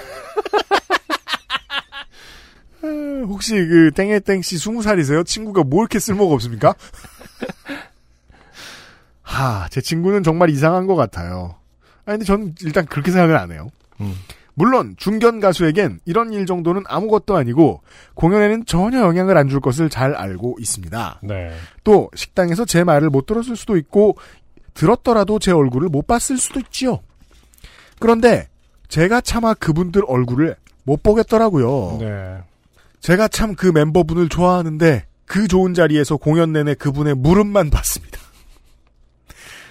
혹시 3.28 3.54
그 3.54 3.92
땡해땡씨 3.96 4.58
스무 4.58 4.82
살이세요? 4.82 5.24
친구가 5.24 5.64
뭐 5.64 5.82
이렇게 5.82 6.00
쓸모가 6.00 6.34
없습니까? 6.36 6.74
하, 9.22 9.68
제 9.70 9.82
친구는 9.82 10.24
정말 10.24 10.50
이상한 10.50 10.88
것 10.88 10.96
같아요. 10.96 11.56
아니, 12.06 12.16
근데 12.18 12.26
저는 12.26 12.56
일단 12.62 12.86
그렇게 12.86 13.12
생각은 13.12 13.36
안 13.36 13.52
해요. 13.52 13.70
음. 14.02 14.16
물론 14.54 14.96
중견 14.98 15.40
가수에겐 15.40 16.02
이런 16.06 16.34
일 16.34 16.46
정도는 16.46 16.84
아무것도 16.88 17.38
아니고 17.38 17.82
공연에는 18.16 18.66
전혀 18.66 19.00
영향을 19.00 19.38
안 19.38 19.48
줄 19.48 19.62
것을 19.62 19.90
잘 19.90 20.14
알고 20.14 20.58
있습니다. 20.60 21.22
네. 21.24 21.52
또 21.86 22.10
식당에서 22.16 22.66
제 22.66 22.84
말을 22.84 23.10
못 23.10 23.26
들었을 23.26 23.56
수도 23.56 23.78
있고 23.78 24.18
들었더라도 24.74 25.40
제 25.40 25.52
얼굴을 25.52 25.90
못 25.90 26.08
봤을 26.08 26.38
수도 26.38 26.60
있지요. 26.60 27.02
그런데 28.00 28.48
제가 28.88 29.22
차마 29.22 29.54
그분들 29.54 30.04
얼굴을 30.08 30.56
못 30.84 31.04
보겠더라고요. 31.04 31.98
네. 32.00 32.38
제가 33.00 33.28
참 33.28 33.56
그 33.56 33.68
멤버분을 33.68 34.30
좋아하는데 34.30 35.06
그 35.26 35.48
좋은 35.48 35.74
자리에서 35.74 36.18
공연 36.18 36.52
내내 36.54 36.74
그분의 36.76 37.16
무릎만 37.16 37.70
봤습니다. 37.70 38.20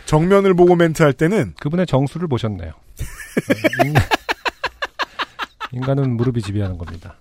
정면을 0.07 0.55
보고 0.55 0.74
멘트할 0.74 1.12
때는 1.12 1.55
그분의 1.61 1.86
정수를 1.86 2.26
보셨네요. 2.28 2.70
어, 2.70 3.84
인- 3.86 3.94
인간은 5.72 6.16
무릎이 6.16 6.42
지배하는 6.42 6.78
겁니다. 6.78 7.16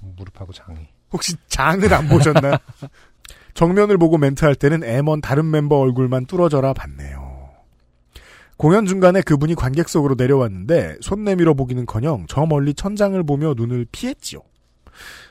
무릎하고 0.00 0.52
장이. 0.52 0.78
혹시 1.12 1.34
장을 1.48 1.92
안 1.92 2.08
보셨나요? 2.08 2.56
정면을 3.54 3.98
보고 3.98 4.18
멘트할 4.18 4.54
때는 4.54 4.80
M1 4.80 5.22
다른 5.22 5.50
멤버 5.50 5.76
얼굴만 5.76 6.26
뚫어져라 6.26 6.72
봤네요. 6.72 7.24
공연 8.56 8.86
중간에 8.86 9.20
그분이 9.20 9.54
관객석으로 9.54 10.14
내려왔는데 10.16 10.98
손 11.00 11.24
내밀어 11.24 11.54
보기는커녕 11.54 12.26
저 12.28 12.46
멀리 12.46 12.74
천장을 12.74 13.20
보며 13.24 13.54
눈을 13.56 13.86
피했지요. 13.90 14.40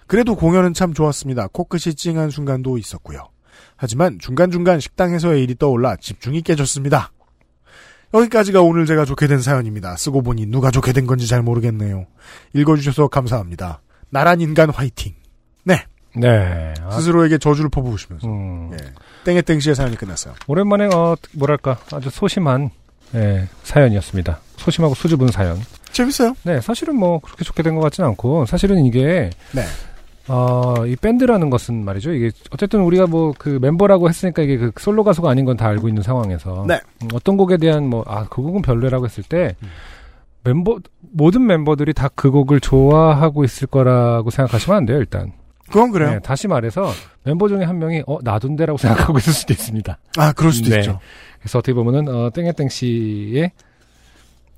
그래도 0.07 0.36
공연은 0.36 0.74
참 0.74 0.93
좋았습니다. 0.93 1.47
코끝이 1.51 1.95
찡한 1.95 2.30
순간도 2.30 2.78
있었고요. 2.78 3.30
하지만 3.78 4.19
중간중간 4.19 4.80
식당에서의 4.80 5.43
일이 5.43 5.55
떠올라 5.55 5.95
집중이 5.95 6.41
깨졌습니다. 6.41 7.11
여기까지가 8.13 8.61
오늘 8.61 8.86
제가 8.86 9.05
좋게 9.05 9.28
된 9.28 9.39
사연입니다. 9.39 9.95
쓰고 9.95 10.21
보니 10.21 10.45
누가 10.45 10.69
좋게 10.69 10.93
된 10.93 11.07
건지 11.07 11.28
잘 11.28 11.41
모르겠네요. 11.41 12.05
읽어주셔서 12.53 13.07
감사합니다. 13.07 13.82
나란 14.09 14.41
인간 14.41 14.69
화이팅. 14.69 15.15
네. 15.63 15.86
네. 16.16 16.74
아, 16.84 16.91
스스로에게 16.91 17.38
저주를 17.38 17.70
퍼부으시면서. 17.70 18.28
음. 18.28 18.72
예. 18.74 18.78
땡의땡씨의 19.26 19.76
사연이 19.76 19.95
끝났어요. 19.95 20.34
오랜만에 20.47 20.86
어 20.93 21.16
뭐랄까 21.34 21.78
아주 21.91 22.09
소심한 22.09 22.70
예, 23.16 23.47
사연이었습니다. 23.64 24.39
소심하고 24.57 24.95
수줍은 24.95 25.28
사연. 25.30 25.57
재밌어요. 25.91 26.34
네, 26.43 26.59
사실은 26.61 26.95
뭐 26.95 27.20
그렇게 27.20 27.43
좋게 27.43 27.61
된 27.64 27.76
것 27.76 27.82
같지는 27.82 28.09
않고 28.09 28.45
사실은 28.47 28.86
이게 28.86 29.30
네. 29.53 29.61
어, 30.28 30.74
이 30.88 30.95
밴드라는 30.95 31.49
것은 31.49 31.84
말이죠. 31.86 32.14
이게 32.14 32.32
어쨌든 32.51 32.82
우리가 32.82 33.05
뭐 33.07 33.34
그 33.38 33.59
멤버라고 33.61 34.07
했으니까 34.09 34.41
이게 34.41 34.57
그 34.57 34.72
솔로 34.80 35.03
가수가 35.03 35.30
아닌 35.30 35.45
건 35.45 35.57
다 35.57 35.68
알고 35.68 35.88
있는 35.89 36.01
상황에서 36.01 36.66
네. 36.68 36.80
음, 37.03 37.09
어떤 37.14 37.38
곡에 37.38 37.57
대한 37.57 37.88
뭐 37.89 38.03
아 38.07 38.26
그 38.30 38.41
곡은 38.41 38.61
별로라고 38.64 39.05
했을 39.05 39.24
때 39.24 39.55
멤버 40.43 40.78
모든 41.11 41.45
멤버들이 41.45 41.93
다 41.93 42.09
그 42.16 42.32
곡을 42.32 42.59
좋아하고 42.59 43.43
있을 43.43 43.68
거라고 43.68 44.30
생각하시면 44.32 44.78
안 44.78 44.86
돼요. 44.86 44.97
일단 44.97 45.32
그건 45.74 45.91
그래요. 45.91 46.11
네, 46.11 46.19
다시 46.19 46.47
말해서 46.47 46.91
멤버 47.24 47.47
중에 47.49 47.63
한 47.63 47.80
명이 47.80 48.03
어 48.07 48.19
나둔데라고 48.21 48.78
생각하고 48.80 49.17
있을 49.17 49.34
수도 49.34 49.51
있습니다. 49.53 49.97
아, 50.17 50.32
그럴 50.34 50.51
수도 50.53 50.69
네. 50.69 50.78
있죠. 50.80 50.99
그래서 51.39 51.59
어떻게 51.59 51.74
보면은 51.74 52.07
어, 52.07 52.30
땡땡 52.30 52.69
씨의 52.69 53.51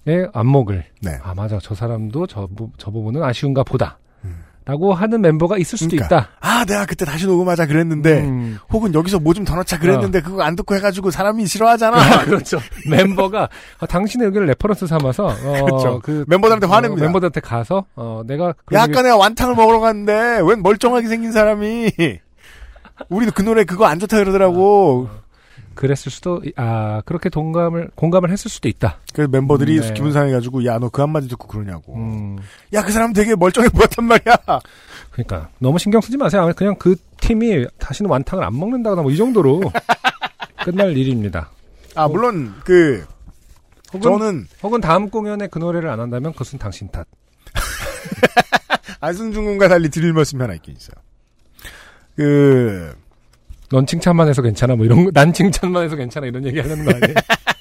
의 0.07 0.29
안목을 0.33 0.83
네. 1.01 1.17
아 1.23 1.33
맞아 1.33 1.57
저 1.59 1.73
사람도 1.73 2.27
저, 2.27 2.47
부- 2.55 2.69
저 2.77 2.91
부분은 2.91 3.23
아쉬운가 3.23 3.63
보다 3.63 3.97
음. 3.99 4.04
라고 4.65 4.93
하는 4.95 5.21
멤버가 5.21 5.57
있을 5.59 5.77
수도 5.77 5.91
그러니까. 5.95 6.15
있다 6.17 6.29
아, 6.41 6.65
내가 6.65 6.85
그때 6.87 7.05
다시 7.05 7.27
녹음하자 7.27 7.67
그랬는데, 7.67 8.21
음. 8.21 8.57
혹은 8.71 8.93
여기서 8.95 9.19
뭐 9.19 9.33
좀 9.35 9.45
더 9.45 9.55
넣자 9.55 9.77
그랬는데, 9.79 10.21
그거 10.21 10.41
안 10.41 10.55
듣고 10.55 10.75
해가지고 10.75 11.11
사람이 11.11 11.45
싫어하잖아. 11.45 12.25
그렇죠 12.25 12.59
멤버가 12.89 13.47
어, 13.79 13.85
당신의 13.85 14.27
의견을 14.27 14.47
reference 14.47 14.87
삼아서 14.87 15.25
어, 15.27 15.35
그렇죠. 15.65 15.99
그 16.03 16.25
멤버들한테 16.27 16.65
화냅니다. 16.65 17.03
어, 17.03 17.05
멤버들한테 17.05 17.41
가서 17.41 17.85
어, 17.95 18.23
내가 18.25 18.53
야, 18.73 18.83
아까 18.83 19.01
내가 19.03 19.17
완탕을 19.17 19.53
먹으러 19.55 19.79
갔는데, 19.79 20.41
웬 20.43 20.63
멀쩡하게 20.63 21.07
생긴 21.07 21.31
사람이, 21.31 21.91
우리도 23.09 23.33
그 23.35 23.41
노래 23.43 23.65
그거 23.65 23.85
안 23.85 23.99
좋다 23.99 24.17
그러더라고. 24.17 25.09
그랬을 25.75 26.11
수도 26.11 26.41
아 26.55 27.01
그렇게 27.05 27.29
동감을 27.29 27.91
공감을 27.95 28.31
했을 28.31 28.49
수도 28.49 28.67
있다 28.69 28.99
그래서 29.13 29.29
멤버들이 29.29 29.79
네. 29.81 29.93
기분 29.93 30.11
상해가지고, 30.13 30.65
야, 30.65 30.79
너 30.79 30.89
그 30.89 31.01
한마디 31.01 31.27
듣고 31.27 31.47
그러냐고. 31.47 31.95
음 31.95 32.37
야, 32.73 32.81
그 32.83 32.91
사람 32.91 33.13
되게 33.13 33.35
멀쩡해 33.35 33.69
보였단 33.69 34.05
말이야. 34.05 34.35
그러니까 35.11 35.49
너무 35.59 35.77
신경 35.79 36.01
쓰지 36.01 36.17
마세요 36.17 36.51
그냥 36.55 36.75
그 36.79 36.95
팀이 37.21 37.65
다시는 37.77 38.09
완탕을 38.09 38.43
안 38.43 38.57
먹는다거나 38.57 39.01
뭐 39.01 39.11
이 39.11 39.17
정도로 39.17 39.61
끝날 40.65 40.97
일입니다 40.97 41.49
아, 41.95 42.07
물론, 42.09 42.53
그, 42.65 43.05
혹은 43.93 44.01
저는, 44.01 44.47
혹은 44.63 44.81
다음 44.81 45.09
공연에 45.09 45.47
그 45.47 45.59
노래를 45.59 45.89
안 45.89 45.99
한다면 46.01 46.33
그것은 46.33 46.59
당신 46.59 46.89
탓. 46.89 47.07
안승준 48.99 49.45
군과 49.45 49.67
달리 49.67 49.89
드릴 49.89 50.11
말씀이 50.13 50.41
하나 50.41 50.53
있긴 50.55 50.75
있어요. 50.75 50.95
그, 52.15 52.93
넌 53.69 53.85
칭찬만 53.85 54.27
해서 54.27 54.41
괜찮아 54.41 54.75
뭐 54.75 54.85
이런 54.85 55.05
거, 55.05 55.11
난 55.11 55.33
칭찬만 55.33 55.83
해서 55.83 55.95
괜찮아 55.95 56.27
이런 56.27 56.45
얘기 56.45 56.59
하려는 56.59 56.85
거 56.85 56.91
아니에요? 56.91 57.13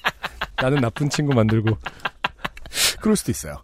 나는 0.61 0.81
나쁜 0.81 1.09
친구 1.09 1.33
만들고. 1.33 1.77
그럴 3.01 3.15
수도 3.15 3.31
있어요. 3.31 3.61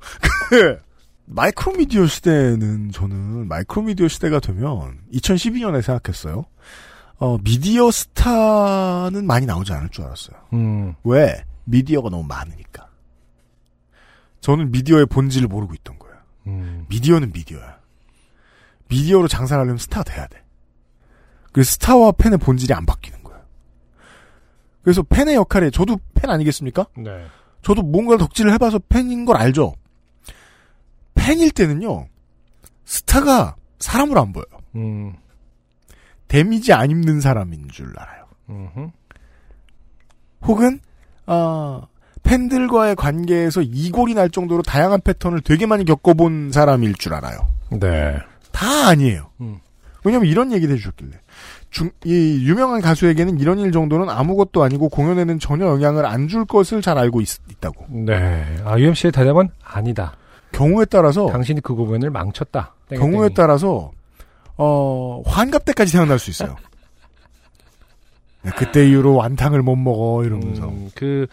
그, 0.49 0.79
마이크로미디어 1.25 2.07
시대는 2.07 2.91
저는 2.91 3.47
마이크로미디어 3.47 4.07
시대가 4.07 4.39
되면 4.39 4.99
2012년에 5.13 5.81
생각했어요. 5.81 6.45
어, 7.17 7.37
미디어 7.43 7.91
스타는 7.91 9.25
많이 9.25 9.45
나오지 9.45 9.71
않을 9.73 9.89
줄 9.89 10.05
알았어요. 10.05 10.37
음. 10.53 10.95
왜? 11.03 11.43
미디어가 11.65 12.09
너무 12.09 12.23
많으니까. 12.23 12.87
저는 14.41 14.71
미디어의 14.71 15.05
본질을 15.05 15.47
모르고 15.47 15.73
있던 15.75 15.99
거예요. 15.99 16.15
음. 16.47 16.85
미디어는 16.89 17.31
미디어야. 17.31 17.79
미디어로 18.89 19.27
장사를 19.27 19.59
하려면 19.59 19.77
스타 19.77 20.03
돼야 20.03 20.27
돼. 20.27 20.40
그 21.51 21.63
스타와 21.63 22.13
팬의 22.13 22.37
본질이 22.37 22.73
안 22.73 22.85
바뀌는 22.85 23.23
거예요. 23.23 23.41
그래서 24.83 25.03
팬의 25.03 25.35
역할에 25.35 25.69
저도 25.69 25.97
팬 26.13 26.29
아니겠습니까? 26.29 26.85
네. 26.97 27.25
저도 27.61 27.81
뭔가를 27.83 28.19
덕질을 28.19 28.53
해봐서 28.53 28.79
팬인 28.89 29.25
걸 29.25 29.37
알죠. 29.37 29.75
팬일 31.13 31.51
때는요, 31.51 32.07
스타가 32.85 33.55
사람을 33.79 34.17
안 34.17 34.33
보여요. 34.33 34.61
음. 34.75 35.15
데미지 36.27 36.73
안 36.73 36.89
입는 36.89 37.19
사람인 37.19 37.67
줄 37.69 37.93
알아요. 37.97 38.25
음흠. 38.49 38.89
혹은 40.43 40.79
어, 41.27 41.87
팬들과의 42.23 42.95
관계에서 42.95 43.61
이골이 43.61 44.13
날 44.13 44.29
정도로 44.29 44.63
다양한 44.63 45.01
패턴을 45.01 45.41
되게 45.41 45.65
많이 45.65 45.85
겪어본 45.85 46.51
사람일 46.51 46.95
줄 46.95 47.13
알아요. 47.13 47.47
네. 47.69 48.17
다 48.51 48.87
아니에요. 48.87 49.29
음. 49.41 49.59
왜냐면 50.03 50.27
이런 50.27 50.51
얘기를 50.51 50.73
해주셨길래. 50.75 51.11
중, 51.69 51.89
이 52.03 52.43
유명한 52.45 52.81
가수에게는 52.81 53.39
이런 53.39 53.59
일 53.59 53.71
정도는 53.71 54.09
아무것도 54.09 54.61
아니고 54.63 54.89
공연에는 54.89 55.39
전혀 55.39 55.65
영향을 55.67 56.05
안 56.05 56.27
줄 56.27 56.45
것을 56.45 56.81
잘 56.81 56.97
알고 56.97 57.21
있, 57.21 57.27
다고 57.59 57.85
네. 57.89 58.43
아, 58.65 58.77
UMC의 58.79 59.11
대답은 59.11 59.49
아니다. 59.63 60.15
경우에 60.51 60.85
따라서 60.85 61.27
당신이 61.27 61.61
그 61.61 61.75
공연을 61.75 62.09
망쳤다. 62.09 62.73
땡땡이. 62.89 62.99
경우에 63.11 63.29
따라서 63.33 63.91
어 64.57 65.21
환갑 65.25 65.63
때까지 65.65 65.91
생각날 65.91 66.19
수 66.19 66.29
있어요. 66.29 66.55
네, 68.43 68.51
그때 68.57 68.87
이후로 68.87 69.15
완탕을 69.15 69.61
못 69.61 69.75
먹어 69.75 70.23
이러면서 70.25 70.67
음, 70.67 70.89
그 70.95 71.27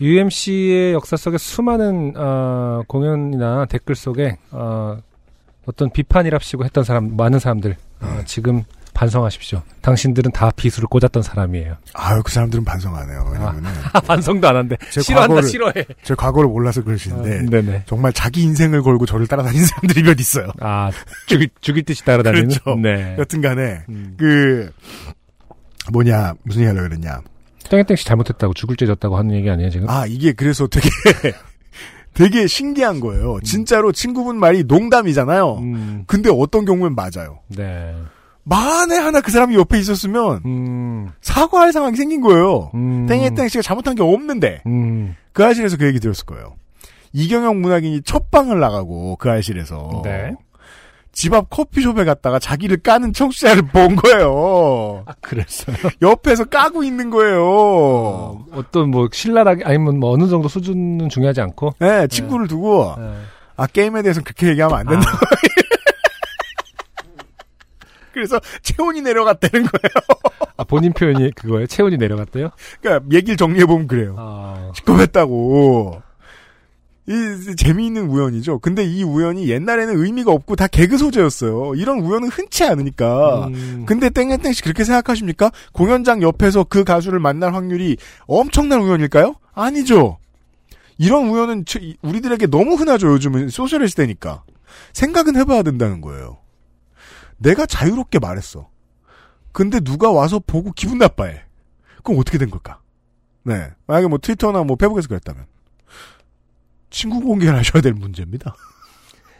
UMC의 0.00 0.94
역사 0.94 1.16
속에 1.16 1.36
수많은 1.38 2.14
어, 2.16 2.82
공연이나 2.88 3.66
댓글 3.66 3.94
속에 3.94 4.38
어, 4.50 4.96
어떤 5.66 5.90
비판이랍시고 5.90 6.64
했던 6.64 6.82
사람 6.84 7.16
많은 7.16 7.38
사람들 7.38 7.76
어, 8.00 8.22
지금 8.26 8.62
반성하십시오. 8.92 9.62
당신들은 9.82 10.32
다 10.32 10.50
비수를 10.50 10.88
꽂았던 10.88 11.22
사람이에요. 11.22 11.76
아유 11.94 12.22
그 12.24 12.32
사람들은 12.32 12.64
반성 12.64 12.94
안 12.96 13.08
해요. 13.08 13.30
왜냐면은 13.32 13.70
아, 13.94 14.00
반성도 14.00 14.48
안 14.48 14.56
한대. 14.56 14.76
제 14.90 15.00
싫어한다, 15.00 15.36
과거를- 15.36 15.48
싫어해. 15.48 15.72
제 16.02 16.14
과거를 16.14 16.48
몰라서 16.50 16.82
그러시는데 16.82 17.42
네. 17.48 17.62
네 17.62 17.82
정말 17.86 18.12
자기 18.12 18.42
인생을 18.42 18.82
걸고 18.82 19.06
저를 19.06 19.26
따라다니는 19.26 19.64
사람들이 19.64 20.02
몇 20.02 20.18
있어요. 20.20 20.50
아, 20.60 20.90
죽일, 21.26 21.48
죽일 21.60 21.84
듯이 21.84 22.04
따라다니는. 22.04 22.48
그렇죠. 22.64 22.78
네. 22.80 23.16
여튼 23.18 23.40
간에 23.40 23.84
음. 23.88 24.16
그 24.18 24.70
뭐냐 25.92 26.34
무슨 26.42 26.62
얘기 26.62 26.68
하려고 26.68 26.88
그랬냐. 26.88 27.20
땡땡씨 27.70 28.04
잘못했다고 28.04 28.52
죽을 28.54 28.76
죄 28.76 28.84
졌다고 28.86 29.16
하는 29.16 29.34
얘기 29.36 29.48
아니에요 29.48 29.70
지금? 29.70 29.88
아 29.88 30.04
이게 30.06 30.32
그래서 30.32 30.66
되게 30.66 30.88
되게 32.20 32.46
신기한 32.46 33.00
거예요. 33.00 33.40
진짜로 33.42 33.92
친구분 33.92 34.36
말이 34.38 34.64
농담이잖아요. 34.64 35.54
음, 35.54 36.04
근데 36.06 36.28
어떤 36.30 36.66
경우엔 36.66 36.94
맞아요. 36.94 37.38
네. 37.48 37.96
만에 38.42 38.98
하나 38.98 39.22
그 39.22 39.30
사람이 39.30 39.54
옆에 39.54 39.78
있었으면 39.78 40.42
음, 40.44 41.08
사과할 41.22 41.72
상황이 41.72 41.96
생긴 41.96 42.20
거예요. 42.20 42.72
음. 42.74 43.06
땡이땡 43.06 43.48
씨가 43.48 43.62
잘못한 43.62 43.94
게 43.94 44.02
없는데 44.02 44.62
음, 44.66 45.16
그 45.32 45.46
아실에서 45.46 45.78
그 45.78 45.86
얘기 45.86 45.98
들었을 45.98 46.26
거예요. 46.26 46.56
이경영 47.14 47.62
문학인이 47.62 48.02
첫 48.02 48.30
방을 48.30 48.60
나가고 48.60 49.16
그 49.16 49.30
아실에서 49.30 50.02
네. 50.04 50.34
집 51.12 51.34
앞 51.34 51.50
커피숍에 51.50 52.04
갔다가 52.04 52.38
자기를 52.38 52.78
까는 52.78 53.12
청취자를 53.12 53.62
본 53.68 53.96
거예요. 53.96 55.02
아, 55.06 55.12
그랬어요. 55.20 55.76
옆에서 56.02 56.44
까고 56.44 56.82
있는 56.84 57.10
거예요. 57.10 57.44
어, 57.44 58.46
어떤 58.52 58.90
뭐 58.90 59.08
신랄하게 59.12 59.64
아니면 59.64 59.98
뭐 59.98 60.12
어느 60.12 60.28
정도 60.28 60.48
수준은 60.48 61.08
중요하지 61.08 61.40
않고. 61.40 61.74
네, 61.78 62.06
친구를 62.06 62.46
두고 62.48 62.94
네. 62.98 63.12
아 63.56 63.66
게임에 63.66 64.02
대해서는 64.02 64.24
그렇게 64.24 64.48
얘기하면 64.48 64.78
안 64.78 64.86
된다. 64.86 65.06
그래서 68.12 68.40
체온이 68.62 69.02
내려갔다는 69.02 69.66
거예요. 69.66 70.50
아, 70.56 70.64
본인 70.64 70.92
표현이 70.92 71.30
그거예요? 71.32 71.66
체온이 71.66 71.96
내려갔대요? 71.96 72.50
그러니까 72.80 73.06
얘기를 73.14 73.36
정리해 73.36 73.64
보면 73.66 73.86
그래요. 73.86 74.14
아, 74.18 74.72
시끄럽다고. 74.74 76.02
이 77.10 77.56
재미있는 77.56 78.06
우연이죠. 78.08 78.60
근데 78.60 78.84
이 78.84 79.02
우연이 79.02 79.48
옛날에는 79.48 79.98
의미가 80.00 80.30
없고 80.30 80.54
다 80.54 80.68
개그 80.68 80.96
소재였어요. 80.96 81.74
이런 81.74 81.98
우연은 81.98 82.28
흔치 82.28 82.62
않으니까. 82.62 83.48
음, 83.48 83.84
근데 83.84 84.10
땡땡땡 84.10 84.52
씨 84.52 84.62
그렇게 84.62 84.84
생각하십니까? 84.84 85.50
공연장 85.72 86.22
옆에서 86.22 86.62
그 86.62 86.84
가수를 86.84 87.18
만날 87.18 87.52
확률이 87.52 87.96
엄청난 88.26 88.80
우연일까요? 88.80 89.34
아니죠. 89.52 90.18
이런 90.98 91.28
우연은 91.28 91.64
우리들에게 92.02 92.46
너무 92.46 92.74
흔하죠. 92.74 93.08
요즘은 93.08 93.48
소셜의 93.48 93.88
시대니까. 93.88 94.44
생각은 94.92 95.34
해봐야 95.34 95.64
된다는 95.64 96.00
거예요. 96.00 96.38
내가 97.38 97.66
자유롭게 97.66 98.20
말했어. 98.20 98.68
근데 99.50 99.80
누가 99.80 100.12
와서 100.12 100.38
보고 100.38 100.70
기분 100.70 100.98
나빠해. 100.98 101.42
그럼 102.04 102.20
어떻게 102.20 102.38
된 102.38 102.50
걸까? 102.50 102.78
네. 103.42 103.70
만약에 103.88 104.06
뭐 104.06 104.18
트위터나 104.18 104.62
뭐 104.62 104.76
페북에서 104.76 105.08
그랬다면. 105.08 105.46
친구 106.90 107.20
공개를 107.20 107.56
하셔야 107.56 107.80
될 107.82 107.92
문제입니다. 107.94 108.54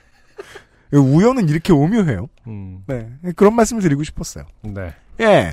우연은 0.92 1.48
이렇게 1.48 1.72
오묘해요. 1.72 2.28
음, 2.46 2.82
네. 2.86 3.08
그런 3.36 3.54
말씀을 3.54 3.82
드리고 3.82 4.02
싶었어요. 4.02 4.44
네. 4.62 4.94
예. 5.20 5.52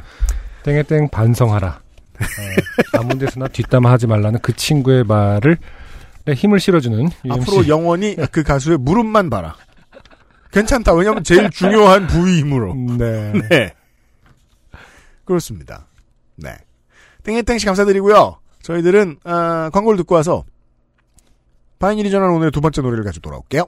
땡땡땡 0.64 1.10
반성하라. 1.10 1.68
어, 2.20 2.98
아무 3.00 3.18
데서나 3.18 3.48
뒷담화 3.48 3.92
하지 3.92 4.08
말라는 4.08 4.40
그 4.42 4.56
친구의 4.56 5.04
말을 5.04 5.58
네, 6.26 6.34
힘을 6.34 6.60
실어주는. 6.60 7.10
앞으로 7.30 7.68
영원히 7.68 8.16
그 8.32 8.44
가수의 8.44 8.78
무릎만 8.80 9.30
봐라. 9.30 9.56
괜찮다. 10.52 10.94
왜냐면 10.94 11.24
제일 11.24 11.50
중요한 11.52 12.08
부위이므로. 12.08 12.74
네. 12.98 13.34
네. 13.50 13.74
그렇습니다. 15.26 15.88
네. 16.36 16.56
땡땡씨 17.24 17.66
감사드리고요. 17.66 18.40
저희들은 18.64 19.18
아, 19.24 19.70
광고를 19.72 19.98
듣고 19.98 20.16
와서 20.16 20.44
바인일이 21.80 22.10
전한 22.10 22.32
오늘의 22.32 22.52
두 22.52 22.62
번째 22.62 22.82
노래를 22.82 23.04
가지고 23.04 23.24
돌아올게요. 23.24 23.66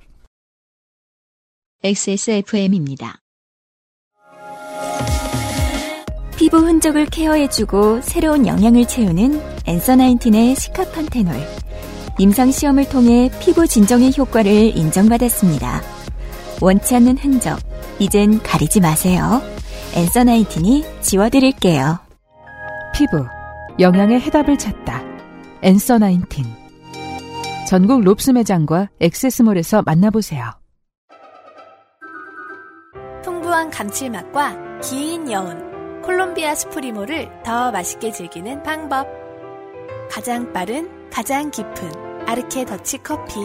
XSFM입니다. 1.84 3.20
피부 6.38 6.58
흔적을 6.58 7.06
케어해주고 7.06 8.02
새로운 8.02 8.48
영양을 8.48 8.88
채우는 8.88 9.42
엔서 9.66 9.96
나인틴의 9.96 10.56
시카판테놀. 10.56 11.36
임상 12.18 12.52
시험을 12.52 12.90
통해 12.90 13.30
피부 13.40 13.68
진정의 13.68 14.14
효과를 14.18 14.78
인정받았습니다. 14.78 15.82
원치 16.62 16.96
않는 16.96 17.18
흔적, 17.18 17.60
이젠 18.00 18.42
가리지 18.42 18.82
마세요. 18.82 19.42
엔서 19.94 20.26
나인틴이 20.26 20.84
지워드릴게요. 21.02 22.00
피부, 22.94 23.26
영양의 23.80 24.20
해답을 24.20 24.58
찾다. 24.58 25.02
엔서 25.62 26.00
나인틴. 26.00 26.59
전국 27.70 28.02
롭스 28.02 28.32
매장과 28.32 28.90
액세스몰에서 29.00 29.84
만나보세요. 29.84 30.44
풍부한 33.24 33.70
감칠맛과 33.70 34.80
긴 34.80 35.32
여운, 35.32 36.02
콜롬비아 36.02 36.56
스프리모를 36.56 37.30
더 37.44 37.72
맛있게 37.72 38.12
즐기는 38.12 38.64
방법. 38.64 39.06
가장 40.10 40.52
빠른, 40.52 40.90
가장 41.12 41.52
깊은 41.52 42.26
아르케 42.28 42.66
더치 42.66 42.98
커피. 43.04 43.40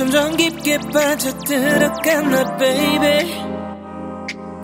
점점 0.00 0.34
깊게 0.34 0.78
빠져들어간다 0.94 2.56
baby. 2.56 3.44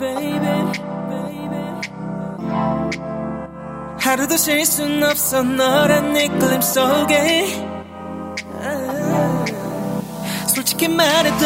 Baby 0.01 0.73
baby. 1.11 1.61
하루도 4.01 4.39
쉴 4.39 4.65
순 4.65 5.03
없어 5.03 5.43
너란 5.43 6.15
네 6.15 6.27
끌림 6.29 6.63
속에. 6.63 7.69
아, 8.63 9.45
솔직히 10.47 10.89
말해도 10.89 11.45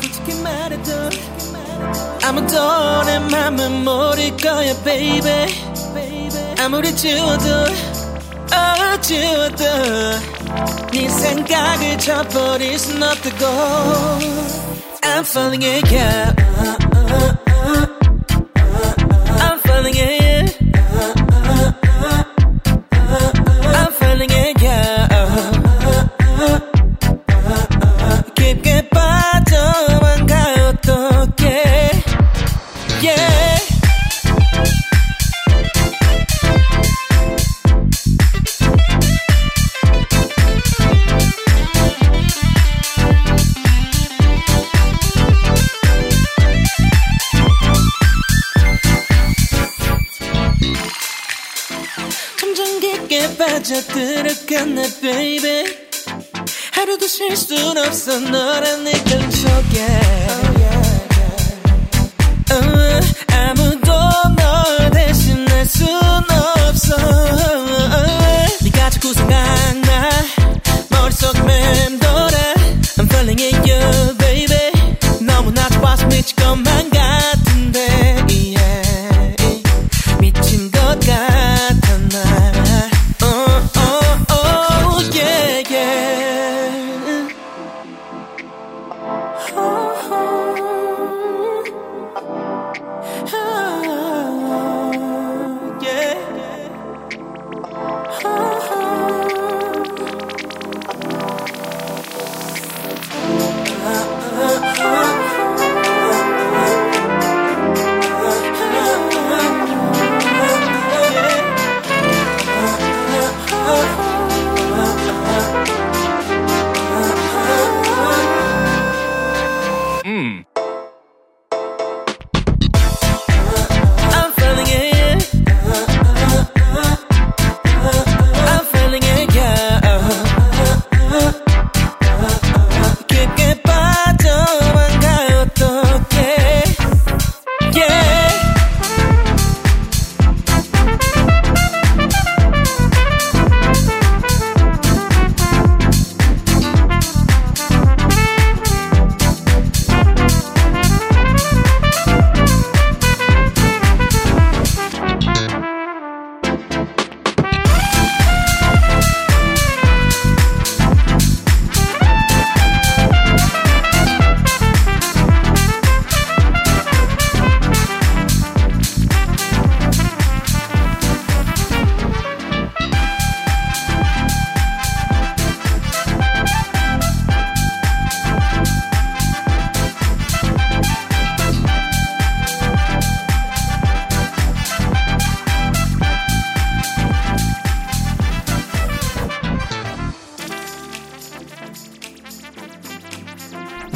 솔직히 0.00 0.32
말해도 0.40 0.90
아무도 2.24 3.04
내 3.04 3.18
맘을 3.18 3.68
모를 3.84 4.34
거야 4.38 4.74
baby. 4.84 5.54
아무리 6.58 6.96
지워도 6.96 7.44
어 8.54 9.00
지워도 9.02 10.33
네 10.92 11.08
생각을 11.08 11.98
저버릴 11.98 12.78
순 12.78 13.02
없다고. 13.02 13.44
I'm 15.02 15.24
falling 15.24 15.62
in 15.62 17.43
완전 52.56 52.78
깊게 52.78 53.36
빠져들었겠네 53.36 54.82
baby. 55.00 55.64
하루도 56.70 57.04
쉴 57.08 57.36
순 57.36 57.76
없어 57.76 58.20
너란 58.20 58.84
내 58.84 58.92
근처에. 58.92 59.86
어, 62.52 62.54
아무도 63.34 63.92
널 64.36 64.90
대신 64.92 65.44
할 65.50 65.66
순 65.66 65.88
없어. 66.68 66.94
네가 68.62 68.90
자꾸 68.90 69.12
생각나. 69.12 70.10
머릿속에 70.90 71.40
맴돌아. 71.42 72.54
I'm 72.98 73.08
falling 73.10 73.42
in 73.42 73.54
you 73.68 74.16
baby. 74.18 74.70
너무나 75.26 75.68
좋아서 75.70 76.06
미칠 76.06 76.36
것만 76.36 76.90
같은 76.90 77.13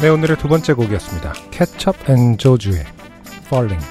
네, 0.09 0.13
오늘의 0.13 0.37
두 0.37 0.47
번째 0.47 0.73
곡이었습니다. 0.73 1.33
케첩 1.51 2.09
앤 2.09 2.35
조주의 2.39 2.83
Falling 3.45 3.85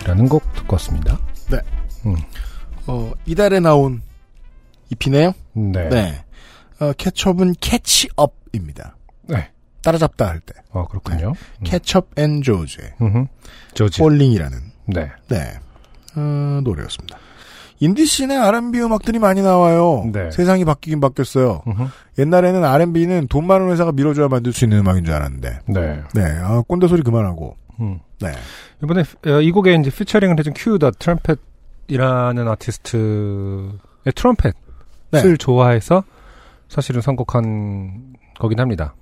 이라는 0.00 0.28
곡 0.28 0.42
듣고 0.54 0.74
왔습니다. 0.74 1.20
어, 2.88 3.12
이달에 3.26 3.60
나온 3.60 4.02
EP네요. 4.90 5.34
네. 5.52 5.88
네. 5.88 6.24
어, 6.80 6.92
케첩은 6.94 7.54
catch 7.60 8.09
up입니다. 8.09 8.96
네. 9.22 9.52
따라잡다 9.82 10.26
할 10.26 10.40
때. 10.40 10.54
어, 10.70 10.88
그렇군요. 10.88 11.28
음. 11.28 11.62
케첩 11.62 12.08
앤 12.18 12.42
조즈의 12.42 12.94
음흠. 13.00 13.26
조지. 13.74 14.00
Falling이라는 14.00 14.58
네. 14.86 15.12
네 15.28 15.60
어, 16.16 16.60
노래였습니다. 16.64 17.18
인디 17.80 18.00
scene의 18.00 18.36
R&B 18.36 18.80
음악들이 18.80 19.18
많이 19.18 19.42
나와요. 19.42 20.04
네. 20.12 20.30
세상이 20.30 20.64
바뀌긴 20.64 21.00
바뀌었어요. 21.00 21.62
음흠. 21.66 21.84
옛날에는 22.18 22.64
R&B는 22.64 23.28
돈 23.28 23.46
많은 23.46 23.70
회사가 23.70 23.92
밀어줘야 23.92 24.28
만들 24.28 24.52
수 24.52 24.64
있는 24.64 24.78
음악인 24.78 25.04
줄 25.04 25.14
알았는데. 25.14 25.58
네. 25.68 26.02
네, 26.14 26.22
아, 26.40 26.62
꼰대 26.66 26.88
소리 26.88 27.02
그만하고. 27.02 27.56
음. 27.80 27.98
네. 28.20 28.32
이번에 28.82 29.02
어, 29.26 29.40
이 29.40 29.50
곡에 29.50 29.74
이제 29.74 29.90
피처링을 29.90 30.38
해준 30.38 30.54
큐더 30.54 30.92
트럼펫이라는 30.98 32.48
아티스트의 32.48 34.12
트럼펫을 34.14 34.52
네. 35.10 35.36
좋아해서 35.36 36.04
사실은 36.68 37.00
선곡한 37.00 38.14
거긴 38.38 38.60
합니다. 38.60 38.94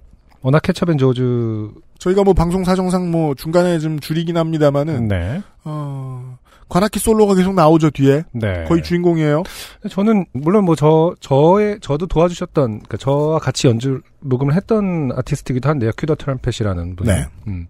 워낙 0.43 0.61
케첩 0.61 0.91
앤 0.91 0.99
조즈 0.99 1.71
저희가 1.99 2.23
뭐 2.23 2.35
방송 2.35 2.65
사정상 2.65 3.11
뭐 3.11 3.35
중간에 3.35 3.79
좀 3.79 3.99
줄이긴 3.99 4.37
합니다만은 4.37 5.09
네. 5.09 5.43
어, 5.65 6.37
관악기 6.69 6.99
솔로가 6.99 7.35
계속 7.35 7.55
나오죠 7.55 7.91
뒤에 7.91 8.25
네. 8.33 8.65
거의 8.65 8.83
주인공이에요. 8.83 9.43
저는 9.91 10.27
물론 10.33 10.65
뭐 10.65 10.75
저 10.75 11.15
저의 11.21 11.79
저도 11.81 12.07
도와주셨던 12.07 12.65
그러니까 12.71 12.97
저와 12.97 13.39
같이 13.39 13.67
연주 13.69 14.01
녹음을 14.21 14.55
했던 14.55 15.11
아티스트이기도 15.15 15.69
한데요. 15.69 15.91
큐더 15.97 16.17
트럼펫이라는 16.17 16.97
분이. 16.97 17.11
네. 17.11 17.27
음. 17.47 17.67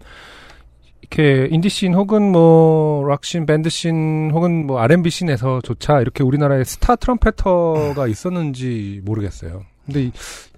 이렇게 1.02 1.48
인디씬 1.50 1.94
혹은 1.94 2.32
뭐 2.32 3.06
락 3.06 3.19
scene, 3.19 3.44
밴드 3.46 3.95
scene 3.95 4.30
혹은 4.32 4.66
뭐 4.66 4.80
R&B 4.80 5.10
scene에서조차 5.10 6.00
이렇게 6.00 6.24
우리나라에 6.24 6.64
스타 6.64 6.96
트럼펫터가 6.96 8.06
있었는지 8.08 9.02
모르겠어요. 9.04 9.62
근데 9.84 10.04
이, 10.04 10.12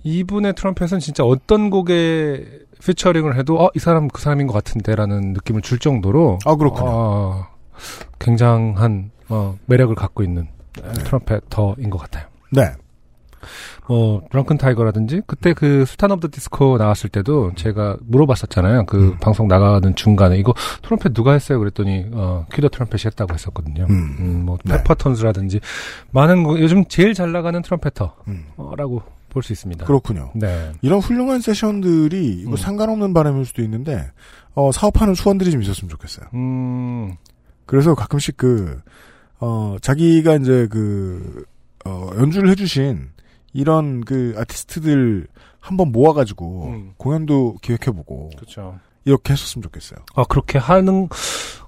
이분의 0.05 0.55
트럼펫은 0.55 1.01
진짜 1.01 1.24
어떤 1.24 1.68
곡에 1.68 2.47
피처링을 2.80 3.37
해도 3.37 3.59
어, 3.61 3.70
이 3.74 3.80
사람 3.80 4.07
그 4.07 4.22
사람인 4.22 4.47
것 4.47 4.53
같은데라는 4.53 5.32
느낌을 5.32 5.62
줄 5.62 5.80
정도로 5.80 6.39
아 6.45 6.55
그렇군요. 6.55 6.89
어, 6.89 7.47
굉장한 8.18 9.11
어, 9.29 9.59
매력을 9.66 9.95
갖고 9.95 10.22
있는 10.22 10.49
트럼펫터인 11.05 11.91
것 11.91 11.99
같아요. 11.99 12.27
네. 12.53 12.72
뭐 13.87 14.22
드렁큰 14.31 14.59
타이거라든지 14.59 15.22
그때 15.27 15.53
그 15.55 15.85
술탄 15.86 16.11
오브 16.11 16.20
더 16.20 16.29
디스코 16.33 16.79
나왔을 16.79 17.09
때도 17.11 17.53
제가 17.55 17.97
물어봤었잖아요. 18.03 18.87
그 18.87 19.11
음. 19.12 19.18
방송 19.20 19.47
나가는 19.47 19.95
중간에 19.95 20.37
이거 20.39 20.53
트럼펫 20.83 21.14
누가 21.14 21.33
했어요? 21.33 21.59
그랬더니 21.61 22.07
어 22.12 22.45
큐더 22.53 22.68
트럼펫이 22.68 23.03
했다고 23.07 23.35
했었거든요. 23.35 23.87
음. 23.89 24.16
음, 24.18 24.43
뭐 24.47 24.59
네. 24.64 24.77
페퍼톤스라든지 24.79 25.61
많은 26.11 26.43
거- 26.43 26.59
요즘 26.59 26.85
제일 26.87 27.14
잘 27.14 27.31
나가는 27.31 27.61
트럼펫터라고 27.62 28.16
음. 28.27 29.01
볼수 29.29 29.53
있습니다. 29.53 29.85
그렇군요. 29.87 30.33
네. 30.35 30.72
이런 30.83 30.99
훌륭한 30.99 31.41
세션들이 31.41 32.41
이거 32.41 32.53
음. 32.53 32.57
상관없는 32.57 33.14
바람일 33.14 33.45
수도 33.45 33.62
있는데 33.62 34.11
어, 34.55 34.72
사업하는 34.72 35.14
수원들이 35.14 35.53
좀 35.53 35.62
있었으면 35.62 35.89
좋겠어요. 35.91 36.27
음. 36.35 37.14
그래서 37.66 37.94
가끔씩 37.94 38.36
그 38.36 38.80
어, 39.38 39.76
자기가 39.80 40.36
이제 40.36 40.66
그 40.70 41.44
어, 41.84 42.10
연주를 42.16 42.50
해주신 42.50 43.10
이런 43.52 44.04
그 44.04 44.34
아티스트들 44.36 45.26
한번 45.60 45.92
모아가지고 45.92 46.66
음. 46.66 46.92
공연도 46.96 47.56
기획해보고 47.60 48.30
그렇죠. 48.36 48.78
이렇게 49.04 49.32
했었으면 49.32 49.62
좋겠어요. 49.62 49.98
아 50.14 50.24
그렇게 50.24 50.58
하는 50.58 51.08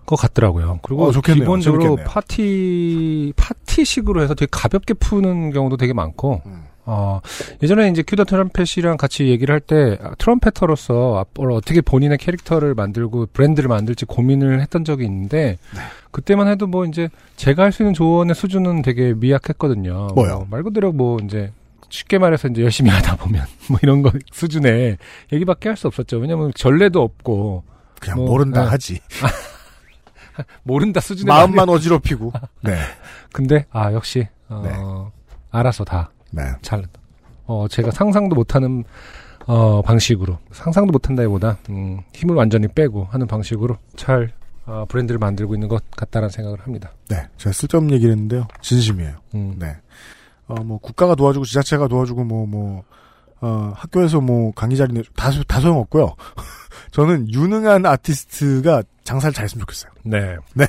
것 0.06 0.16
같더라고요. 0.16 0.80
그리고 0.82 1.04
어, 1.04 1.12
좋겠네요. 1.12 1.44
기본적으로 1.44 1.82
재밌겠네요. 1.82 2.08
파티 2.08 3.32
파티식으로 3.36 4.22
해서 4.22 4.34
되게 4.34 4.48
가볍게 4.50 4.94
푸는 4.94 5.50
경우도 5.50 5.76
되게 5.76 5.92
많고 5.92 6.42
음. 6.46 6.64
어, 6.90 7.20
예전에 7.62 7.90
이제 7.90 8.02
큐더 8.02 8.24
트럼펫이랑 8.24 8.96
같이 8.96 9.28
얘기를 9.28 9.52
할 9.52 9.60
때 9.60 9.98
트럼펫터로서 10.16 11.18
앞으로 11.18 11.56
어떻게 11.56 11.82
본인의 11.82 12.16
캐릭터를 12.16 12.74
만들고 12.74 13.26
브랜드를 13.34 13.68
만들지 13.68 14.06
고민을 14.06 14.62
했던 14.62 14.84
적이 14.84 15.04
있는데 15.04 15.58
네. 15.74 15.80
그때만 16.10 16.48
해도 16.48 16.66
뭐 16.66 16.86
이제 16.86 17.10
제가 17.36 17.64
할 17.64 17.72
수 17.72 17.82
있는 17.82 17.92
조언의 17.92 18.34
수준은 18.34 18.80
되게 18.82 19.12
미약했거든요. 19.14 20.08
뭐요? 20.14 20.34
뭐 20.38 20.46
말 20.50 20.62
그대로 20.62 20.92
뭐 20.92 21.18
이제 21.22 21.52
쉽게 21.90 22.16
말해서 22.18 22.48
이제 22.48 22.62
열심히 22.62 22.88
하다 22.90 23.16
보면 23.16 23.44
뭐 23.68 23.78
이런 23.82 24.00
거 24.00 24.10
수준의 24.32 24.96
얘기밖에 25.32 25.68
할 25.68 25.76
수 25.76 25.86
없었죠. 25.88 26.16
왜냐면 26.16 26.52
전례도 26.54 27.02
없고 27.02 27.64
그냥 28.00 28.16
뭐, 28.16 28.28
모른다 28.30 28.62
네. 28.62 28.68
하지. 28.70 29.00
모른다 30.62 31.00
수준의 31.00 31.34
마음만 31.34 31.68
어지럽히고. 31.68 32.32
네. 32.62 32.78
근데 33.32 33.66
아 33.70 33.92
역시 33.92 34.26
어, 34.48 34.62
네. 34.64 34.72
알아서 35.50 35.84
다 35.84 36.10
네. 36.30 36.42
잘, 36.62 36.84
어, 37.46 37.66
제가 37.68 37.90
상상도 37.90 38.34
못하는, 38.36 38.84
어, 39.46 39.80
방식으로, 39.82 40.38
상상도 40.52 40.92
못한다기보다, 40.92 41.58
음, 41.70 42.00
힘을 42.14 42.34
완전히 42.34 42.68
빼고 42.68 43.04
하는 43.10 43.26
방식으로 43.26 43.76
잘, 43.96 44.32
어, 44.66 44.84
브랜드를 44.88 45.18
만들고 45.18 45.54
있는 45.54 45.68
것 45.68 45.82
같다라는 45.92 46.30
생각을 46.30 46.60
합니다. 46.60 46.90
네. 47.08 47.26
제가 47.38 47.52
쓸데없는 47.52 47.94
얘기를 47.94 48.12
했는데요. 48.12 48.46
진심이에요. 48.60 49.14
음, 49.34 49.56
네. 49.58 49.76
어, 50.46 50.54
뭐, 50.62 50.78
국가가 50.78 51.14
도와주고, 51.14 51.44
지자체가 51.46 51.88
도와주고, 51.88 52.24
뭐, 52.24 52.46
뭐, 52.46 52.82
어, 53.40 53.72
학교에서 53.74 54.20
뭐, 54.20 54.52
강의 54.52 54.76
자리 54.76 54.92
내, 54.92 55.02
다, 55.16 55.30
소- 55.30 55.44
다 55.44 55.60
소용없고요. 55.60 56.14
저는 56.90 57.32
유능한 57.32 57.86
아티스트가 57.86 58.82
장사를 59.04 59.32
잘했으면 59.32 59.60
좋겠어요. 59.60 59.92
네. 60.04 60.36
네. 60.54 60.66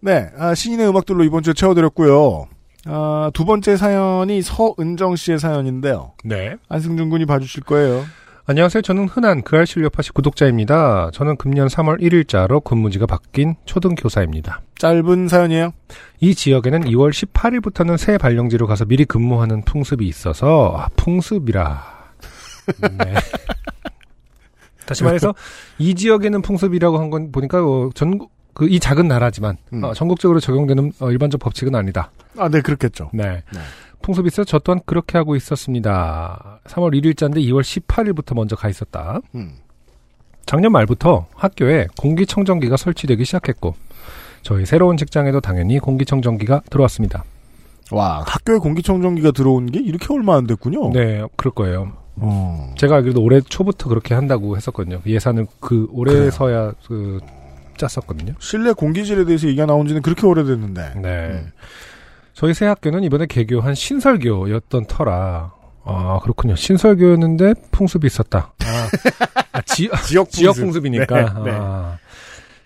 네, 0.00 0.30
아, 0.38 0.54
신인의 0.54 0.88
음악들로 0.88 1.24
이번 1.24 1.42
주에 1.42 1.52
채워드렸고요. 1.54 2.46
아, 2.86 3.30
두 3.34 3.44
번째 3.44 3.76
사연이 3.76 4.40
서은정 4.42 5.16
씨의 5.16 5.38
사연인데요. 5.38 6.12
네. 6.24 6.56
안승준 6.68 7.10
군이 7.10 7.26
봐주실 7.26 7.64
거예요. 7.64 8.04
안녕하세요. 8.46 8.80
저는 8.80 9.08
흔한 9.08 9.42
그 9.42 9.56
알실 9.56 9.82
요파시 9.84 10.12
구독자입니다. 10.12 11.10
저는 11.12 11.36
금년 11.36 11.68
3월 11.68 12.00
1일자로 12.00 12.64
근무지가 12.64 13.04
바뀐 13.04 13.56
초등교사입니다. 13.66 14.62
짧은 14.78 15.28
사연이에요. 15.28 15.72
이 16.20 16.34
지역에는 16.34 16.84
2월 16.84 17.10
18일부터는 17.10 17.98
새 17.98 18.16
발령지로 18.16 18.66
가서 18.66 18.86
미리 18.86 19.04
근무하는 19.04 19.62
풍습이 19.66 20.06
있어서 20.06 20.74
아, 20.78 20.88
풍습이라. 20.96 21.98
네. 23.04 23.14
다시 24.86 25.04
말해서 25.04 25.34
이 25.78 25.94
지역에는 25.94 26.40
풍습이라고 26.40 26.98
한 26.98 27.10
건 27.10 27.30
보니까 27.32 27.62
어, 27.62 27.90
전국 27.94 28.32
그 28.58 28.66
이 28.66 28.80
작은 28.80 29.06
나라지만 29.06 29.56
음. 29.72 29.84
어, 29.84 29.94
전국적으로 29.94 30.40
적용되는 30.40 30.92
어, 30.98 31.10
일반적 31.12 31.40
법칙은 31.40 31.76
아니다. 31.76 32.10
아, 32.36 32.48
네, 32.48 32.60
그렇겠죠. 32.60 33.10
네. 33.14 33.42
네. 33.52 33.60
있어 34.26 34.42
저 34.42 34.58
또한 34.58 34.80
그렇게 34.84 35.16
하고 35.16 35.36
있었습니다. 35.36 36.60
3월 36.64 36.92
1일자인데 37.00 37.36
2월 37.36 37.62
18일부터 37.62 38.34
먼저 38.34 38.56
가 38.56 38.68
있었다. 38.68 39.20
음. 39.34 39.52
작년 40.44 40.72
말부터 40.72 41.26
학교에 41.34 41.86
공기청정기가 41.98 42.76
설치되기 42.76 43.24
시작했고 43.24 43.76
저희 44.42 44.66
새로운 44.66 44.96
직장에도 44.96 45.40
당연히 45.40 45.78
공기청정기가 45.78 46.62
들어왔습니다. 46.70 47.24
와, 47.92 48.24
학교에 48.26 48.58
공기청정기가 48.58 49.32
들어온 49.32 49.66
게 49.66 49.78
이렇게 49.78 50.06
얼마 50.12 50.36
안 50.36 50.46
됐군요. 50.46 50.90
네, 50.92 51.22
그럴 51.36 51.52
거예요. 51.52 51.92
어. 52.16 52.74
제가 52.76 52.96
알기로도 52.96 53.22
올해 53.22 53.40
초부터 53.40 53.88
그렇게 53.88 54.14
한다고 54.14 54.56
했었거든요. 54.56 55.00
예산을 55.06 55.46
그 55.60 55.86
올해서야 55.92 56.72
그 56.86 57.20
짰었거든요. 57.78 58.34
실내 58.38 58.72
공기질에 58.72 59.24
대해서 59.24 59.46
얘기가 59.48 59.64
나온 59.66 59.86
지는 59.86 60.02
그렇게 60.02 60.26
오래됐는데. 60.26 60.94
네. 61.00 61.28
음. 61.30 61.52
저희 62.34 62.52
새 62.54 62.66
학교는 62.66 63.02
이번에 63.04 63.26
개교한 63.26 63.74
신설교였던 63.74 64.86
터라 64.86 65.52
아 65.84 66.18
그렇군요. 66.22 66.54
신설교였는데 66.54 67.54
풍습이 67.72 68.06
있었다. 68.06 68.52
아, 68.60 68.88
아, 69.52 69.60
지, 69.62 69.88
지역 70.06 70.30
지역 70.30 70.52
풍습. 70.56 70.64
풍습 70.82 70.86
이니까. 70.86 71.34
네, 71.42 71.50
네. 71.50 71.56
아, 71.58 71.96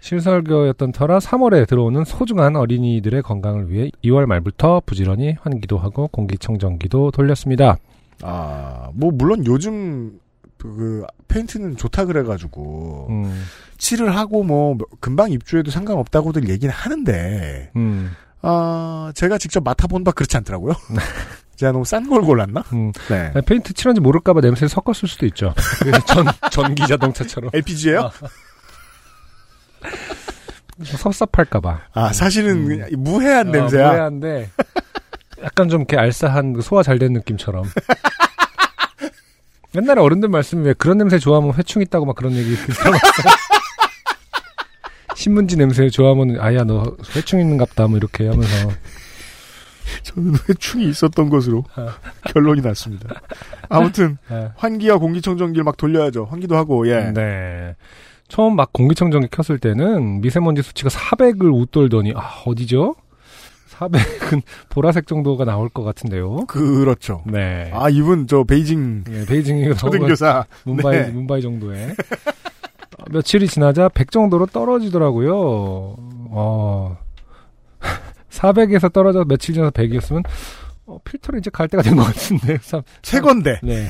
신설교였던 0.01 0.93
터라 0.93 1.21
3월에 1.21 1.67
들어오는 1.69 2.05
소중한 2.05 2.57
어린이들의 2.57 3.23
건강을 3.23 3.71
위해 3.71 3.91
2월 4.05 4.27
말부터 4.27 4.83
부지런히 4.85 5.37
환기도 5.41 5.79
하고 5.79 6.09
공기청정기도 6.09 7.13
돌렸습니다. 7.13 7.77
아, 8.23 8.91
뭐, 8.95 9.11
물론 9.13 9.45
요즘, 9.47 10.19
그, 10.59 11.05
페인트는 11.29 11.77
좋다 11.77 12.05
그래가지고, 12.07 13.07
음, 13.11 13.45
칠을 13.83 14.17
하고 14.17 14.45
뭐, 14.45 14.79
금방 15.01 15.33
입주해도 15.33 15.73
상관없다고들 15.73 16.49
얘기는 16.49 16.73
하는데, 16.73 17.73
음, 17.75 18.13
아, 18.41 19.11
제가 19.17 19.39
직접 19.39 19.65
맡아본 19.65 20.05
바 20.05 20.13
그렇지 20.13 20.37
않더라고요. 20.37 20.75
제가 21.57 21.73
너무 21.73 21.85
싼 21.85 22.09
걸 22.09 22.23
골랐나? 22.23 22.63
음. 22.73 22.93
네. 23.09 23.33
아, 23.35 23.41
페인트 23.41 23.73
칠한지 23.75 24.01
모를까봐 24.01 24.41
냄새를 24.41 24.69
섞었을 24.69 25.09
수도 25.09 25.27
있죠. 25.27 25.53
전, 26.07 26.27
전기 26.51 26.87
자동차처럼. 26.87 27.51
LPG예요? 27.53 28.03
아. 28.03 28.13
좀 30.85 30.97
섭섭할까봐. 30.97 31.81
아, 31.93 32.13
사실은 32.13 32.65
그냥 32.67 32.89
무해한 32.99 33.49
어, 33.49 33.53
냄새야. 33.53 33.89
무해한데 33.91 34.51
약간 35.43 35.69
좀 35.69 35.81
이렇게 35.83 35.97
알싸한 35.99 36.53
그 36.55 36.63
소화 36.63 36.83
잘 36.85 36.99
된 36.99 37.13
느낌처럼. 37.15 37.65
옛날에 39.75 40.01
어른들 40.01 40.29
말씀이 40.29 40.65
왜 40.67 40.73
그런 40.75 40.99
냄새 40.99 41.19
좋아하면 41.19 41.55
회충 41.55 41.81
있다고 41.83 42.05
막 42.07 42.15
그런 42.17 42.33
얘기 42.35 42.55
들어봤어요. 42.57 43.33
신문지 45.23 45.57
냄새 45.57 45.89
좋아하면 45.89 46.41
아야 46.41 46.65
너 46.65 46.97
회충 47.15 47.39
있는갑다 47.39 47.87
뭐 47.87 47.97
이렇게 47.97 48.27
하면서 48.27 48.71
저는 50.03 50.35
회충이 50.49 50.89
있었던 50.89 51.31
것으로 51.31 51.63
아. 51.77 51.95
결론이 52.33 52.61
났습니다. 52.61 53.09
아무튼 53.69 54.19
아, 54.29 54.51
환기와 54.57 54.99
공기청정기를 54.99 55.63
막 55.63 55.77
돌려야죠. 55.77 56.25
환기도 56.25 56.57
하고 56.57 56.89
예. 56.89 57.13
네. 57.13 57.77
처음 58.27 58.57
막 58.57 58.73
공기청정기 58.73 59.29
켰을 59.31 59.61
때는 59.61 60.23
미세먼지 60.23 60.63
수치가 60.63 60.89
400을 60.89 61.55
웃돌더니 61.55 62.15
아 62.17 62.43
어디죠? 62.45 62.97
400은 63.71 64.43
보라색 64.71 65.07
정도가 65.07 65.45
나올 65.45 65.69
것 65.69 65.85
같은데요. 65.85 66.47
그렇죠. 66.47 67.23
네. 67.27 67.71
아 67.73 67.89
이분 67.91 68.27
저 68.27 68.43
베이징 68.43 69.05
예, 69.09 69.25
베이징이 69.27 69.77
초등교사 69.77 70.47
문바이 70.65 70.97
네. 71.07 71.11
문바이 71.11 71.43
정도에 71.43 71.91
어, 71.91 72.42
며칠이 73.11 73.47
지나자 73.49 73.89
100 73.89 74.11
정도로 74.11 74.47
떨어지더라고요. 74.47 75.35
어. 76.31 76.97
400에서 78.31 78.93
떨어져 78.93 79.25
며칠 79.25 79.55
지나서 79.55 79.71
100이었으면 79.73 80.25
어, 80.87 80.99
필터를 81.05 81.39
이제 81.41 81.51
갈 81.51 81.69
때가 81.69 81.83
된 81.83 81.97
것 81.97 82.05
같은데. 82.05 82.59
참, 82.63 82.83
최건데. 83.03 83.59
네. 83.63 83.87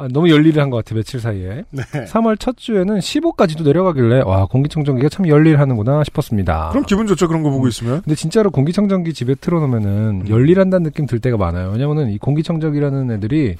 아, 0.00 0.06
너무 0.12 0.30
열일을 0.30 0.62
한것 0.62 0.84
같아 0.84 0.94
며칠 0.94 1.18
사이에. 1.18 1.64
네. 1.70 1.82
3월 1.92 2.38
첫 2.38 2.56
주에는 2.56 2.98
15까지도 3.00 3.64
내려가길래 3.64 4.20
와 4.20 4.46
공기청정기가 4.46 5.08
참 5.08 5.26
열일하는구나 5.26 6.04
싶었습니다. 6.04 6.68
그럼 6.70 6.84
기분 6.86 7.08
좋죠 7.08 7.26
그런 7.26 7.42
거 7.42 7.50
보고 7.50 7.64
음. 7.64 7.68
있으면. 7.68 8.02
근데 8.02 8.14
진짜로 8.14 8.50
공기청정기 8.52 9.12
집에 9.12 9.34
틀어놓으면은 9.34 10.22
음. 10.22 10.28
열일한다는 10.28 10.84
느낌 10.84 11.06
들 11.06 11.18
때가 11.18 11.36
많아요. 11.36 11.70
왜냐면은 11.72 12.10
이 12.10 12.18
공기청정기라는 12.18 13.10
애들이 13.10 13.56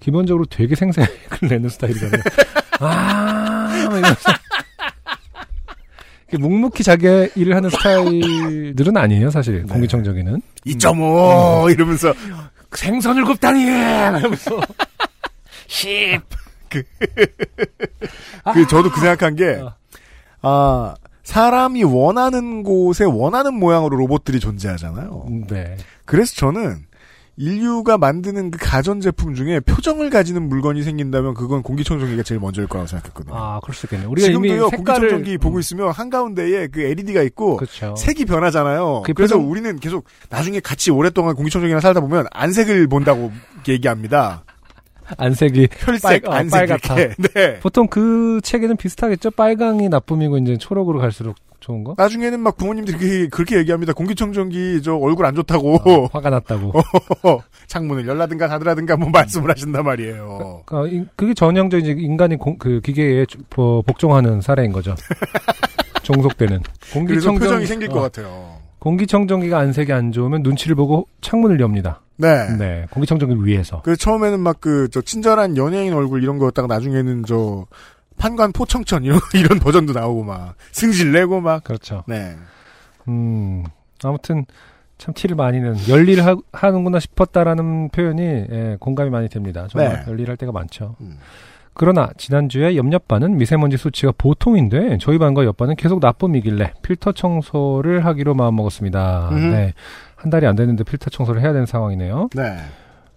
기본적으로 0.00 0.46
되게 0.46 0.74
생색을 0.76 1.08
내는 1.50 1.68
스타일이잖아요. 1.68 2.22
아, 2.86 3.68
막 3.68 3.96
이러면서. 3.96 4.32
이렇게 6.28 6.38
묵묵히 6.38 6.82
자기 6.82 7.06
일을 7.34 7.54
하는 7.54 7.68
스타일들은 7.70 8.96
아니에요, 8.96 9.30
사실. 9.30 9.62
네. 9.66 9.72
공기청정기는. 9.72 10.40
2.5 10.66 11.70
이러면서 11.72 12.14
생선을 12.72 13.24
굽다니! 13.24 13.62
이러면서. 13.62 14.60
10! 15.66 16.20
그 18.54 18.66
저도 18.66 18.90
그 18.90 18.98
생각한 19.00 19.36
게 19.36 19.56
어. 19.60 19.74
아, 20.40 20.94
사람이 21.22 21.84
원하는 21.84 22.62
곳에 22.62 23.04
원하는 23.04 23.54
모양으로 23.54 23.96
로봇들이 23.98 24.40
존재하잖아요. 24.40 25.26
네. 25.48 25.76
그래서 26.06 26.34
저는 26.34 26.86
인류가 27.36 27.96
만드는 27.96 28.50
그 28.50 28.58
가전제품 28.60 29.34
중에 29.34 29.60
표정을 29.60 30.10
가지는 30.10 30.48
물건이 30.48 30.82
생긴다면 30.82 31.32
그건 31.34 31.62
공기청정기가 31.62 32.22
제일 32.24 32.40
먼저일 32.40 32.68
거라고 32.68 32.86
생각했거든요. 32.88 33.34
아, 33.34 33.58
그럴 33.62 33.74
수 33.74 33.86
있겠네요. 33.86 34.10
우리가 34.10 34.28
이미 34.28 34.48
지금도요, 34.48 34.68
색깔을. 34.70 35.08
공기청정기 35.08 35.38
보고 35.38 35.58
있으면 35.58 35.90
한가운데에 35.92 36.66
그 36.68 36.80
LED가 36.82 37.22
있고 37.22 37.56
그렇죠. 37.56 37.94
색이 37.96 38.26
변하잖아요. 38.26 39.02
그 39.06 39.14
그래서 39.14 39.36
표정- 39.36 39.50
우리는 39.50 39.76
계속 39.80 40.04
나중에 40.28 40.60
같이 40.60 40.90
오랫동안 40.90 41.34
공기청정기랑 41.34 41.80
살다 41.80 42.00
보면 42.00 42.26
안색을 42.32 42.86
본다고 42.88 43.32
얘기합니다. 43.66 44.44
안색이. 45.16 45.68
혈색, 45.78 46.22
빨- 46.22 46.30
어, 46.32 46.34
안색 46.36 46.68
빨갛다. 46.68 46.98
이렇게. 47.00 47.14
네. 47.34 47.58
보통 47.60 47.86
그 47.88 48.40
책에는 48.42 48.76
비슷하겠죠? 48.76 49.30
빨강이 49.32 49.88
나쁨이고 49.88 50.38
이제 50.38 50.56
초록으로 50.58 50.98
갈수록 51.00 51.36
좋은 51.62 51.84
거? 51.84 51.94
나중에는 51.96 52.40
막 52.40 52.56
부모님들이 52.56 52.98
그렇게, 52.98 53.28
그렇게 53.28 53.56
얘기합니다. 53.58 53.92
공기청정기 53.94 54.82
저 54.82 54.96
얼굴 54.96 55.24
안 55.26 55.34
좋다고 55.34 55.76
어, 55.76 56.06
화가 56.12 56.28
났다고. 56.30 56.72
창문을 57.68 58.06
열라든가 58.06 58.48
닫으라든가 58.48 58.96
뭐 58.96 59.08
말씀을 59.10 59.50
하신단 59.50 59.84
말이에요. 59.84 60.62
그러니까 60.66 60.94
이- 60.94 61.06
그게 61.16 61.32
전형적인 61.34 61.98
인간이 61.98 62.36
공- 62.36 62.58
그 62.58 62.80
기계에 62.80 63.24
주- 63.26 63.38
뭐 63.56 63.80
복종하는 63.82 64.40
사례인 64.40 64.72
거죠. 64.72 64.94
종속되는. 66.02 66.60
그래서 66.62 66.92
공기청정 66.98 67.38
표정이 67.38 67.66
생길 67.66 67.90
어, 67.90 67.94
것 67.94 68.00
같아요. 68.00 68.56
공기청정기가 68.80 69.58
안색이 69.58 69.92
안 69.92 70.10
좋으면 70.10 70.42
눈치를 70.42 70.74
보고 70.74 71.06
창문을 71.20 71.60
엽니다. 71.60 72.00
네. 72.16 72.56
네, 72.58 72.86
공기청정기를 72.90 73.46
위해서. 73.46 73.80
그 73.82 73.96
처음에는 73.96 74.40
막 74.40 74.60
그 74.60 74.88
저 74.90 75.00
친절한 75.00 75.56
연예인 75.56 75.92
얼굴 75.94 76.22
이런 76.22 76.38
거였다가 76.38 76.66
나중에는 76.66 77.24
저 77.26 77.66
판관 78.22 78.52
포청천 78.52 79.02
이런 79.02 79.18
이런 79.34 79.58
버전도 79.58 79.92
나오고 79.92 80.22
막 80.22 80.54
승질 80.70 81.10
내고 81.10 81.40
막 81.40 81.64
그렇죠. 81.64 82.04
네. 82.06 82.36
음, 83.08 83.64
아무튼 84.04 84.46
참 84.96 85.12
티를 85.12 85.34
많이 85.34 85.58
내는 85.58 85.76
열일을 85.88 86.24
하, 86.24 86.36
하는구나 86.52 87.00
싶었다라는 87.00 87.88
표현이 87.88 88.22
예, 88.22 88.76
공감이 88.78 89.10
많이 89.10 89.28
됩니다. 89.28 89.66
정말 89.68 90.04
네. 90.04 90.12
열일할 90.12 90.36
때가 90.36 90.52
많죠. 90.52 90.94
음. 91.00 91.18
그러나 91.74 92.10
지난주에 92.16 92.76
옆 92.76 92.92
옆반은 92.92 93.38
미세먼지 93.38 93.76
수치가 93.76 94.12
보통인데 94.16 94.98
저희 95.00 95.18
반과 95.18 95.44
옆반은 95.44 95.74
계속 95.74 95.98
나쁨이길래 95.98 96.74
필터 96.82 97.12
청소를 97.12 98.04
하기로 98.04 98.34
마음먹었습니다. 98.34 99.30
음. 99.32 99.50
네. 99.50 99.72
한 100.14 100.30
달이 100.30 100.46
안 100.46 100.54
됐는데 100.54 100.84
필터 100.84 101.10
청소를 101.10 101.42
해야 101.42 101.52
되는 101.52 101.66
상황이네요. 101.66 102.28
네. 102.36 102.58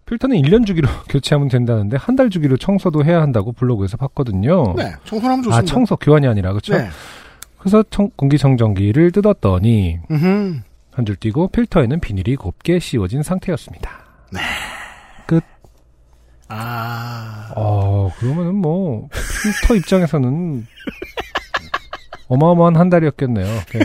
필터는 0.05 0.37
1년 0.41 0.65
주기로 0.65 0.87
교체하면 1.09 1.47
된다는데 1.49 1.97
한 1.97 2.15
달 2.15 2.29
주기로 2.29 2.57
청소도 2.57 3.03
해야 3.03 3.21
한다고 3.21 3.51
블로그에서 3.51 3.97
봤거든요. 3.97 4.73
네. 4.77 4.93
청소하면 5.03 5.43
좋습니다. 5.43 5.57
아 5.57 5.61
청소 5.63 5.95
교환이 5.97 6.27
아니라 6.27 6.51
그렇죠. 6.51 6.77
네. 6.77 6.87
그래서 7.57 7.83
청- 7.89 8.09
공기청정기를 8.15 9.11
뜯었더니. 9.11 9.99
한 10.09 11.05
줄 11.05 11.15
띄고 11.17 11.49
필터에는 11.49 11.99
비닐이 11.99 12.35
곱게 12.37 12.79
씌워진 12.79 13.21
상태였습니다. 13.23 13.91
아. 16.47 17.51
어 17.55 18.11
그러면은 18.19 18.55
뭐 18.55 19.09
필터 19.43 19.75
입장에서는 19.75 20.65
어마어마한 22.27 22.75
한 22.77 22.89
달이었겠네요. 22.89 23.45
네. 23.45 23.79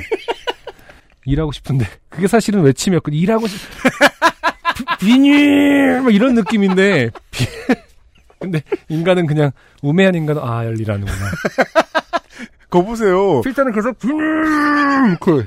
일하고 1.24 1.52
싶은데 1.52 1.86
그게 2.10 2.26
사실은 2.28 2.60
외침이었고 2.62 3.10
일하고 3.12 3.46
싶 3.48 3.58
비- 4.98 5.06
비닐 5.06 6.00
막 6.02 6.14
이런 6.14 6.34
느낌인데 6.34 7.10
비- 7.30 7.46
근데 8.38 8.62
인간은 8.88 9.26
그냥 9.26 9.50
우매한 9.82 10.14
인간은 10.14 10.42
아 10.42 10.64
열일하는구나. 10.64 11.16
거 12.70 12.82
보세요. 12.82 13.40
필터는 13.42 13.72
계속 13.72 13.98
비닐 13.98 14.24
그 15.20 15.46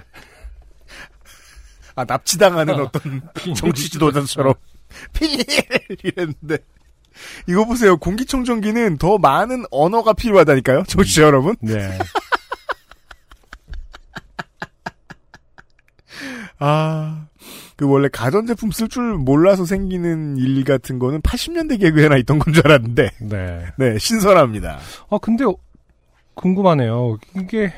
아, 1.96 2.04
납치당하는 2.06 2.80
어. 2.80 2.84
어떤 2.84 3.22
정치 3.56 3.90
지도자처럼 3.90 4.54
피닐 5.14 5.44
이랬는데 6.04 6.58
이거 7.48 7.66
보세요. 7.66 7.98
공기청정기는 7.98 8.98
더 8.98 9.18
많은 9.18 9.66
언어가 9.72 10.14
필요하다니까요. 10.14 10.84
정치 10.88 11.22
여러분. 11.22 11.56
네. 11.62 11.98
아. 16.60 17.28
그 17.76 17.88
원래 17.88 18.08
가전제품 18.08 18.72
쓸 18.72 18.88
줄 18.88 19.16
몰라서 19.16 19.66
생기는 19.66 20.38
일 20.38 20.64
같은 20.64 21.00
거는 21.00 21.22
80년대 21.22 21.80
개그에나 21.80 22.18
있던 22.18 22.40
건 22.40 22.54
줄 22.54 22.66
알았는데 22.68 23.10
네. 23.22 23.66
네, 23.78 23.98
신선합니다. 23.98 24.80
아 25.10 25.18
근데 25.22 25.44
어, 25.46 25.56
궁금하네요. 26.36 27.18
이게 27.36 27.74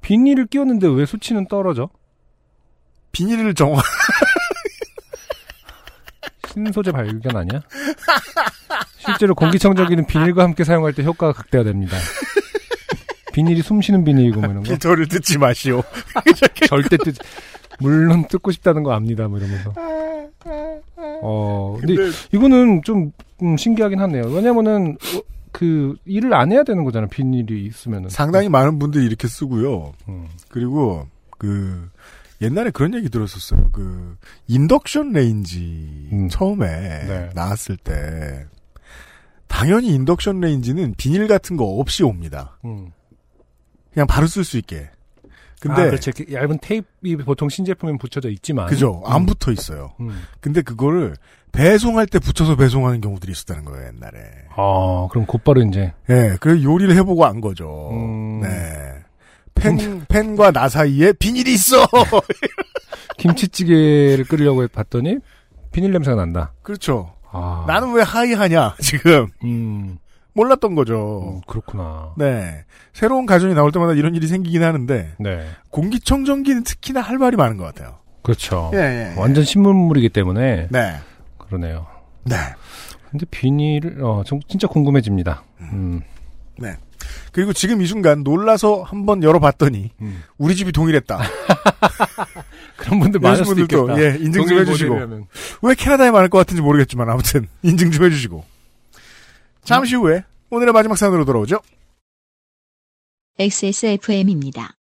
비닐을 0.00 0.46
끼웠는데 0.46 0.88
왜 0.88 1.06
수치는 1.06 1.46
떨어져? 1.48 1.88
비닐을 3.12 3.54
정화 3.54 3.82
신소재 6.52 6.90
발견 6.92 7.36
아니야? 7.36 7.60
실제로 8.98 9.34
공기청정기는 9.34 10.06
비닐과 10.06 10.42
함께 10.42 10.64
사용할 10.64 10.92
때 10.92 11.02
효과가 11.04 11.32
극대화됩니다. 11.32 11.96
비닐이 13.32 13.62
숨쉬는 13.62 14.04
비닐이고 14.04 14.40
뭐 14.40 14.50
이런 14.50 14.62
거 14.62 14.68
필터를 14.70 15.06
듣지 15.08 15.38
마시오. 15.38 15.82
절대 16.66 16.96
뜨 16.96 17.12
물론 17.80 18.26
뜯고 18.28 18.50
싶다는 18.52 18.82
거 18.82 18.92
압니다 18.92 19.28
뭐 19.28 19.38
이러면서 19.38 19.72
어 21.22 21.76
근데, 21.80 21.96
근데 21.96 22.16
이거는 22.32 22.82
좀 22.82 23.12
음, 23.42 23.56
신기하긴 23.56 23.98
하네요 24.00 24.24
왜냐면은 24.28 24.96
어, 25.16 25.20
그 25.52 25.96
일을 26.04 26.34
안 26.34 26.52
해야 26.52 26.62
되는 26.62 26.84
거잖아 26.84 27.06
비닐이 27.06 27.64
있으면은 27.66 28.08
상당히 28.08 28.48
많은 28.48 28.78
분들이 28.78 29.04
이렇게 29.04 29.28
쓰고요. 29.28 29.92
음. 30.08 30.28
그리고 30.48 31.06
그 31.38 31.90
옛날에 32.40 32.70
그런 32.70 32.94
얘기 32.94 33.08
들었었어요. 33.08 33.70
그 33.72 34.16
인덕션 34.46 35.12
레인지 35.12 36.08
음. 36.12 36.28
처음에 36.28 36.66
네. 36.66 37.30
나왔을 37.34 37.76
때 37.76 38.46
당연히 39.46 39.88
인덕션 39.88 40.40
레인지는 40.40 40.94
비닐 40.96 41.26
같은 41.26 41.56
거 41.56 41.64
없이 41.64 42.02
옵니다. 42.04 42.58
음. 42.64 42.92
그냥 43.92 44.06
바로 44.06 44.26
쓸 44.26 44.44
수 44.44 44.56
있게. 44.58 44.88
근데 45.60 45.82
아, 45.82 45.86
이렇게 45.86 46.24
얇은 46.32 46.58
테이프이 46.62 47.16
보통 47.18 47.48
신제품에 47.48 47.98
붙여져 47.98 48.30
있지만 48.30 48.66
그죠? 48.66 49.02
안 49.04 49.22
음. 49.22 49.26
붙어 49.26 49.52
있어요. 49.52 49.92
음. 50.00 50.22
근데 50.40 50.62
그거를 50.62 51.16
배송할 51.52 52.06
때 52.06 52.18
붙여서 52.18 52.56
배송하는 52.56 53.00
경우들이 53.00 53.30
있었다는 53.32 53.64
거예요, 53.66 53.88
옛날에. 53.88 54.18
아 54.56 55.08
그럼 55.10 55.26
곧바로 55.26 55.62
이제 55.62 55.92
예, 56.08 56.36
그래서 56.40 56.62
요리를 56.62 56.96
해 56.96 57.02
보고 57.02 57.24
안 57.26 57.40
거죠. 57.40 57.90
음. 57.92 58.40
네. 58.40 58.48
펜, 59.54 60.06
펜과 60.08 60.52
나 60.52 60.68
사이에 60.70 61.12
비닐이 61.12 61.52
있어! 61.52 61.86
김치찌개를 63.18 64.24
끓이려고 64.24 64.66
봤더니 64.68 65.18
비닐 65.72 65.92
냄새가 65.92 66.16
난다. 66.16 66.52
그렇죠. 66.62 67.12
아, 67.30 67.64
나는 67.66 67.92
왜 67.92 68.02
하이하냐, 68.02 68.76
지금. 68.80 69.28
음, 69.44 69.98
몰랐던 70.32 70.74
거죠. 70.74 71.36
음, 71.36 71.40
그렇구나. 71.46 72.14
네. 72.16 72.64
새로운 72.92 73.26
가전이 73.26 73.54
나올 73.54 73.72
때마다 73.72 73.92
이런 73.94 74.14
일이 74.14 74.26
생기긴 74.26 74.62
하는데, 74.62 75.14
네, 75.18 75.46
공기청정기는 75.70 76.64
특히나 76.64 77.00
할 77.00 77.18
말이 77.18 77.36
많은 77.36 77.56
것 77.56 77.64
같아요. 77.64 77.98
그렇죠. 78.22 78.70
예, 78.74 78.78
예. 78.78 79.12
예. 79.12 79.20
완전 79.20 79.44
신문물이기 79.44 80.10
때문에 80.10 80.68
네. 80.70 80.94
그러네요. 81.38 81.86
네. 82.24 82.36
근데 83.10 83.26
비닐을 83.30 84.04
어, 84.04 84.22
좀 84.24 84.40
진짜 84.46 84.68
궁금해집니다. 84.68 85.42
음, 85.72 86.02
그리고 87.32 87.52
지금 87.52 87.80
이 87.80 87.86
순간 87.86 88.22
놀라서 88.22 88.82
한번 88.82 89.22
열어봤더니, 89.22 89.90
음. 90.00 90.22
우리 90.38 90.56
집이 90.56 90.72
동일했다. 90.72 91.18
그런 92.76 93.00
분들 93.00 93.20
많을 93.20 93.38
수도 93.38 93.54
분들도, 93.54 93.92
있겠다. 93.92 94.02
예, 94.02 94.16
인증 94.18 94.46
좀 94.46 94.58
해주시고. 94.58 95.26
왜 95.62 95.74
캐나다에 95.74 96.10
많을 96.10 96.28
것 96.28 96.38
같은지 96.38 96.62
모르겠지만, 96.62 97.08
아무튼, 97.08 97.46
인증 97.62 97.90
좀 97.90 98.04
해주시고. 98.04 98.44
잠시 99.62 99.94
후에, 99.94 100.24
오늘의 100.50 100.72
마지막 100.72 100.96
사연으로 100.96 101.24
돌아오죠. 101.24 101.60
XSFM입니다. 103.38 104.74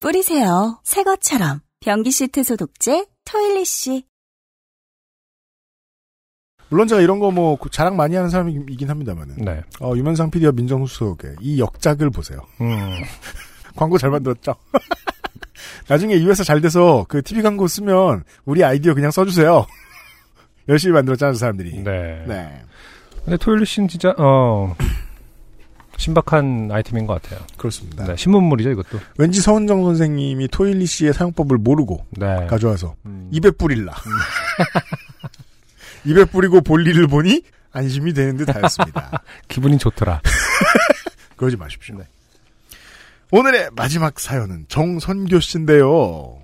뿌리세요. 0.00 0.80
새 0.84 1.02
것처럼. 1.04 1.60
변기 1.80 2.10
시트 2.10 2.42
소독제 2.42 3.06
토일리쉬. 3.24 4.04
물론 6.72 6.88
제가 6.88 7.02
이런 7.02 7.18
거 7.18 7.30
뭐 7.30 7.58
자랑 7.70 7.96
많이 7.96 8.16
하는 8.16 8.30
사람이긴 8.30 8.88
합니다만은 8.90 9.36
네. 9.36 9.62
어, 9.80 9.92
유면상 9.94 10.30
PD와 10.30 10.52
민정수 10.52 10.96
속의 10.96 11.36
이 11.40 11.60
역작을 11.60 12.08
보세요. 12.10 12.40
음, 12.60 12.90
광고 13.76 13.98
잘 13.98 14.10
만들었죠? 14.10 14.54
나중에 15.88 16.14
이 16.14 16.26
회사 16.26 16.42
잘 16.44 16.60
돼서 16.60 17.04
그 17.08 17.22
TV 17.22 17.42
광고 17.42 17.66
쓰면 17.68 18.24
우리 18.46 18.64
아이디어 18.64 18.94
그냥 18.94 19.10
써주세요. 19.10 19.66
열심히 20.68 20.94
만들었잖아요, 20.94 21.34
사람들이. 21.34 21.82
네. 21.82 22.24
네. 22.26 22.62
근데 23.24 23.36
토일리씨는 23.36 23.88
진짜 23.88 24.14
어 24.18 24.74
신박한 25.98 26.70
아이템인 26.72 27.06
것 27.06 27.20
같아요. 27.22 27.40
그렇습니다. 27.56 28.04
네, 28.06 28.16
신문물이죠 28.16 28.70
이것도. 28.70 28.98
왠지 29.18 29.40
서은정 29.40 29.84
선생님이 29.84 30.48
토일리 30.48 30.86
씨의 30.86 31.12
사용법을 31.12 31.58
모르고 31.58 32.06
네. 32.12 32.46
가져와서 32.46 32.94
음. 33.06 33.28
입에 33.30 33.50
뿌릴라. 33.52 33.92
입에 36.04 36.24
뿌리고 36.24 36.60
볼 36.60 36.86
일을 36.86 37.06
보니 37.06 37.42
안심이 37.72 38.12
되는 38.12 38.36
듯 38.36 38.54
하였습니다. 38.54 39.22
기분이 39.48 39.78
좋더라. 39.78 40.20
그러지 41.36 41.56
마십시오. 41.56 41.96
오늘의 43.30 43.70
마지막 43.72 44.20
사연은 44.20 44.66
정선교 44.68 45.40
씨인데요. 45.40 46.38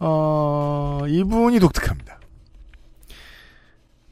어, 0.00 1.00
이분이 1.06 1.60
독특합니다. 1.60 2.18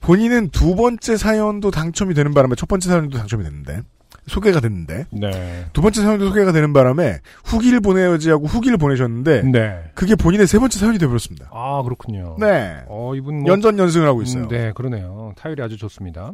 본인은 0.01 0.51
두 0.51 0.77
번째 0.77 1.17
사연도 1.17 1.71
당첨이 1.71 2.15
되는 2.15 2.33
바람에 2.35 2.55
첫 2.55 2.69
번째 2.69 2.89
사연도 2.89 3.17
당첨이 3.19 3.43
됐는데 3.43 3.83
소개가 4.29 4.61
됐는데 4.61 5.07
네. 5.11 5.67
두 5.73 5.81
번째 5.81 6.03
사연도 6.03 6.29
소개가 6.29 6.53
되는 6.53 6.73
바람에 6.73 7.19
후기를 7.45 7.81
보내야지 7.81 8.31
하고 8.31 8.47
후기를 8.47 8.79
보내셨는데 8.79 9.43
네. 9.43 9.91
그게 9.95 10.15
본인의 10.15 10.47
세 10.47 10.59
번째 10.59 10.79
사연이 10.79 10.99
되어버렸습니다. 10.99 11.51
아 11.53 11.83
그렇군요. 11.83 12.37
네. 12.39 12.77
어 12.89 13.15
이분 13.15 13.41
뭐 13.41 13.53
연전 13.53 13.79
연승을 13.79 14.07
하고 14.07 14.23
있어요. 14.23 14.45
음, 14.45 14.49
네, 14.49 14.73
그러네요. 14.75 15.33
타율이 15.37 15.63
아주 15.63 15.77
좋습니다. 15.77 16.33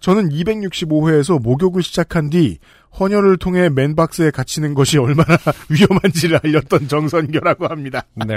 저는 0.00 0.30
265회에서 0.30 1.40
목욕을 1.42 1.82
시작한 1.82 2.30
뒤 2.30 2.58
헌혈을 2.98 3.36
통해 3.36 3.68
맨박스에 3.68 4.30
갇히는 4.30 4.74
것이 4.74 4.98
얼마나 4.98 5.36
위험한지를 5.68 6.40
알렸던 6.42 6.88
정선교라고 6.88 7.66
합니다. 7.68 8.02
네. 8.14 8.36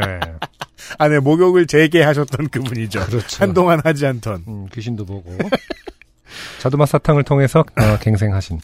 아, 1.00 1.08
네, 1.08 1.20
목욕을 1.20 1.66
재개하셨던 1.66 2.50
그분이죠. 2.50 3.00
그렇죠. 3.06 3.44
한동안 3.44 3.80
하지 3.84 4.06
않던. 4.06 4.44
음, 4.48 4.68
귀신도 4.72 5.06
보고. 5.06 5.36
자두맛 6.60 6.90
사탕을 6.90 7.24
통해서 7.24 7.60
어, 7.60 7.98
갱생하신. 8.02 8.60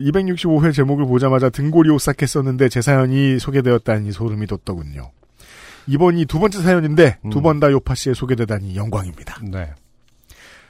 265회 0.00 0.72
제목을 0.72 1.06
보자마자 1.06 1.50
등골이 1.50 1.90
오싹했었는데 1.90 2.68
제 2.68 2.80
사연이 2.80 3.38
소개되었다니 3.38 4.12
소름이 4.12 4.46
돋더군요. 4.46 5.10
이번이 5.88 6.26
두 6.26 6.38
번째 6.38 6.62
사연인데 6.62 7.18
음. 7.24 7.30
두번 7.30 7.60
다 7.60 7.70
요파 7.72 7.94
씨에 7.94 8.14
소개되다니 8.14 8.76
영광입니다. 8.76 9.40
네. 9.42 9.72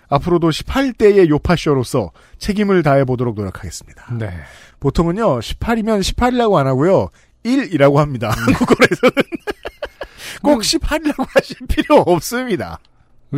앞으로도 0.08 0.48
18대의 0.50 1.28
요파쇼로서 1.28 2.12
책임을 2.38 2.82
다해 2.82 3.04
보도록 3.04 3.34
노력하겠습니다. 3.34 4.14
네. 4.14 4.32
보통은요, 4.80 5.40
18이면 5.40 6.00
18이라고 6.00 6.54
안 6.56 6.66
하고요, 6.66 7.10
1이라고 7.44 7.96
합니다. 7.96 8.30
음. 8.30 8.44
한국어에서는. 8.44 9.12
꼭 10.42 10.60
18이라고 10.60 11.26
하실 11.28 11.56
필요 11.68 11.96
없습니다. 11.96 12.78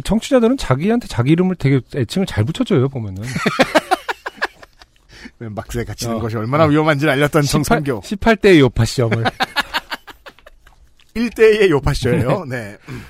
청취자들은 0.05 0.57
자기한테 0.57 1.09
자기 1.09 1.33
이름을 1.33 1.57
되게 1.57 1.81
애칭을 1.95 2.27
잘 2.27 2.45
붙여줘요, 2.45 2.89
보면은. 2.89 3.23
막세 5.39 5.85
갇히는 5.85 6.17
어. 6.17 6.21
것이 6.21 6.37
얼마나 6.37 6.65
위험한지를 6.65 7.13
알렸던 7.15 7.43
정선교. 7.43 8.01
18대의 8.03 8.59
요파 8.61 8.85
시험을. 8.85 9.25
1대2의 11.17 11.71
요파쇼예요. 11.71 12.45
네. 12.45 12.77
음. 12.89 13.05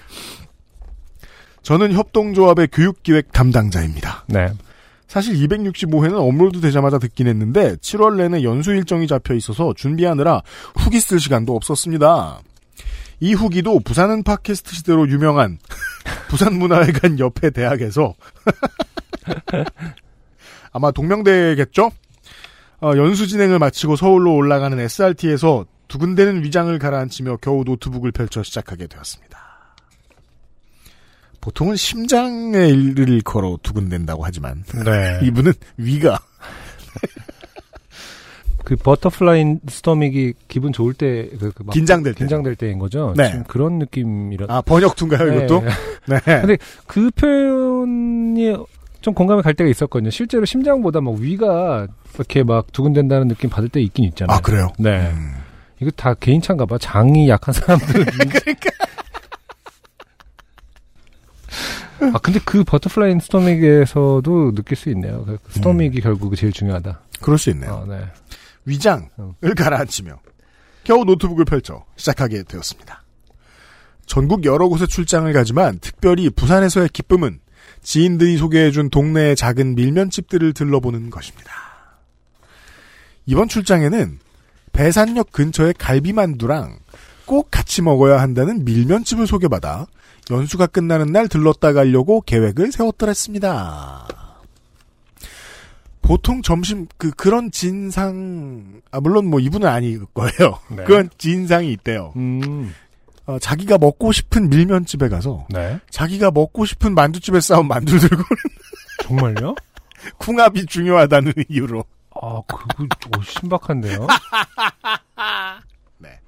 저는 1.62 1.92
협동조합의 1.92 2.68
교육기획 2.72 3.32
담당자입니다. 3.32 4.24
네. 4.28 4.48
사실 5.06 5.34
265회는 5.34 6.14
업로드 6.14 6.60
되자마자 6.60 6.98
듣긴 6.98 7.26
했는데 7.26 7.74
7월 7.76 8.16
내내 8.16 8.42
연수 8.44 8.72
일정이 8.72 9.06
잡혀 9.06 9.34
있어서 9.34 9.74
준비하느라 9.74 10.42
후기 10.76 11.00
쓸 11.00 11.18
시간도 11.18 11.54
없었습니다. 11.54 12.40
이 13.20 13.34
후기도 13.34 13.80
부산은 13.80 14.22
팟캐스트 14.22 14.74
시대로 14.74 15.08
유명한 15.08 15.58
부산문화회관 16.28 17.18
옆에 17.18 17.50
대학에서 17.50 18.14
아마 20.72 20.90
동명대겠죠? 20.90 21.90
어, 22.82 22.92
연수 22.96 23.26
진행을 23.26 23.58
마치고 23.58 23.96
서울로 23.96 24.34
올라가는 24.34 24.78
SRT에서 24.78 25.66
두근대는 25.88 26.44
위장을 26.44 26.78
가라앉히며 26.78 27.38
겨우 27.42 27.64
노트북을 27.64 28.12
펼쳐 28.12 28.42
시작하게 28.42 28.86
되었습니다. 28.86 29.38
보통은 31.40 31.76
심장에 31.76 32.68
일을 32.68 33.22
걸어 33.22 33.58
두근댄다고 33.62 34.24
하지만 34.24 34.62
네. 34.84 35.20
이분은 35.26 35.52
위가 35.78 36.18
그 38.70 38.76
butterfly 38.76 39.56
stomach이 39.68 40.34
기분 40.46 40.72
좋을 40.72 40.94
때, 40.94 41.28
그, 41.40 41.50
그막 41.50 41.72
긴장될 41.72 42.14
때. 42.14 42.18
긴장될 42.18 42.54
때인 42.54 42.78
거죠? 42.78 43.14
네. 43.16 43.26
지금 43.26 43.42
그런 43.48 43.80
느낌이라. 43.80 44.46
아 44.48 44.62
번역투인가요 44.62 45.32
이것도? 45.32 45.62
네. 45.62 45.70
네. 46.24 46.40
근데 46.40 46.56
그 46.86 47.10
표현이 47.10 48.56
좀 49.00 49.12
공감이 49.12 49.42
갈 49.42 49.54
때가 49.54 49.68
있었거든요. 49.68 50.10
실제로 50.10 50.44
심장보다 50.44 51.00
막 51.00 51.16
위가 51.16 51.88
이렇게 52.14 52.44
막 52.44 52.70
두근댄다는 52.70 53.26
느낌 53.26 53.50
받을 53.50 53.68
때 53.68 53.80
있긴 53.80 54.04
있잖아요. 54.04 54.36
아 54.36 54.40
그래요? 54.40 54.68
네. 54.78 55.00
음. 55.00 55.32
이거 55.80 55.90
다 55.90 56.14
개인차인가 56.14 56.64
봐. 56.64 56.78
장이 56.78 57.28
약한 57.28 57.52
사람들. 57.52 58.04
그러니까. 58.06 58.70
아, 62.14 62.18
근데 62.22 62.38
그 62.44 62.62
butterfly 62.62 63.18
stomach에서도 63.18 64.54
느낄 64.54 64.76
수 64.76 64.90
있네요. 64.90 65.24
그 65.24 65.38
stomach이 65.48 66.00
결국 66.02 66.36
제일 66.36 66.52
중요하다. 66.52 67.00
그럴 67.20 67.36
수 67.36 67.50
있네요. 67.50 67.84
아, 67.84 67.92
네. 67.92 68.04
위장을 68.64 69.08
음. 69.18 69.34
가라앉히며 69.56 70.20
겨우 70.84 71.04
노트북을 71.04 71.44
펼쳐 71.44 71.84
시작하게 71.96 72.42
되었습니다. 72.44 73.04
전국 74.06 74.44
여러 74.44 74.68
곳에 74.68 74.86
출장을 74.86 75.32
가지만 75.32 75.78
특별히 75.78 76.30
부산에서의 76.30 76.88
기쁨은 76.88 77.40
지인들이 77.82 78.36
소개해준 78.36 78.90
동네의 78.90 79.36
작은 79.36 79.74
밀면집들을 79.74 80.52
들러보는 80.52 81.10
것입니다. 81.10 81.52
이번 83.26 83.48
출장에는 83.48 84.18
배산역 84.72 85.32
근처의 85.32 85.74
갈비만두랑 85.78 86.78
꼭 87.26 87.48
같이 87.50 87.82
먹어야 87.82 88.20
한다는 88.20 88.64
밀면집을 88.64 89.26
소개받아 89.26 89.86
연수가 90.30 90.66
끝나는 90.66 91.12
날 91.12 91.28
들렀다 91.28 91.72
가려고 91.72 92.20
계획을 92.20 92.72
세웠더랬습니다. 92.72 94.08
보통 96.10 96.42
점심 96.42 96.88
그 96.96 97.12
그런 97.12 97.52
진상 97.52 98.82
아 98.90 98.98
물론 98.98 99.26
뭐 99.26 99.38
이분은 99.38 99.68
아닐 99.68 100.04
거예요. 100.06 100.58
네. 100.68 100.82
그런 100.82 101.08
진상이 101.18 101.70
있대요. 101.74 102.12
음, 102.16 102.74
어, 103.26 103.38
자기가 103.38 103.78
먹고 103.78 104.10
싶은 104.10 104.50
밀면집에 104.50 105.08
가서 105.08 105.46
네. 105.50 105.78
자기가 105.88 106.32
먹고 106.32 106.64
싶은 106.64 106.96
만두집에 106.96 107.38
싸운 107.38 107.68
만두를 107.68 108.00
들고 108.00 108.24
정말요? 109.04 109.54
궁합이 110.18 110.66
중요하다는 110.66 111.32
이유로 111.48 111.84
아, 112.20 112.42
그거 112.48 112.64
오, 113.16 113.22
신박한데요? 113.22 114.08
네. 115.98 116.18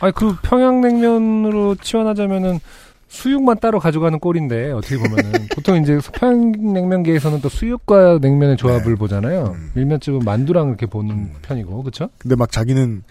아니, 0.00 0.12
그 0.12 0.34
평양냉면으로 0.42 1.76
치환하자면은 1.76 2.58
수육만 3.16 3.58
따로 3.60 3.80
가져가는 3.80 4.18
꼴인데, 4.18 4.72
어떻게 4.72 4.98
보면은. 4.98 5.48
보통 5.54 5.82
이제 5.82 5.98
평양냉면계에서는 6.12 7.40
또 7.40 7.48
수육과 7.48 8.18
냉면의 8.20 8.56
조합을 8.58 8.92
네. 8.92 8.94
보잖아요. 8.94 9.54
음. 9.56 9.70
밀면집은 9.74 10.20
만두랑 10.20 10.68
이렇게 10.68 10.86
보는 10.86 11.32
편이고, 11.42 11.82
그쵸? 11.82 12.10
근데 12.18 12.36
막 12.36 12.52
자기는 12.52 13.02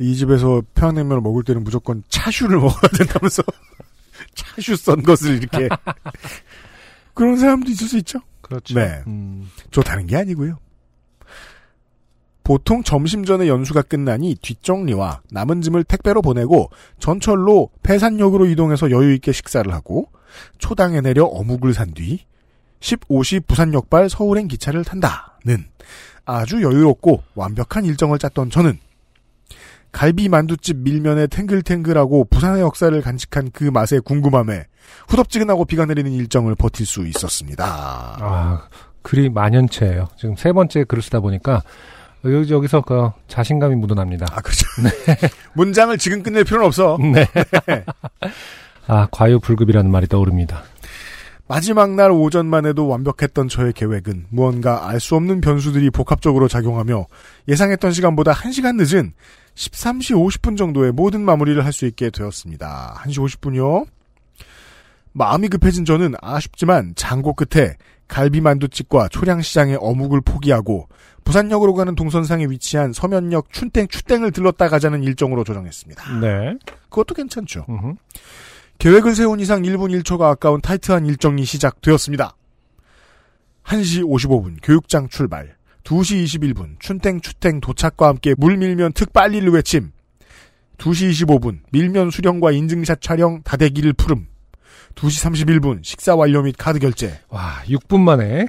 이 0.00 0.16
집에서 0.16 0.62
평양냉면을 0.74 1.20
먹을 1.22 1.44
때는 1.44 1.62
무조건 1.62 2.02
차슈를 2.08 2.58
먹어야 2.60 2.90
된다면서 2.96 3.42
차슈 4.34 4.76
썬 4.76 5.02
것을 5.02 5.36
이렇게 5.36 5.68
그런 7.14 7.36
사람도 7.36 7.70
있을 7.70 7.88
수 7.88 7.96
있죠. 7.98 8.20
그렇죠. 8.40 8.74
네. 8.74 9.02
음, 9.06 9.48
좋다는 9.70 10.06
게 10.06 10.16
아니고요. 10.16 10.58
보통 12.48 12.82
점심 12.82 13.26
전에 13.26 13.46
연수가 13.46 13.82
끝나니 13.82 14.36
뒷정리와 14.40 15.20
남은 15.30 15.60
짐을 15.60 15.84
택배로 15.84 16.22
보내고 16.22 16.70
전철로 16.98 17.68
폐산역으로 17.82 18.46
이동해서 18.46 18.90
여유 18.90 19.12
있게 19.12 19.32
식사를 19.32 19.70
하고 19.70 20.10
초당에 20.56 21.02
내려 21.02 21.24
어묵을 21.24 21.74
산 21.74 21.92
뒤 21.92 22.24
15시 22.80 23.46
부산역발 23.46 24.08
서울행 24.08 24.48
기차를 24.48 24.82
탄다는 24.82 25.66
아주 26.24 26.62
여유롭고 26.62 27.22
완벽한 27.34 27.84
일정을 27.84 28.18
짰던 28.18 28.48
저는 28.48 28.78
갈비 29.92 30.30
만두집 30.30 30.78
밀면에 30.78 31.26
탱글탱글하고 31.26 32.28
부산의 32.30 32.62
역사를 32.62 32.98
간직한 33.02 33.50
그 33.52 33.64
맛의 33.64 34.00
궁금함에 34.00 34.64
후덥지근하고 35.08 35.66
비가 35.66 35.84
내리는 35.84 36.10
일정을 36.10 36.54
버틸 36.54 36.86
수 36.86 37.06
있었습니다. 37.06 37.66
아, 37.66 38.68
글이 39.02 39.28
만연체예요. 39.28 40.08
지금 40.16 40.34
세 40.36 40.52
번째 40.52 40.84
글을 40.84 41.02
쓰다 41.02 41.20
보니까, 41.20 41.62
여기, 42.24 42.52
여기서 42.52 42.80
그 42.82 43.10
자신감이 43.28 43.74
묻어납니다. 43.76 44.26
아, 44.32 44.40
그렇죠. 44.40 44.66
문장을 45.54 45.96
지금 45.98 46.22
끝낼 46.22 46.44
필요는 46.44 46.66
없어. 46.66 46.98
네. 47.00 47.26
아, 48.86 49.06
과유불급이라는 49.10 49.90
말이 49.90 50.06
떠오릅니다. 50.06 50.62
마지막 51.46 51.94
날 51.94 52.10
오전만 52.10 52.66
해도 52.66 52.88
완벽했던 52.88 53.48
저의 53.48 53.72
계획은 53.72 54.26
무언가 54.28 54.88
알 54.88 55.00
수 55.00 55.14
없는 55.16 55.40
변수들이 55.40 55.90
복합적으로 55.90 56.46
작용하며 56.46 57.06
예상했던 57.48 57.92
시간보다 57.92 58.32
1시간 58.32 58.76
늦은 58.76 59.12
13시 59.54 60.14
50분 60.14 60.58
정도에 60.58 60.90
모든 60.90 61.22
마무리를 61.22 61.64
할 61.64 61.72
수 61.72 61.86
있게 61.86 62.10
되었습니다. 62.10 63.02
1시 63.06 63.18
50분이요? 63.40 63.86
마음이 65.12 65.48
급해진 65.48 65.84
저는 65.86 66.14
아쉽지만 66.20 66.92
장고 66.96 67.32
끝에 67.32 67.76
갈비만두집과 68.08 69.08
초량시장의 69.08 69.78
어묵을 69.80 70.20
포기하고 70.20 70.88
부산역으로 71.28 71.74
가는 71.74 71.94
동선상에 71.94 72.46
위치한 72.46 72.94
서면역 72.94 73.52
춘땡 73.52 73.88
추땡을 73.88 74.32
들렀다 74.32 74.70
가자는 74.70 75.02
일정으로 75.02 75.44
조정했습니다. 75.44 76.20
네. 76.20 76.56
그것도 76.88 77.14
괜찮죠. 77.14 77.66
음흠. 77.68 77.96
계획을 78.78 79.14
세운 79.14 79.38
이상 79.38 79.60
1분 79.60 79.94
1초가 80.02 80.22
아까운 80.22 80.62
타이트한 80.62 81.04
일정이 81.04 81.44
시작되었습니다. 81.44 82.34
1시 83.62 84.04
55분 84.04 84.56
교육장 84.62 85.10
출발, 85.10 85.54
2시 85.84 86.24
21분 86.24 86.80
춘땡 86.80 87.20
추땡 87.20 87.60
도착과 87.60 88.08
함께 88.08 88.34
물 88.38 88.56
밀면 88.56 88.92
특 88.94 89.12
빨리를 89.12 89.46
외침, 89.52 89.92
2시 90.78 91.10
25분 91.26 91.58
밀면 91.72 92.10
수령과 92.10 92.52
인증샷 92.52 93.02
촬영 93.02 93.42
다대기를 93.42 93.92
푸름, 93.92 94.28
2시 94.98 95.46
31분 95.46 95.78
식사 95.84 96.16
완료 96.16 96.42
및 96.42 96.54
카드 96.58 96.78
결제. 96.78 97.20
와, 97.28 97.62
6분 97.68 98.00
만에. 98.00 98.46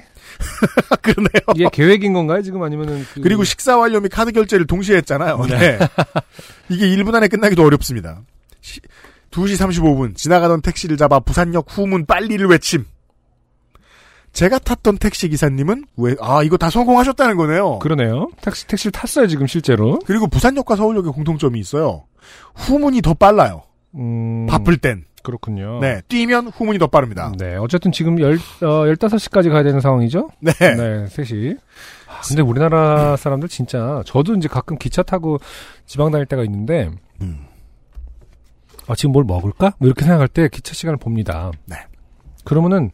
그러네요. 1.02 1.40
이게 1.54 1.66
계획인 1.72 2.12
건가요? 2.12 2.42
지금 2.42 2.62
아니면은. 2.62 3.06
그... 3.14 3.20
그리고 3.20 3.44
식사 3.44 3.76
완료 3.76 4.00
및 4.00 4.08
카드 4.08 4.32
결제를 4.32 4.66
동시에 4.66 4.96
했잖아요. 4.98 5.44
네. 5.48 5.78
이게 6.68 6.86
1분 6.88 7.14
안에 7.14 7.28
끝나기도 7.28 7.64
어렵습니다. 7.64 8.20
시- 8.60 8.80
2시 9.30 9.56
35분 9.56 10.16
지나가던 10.16 10.60
택시를 10.60 10.96
잡아 10.96 11.20
부산역 11.20 11.66
후문 11.68 12.06
빨리를 12.06 12.44
외침. 12.48 12.84
제가 14.32 14.58
탔던 14.60 14.98
택시 14.98 15.28
기사님은 15.28 15.84
왜, 15.96 16.14
아, 16.20 16.42
이거 16.42 16.56
다 16.56 16.70
성공하셨다는 16.70 17.36
거네요. 17.36 17.78
그러네요. 17.80 18.30
택시, 18.40 18.66
택시를 18.66 18.92
탔어요, 18.92 19.26
지금 19.26 19.46
실제로. 19.48 19.98
그리고 20.06 20.28
부산역과 20.28 20.76
서울역에 20.76 21.10
공통점이 21.10 21.58
있어요. 21.58 22.04
후문이 22.54 23.02
더 23.02 23.14
빨라요. 23.14 23.62
음. 23.96 24.46
바쁠 24.46 24.76
땐. 24.78 25.04
그렇군요. 25.22 25.80
네. 25.80 26.00
뛰면 26.08 26.48
후문이 26.48 26.78
더 26.78 26.86
빠릅니다. 26.86 27.32
네. 27.38 27.56
어쨌든 27.56 27.92
지금 27.92 28.20
열, 28.20 28.34
어, 28.34 28.84
15시까지 28.86 29.50
가야 29.50 29.62
되는 29.62 29.80
상황이죠? 29.80 30.30
네. 30.40 30.52
네, 30.52 31.04
3시. 31.06 31.58
아, 32.08 32.20
근데 32.26 32.42
우리나라 32.42 33.16
사람들 33.16 33.48
진짜, 33.48 34.02
저도 34.06 34.34
이제 34.34 34.48
가끔 34.48 34.76
기차 34.78 35.02
타고 35.02 35.38
지방 35.86 36.10
다닐 36.10 36.26
때가 36.26 36.42
있는데, 36.44 36.90
음. 37.20 37.46
아, 38.86 38.94
지금 38.94 39.12
뭘 39.12 39.24
먹을까? 39.24 39.74
뭐 39.78 39.86
이렇게 39.86 40.04
생각할 40.04 40.28
때 40.28 40.48
기차 40.48 40.74
시간을 40.74 40.96
봅니다. 40.98 41.50
네. 41.66 41.76
그러면은, 42.44 42.90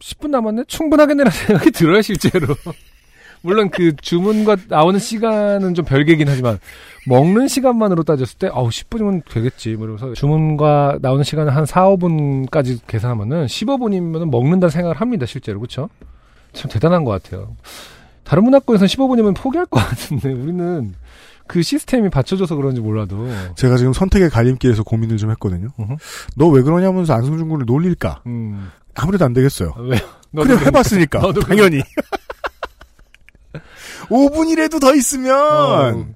10분 0.00 0.28
남았네? 0.30 0.64
충분하겠네라는 0.68 1.30
생각이 1.32 1.70
들어요, 1.70 2.02
실제로. 2.02 2.54
물론 3.44 3.68
그 3.68 3.94
주문과 3.96 4.56
나오는 4.68 4.98
시간은 4.98 5.74
좀 5.74 5.84
별개긴 5.84 6.28
하지만 6.28 6.58
먹는 7.06 7.46
시간만으로 7.46 8.02
따졌을 8.02 8.38
때 8.38 8.48
아우 8.52 8.68
10분이면 8.68 9.22
되겠지. 9.30 9.74
뭐 9.74 9.84
이러면서 9.86 10.14
주문과 10.14 10.98
나오는 11.02 11.22
시간을 11.22 11.54
한 11.54 11.66
4, 11.66 11.84
5분까지 11.90 12.80
계산하면은 12.86 13.44
15분이면 13.46 14.30
먹는다 14.30 14.70
생각을 14.70 14.98
합니다. 14.98 15.26
실제로. 15.26 15.60
그렇죠? 15.60 15.90
참 16.54 16.70
대단한 16.70 17.04
것 17.04 17.10
같아요. 17.22 17.54
다른 18.24 18.44
문화권에서는 18.44 18.88
15분이면 18.88 19.36
포기할 19.36 19.66
것 19.66 19.78
같은데 19.80 20.32
우리는 20.32 20.94
그 21.46 21.60
시스템이 21.60 22.08
받쳐줘서 22.08 22.56
그런지 22.56 22.80
몰라도 22.80 23.28
제가 23.56 23.76
지금 23.76 23.92
선택의 23.92 24.30
갈림길에서 24.30 24.82
고민을 24.84 25.18
좀 25.18 25.30
했거든요. 25.32 25.68
너 26.36 26.48
왜 26.48 26.62
그러냐면서 26.62 27.12
안승준 27.12 27.50
군을 27.50 27.66
놀릴까? 27.66 28.22
음 28.26 28.70
아무래도 28.94 29.26
안 29.26 29.34
되겠어요. 29.34 29.74
왜요? 29.76 30.00
그래 30.34 30.56
해봤으니까 30.64 31.20
당연히. 31.46 31.82
5분이라도 34.08 34.80
더 34.80 34.94
있으면 34.94 35.34
어, 35.36 36.06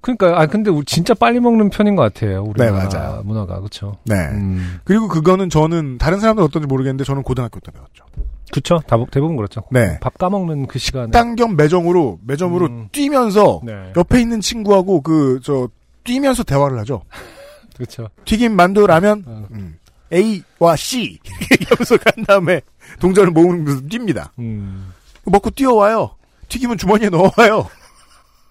그러니까 0.00 0.40
아 0.40 0.46
근데 0.46 0.70
우리 0.70 0.84
진짜 0.86 1.12
빨리 1.14 1.40
먹는 1.40 1.70
편인 1.70 1.94
것 1.96 2.02
같아요. 2.02 2.42
우리 2.42 2.60
네, 2.62 2.70
문화, 2.70 2.84
맞아요. 2.88 3.22
문화가 3.24 3.58
그렇죠. 3.58 3.96
네. 4.04 4.14
음. 4.32 4.78
그리고 4.84 5.08
그거는 5.08 5.50
저는 5.50 5.98
다른 5.98 6.20
사람들 6.20 6.42
어떤지 6.42 6.66
모르겠는데 6.66 7.04
저는 7.04 7.22
고등학교 7.22 7.60
때 7.60 7.70
배웠죠. 7.70 8.04
그쵸. 8.52 8.80
다, 8.86 8.96
대부분 9.12 9.36
그렇죠. 9.36 9.62
네. 9.70 9.98
밥 10.00 10.16
까먹는 10.18 10.66
그 10.66 10.78
시간에. 10.78 11.10
땅겸 11.10 11.54
매점으로 11.56 12.18
매점으로 12.26 12.66
음. 12.66 12.88
뛰면서 12.90 13.60
네. 13.64 13.92
옆에 13.96 14.20
있는 14.20 14.40
친구하고 14.40 15.02
그 15.02 15.38
저 15.44 15.68
뛰면서 16.04 16.42
대화를 16.44 16.78
하죠. 16.80 17.02
그렇죠. 17.76 18.08
튀김 18.24 18.56
만두 18.56 18.86
라면 18.86 19.22
어. 19.26 19.44
음. 19.52 19.76
A와 20.12 20.74
C 20.76 21.02
이렇게 21.24 21.46
얘기하면서 21.52 21.96
간 21.98 22.24
다음에 22.26 22.60
동전을 23.00 23.30
모으면서 23.32 23.82
뜁니다. 23.82 24.30
음. 24.38 24.92
먹고 25.24 25.50
뛰어와요. 25.50 26.10
튀김은 26.50 26.76
주머니에 26.76 27.08
넣어와요. 27.08 27.70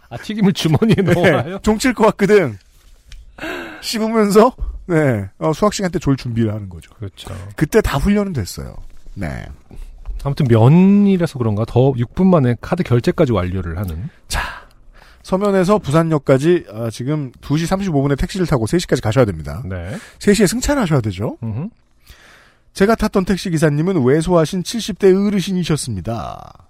아, 0.10 0.18
튀김을 0.18 0.54
주머니에 0.54 0.96
넣어와요? 1.04 1.44
네, 1.44 1.60
종칠 1.62 1.94
것 1.94 2.06
같거든. 2.08 2.58
씹으면서 3.82 4.56
네 4.88 5.30
어, 5.38 5.54
수학 5.54 5.74
시간 5.74 5.92
때 5.92 6.00
졸 6.00 6.18
준비를 6.18 6.52
하는 6.54 6.68
거죠. 6.68 6.92
그렇죠. 6.96 7.30
그때 7.56 7.80
다 7.82 7.98
훈련은 8.00 8.34
됐어요. 8.34 8.76
네. 9.14 9.46
아무튼 10.24 10.48
면이라서 10.50 11.38
그런가 11.38 11.64
더 11.66 11.92
6분 11.94 12.26
만에 12.26 12.56
카드 12.60 12.84
결제까지 12.84 13.32
완료를 13.32 13.78
하는. 13.78 14.10
서면에서 15.24 15.78
부산역까지 15.78 16.66
아, 16.74 16.90
지금 16.90 17.32
2시 17.42 17.68
35분에 17.68 18.18
택시를 18.18 18.48
타고 18.48 18.66
3시까지 18.66 19.04
가셔야 19.04 19.26
됩니다. 19.26 19.62
네. 19.66 19.96
3시에 20.18 20.48
승차하셔야 20.48 21.02
되죠. 21.02 21.38
음흠. 21.44 21.68
제가 22.74 22.96
탔던 22.96 23.26
택시 23.26 23.50
기사님은 23.52 24.04
왜소하신 24.04 24.64
70대 24.64 25.28
어르신이셨습니다. 25.28 26.69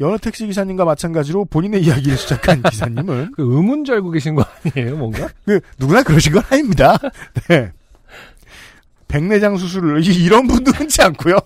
여러 0.00 0.18
택시 0.18 0.46
기사님과 0.46 0.84
마찬가지로 0.84 1.46
본인의 1.46 1.82
이야기를 1.82 2.16
시작한 2.18 2.62
기사님은 2.68 3.32
그 3.34 3.42
의문 3.42 3.84
줄 3.84 3.94
알고 3.96 4.10
계신 4.10 4.34
거 4.34 4.44
아니에요, 4.74 4.96
뭔가? 4.96 5.28
그 5.46 5.60
누구나 5.78 6.02
그러신 6.02 6.32
건 6.32 6.42
아닙니다. 6.50 6.98
네. 7.48 7.72
백내장 9.08 9.56
수술을 9.56 10.02
이- 10.04 10.24
이런 10.24 10.46
분도 10.46 10.70
흔치 10.72 11.00
않고요. 11.02 11.38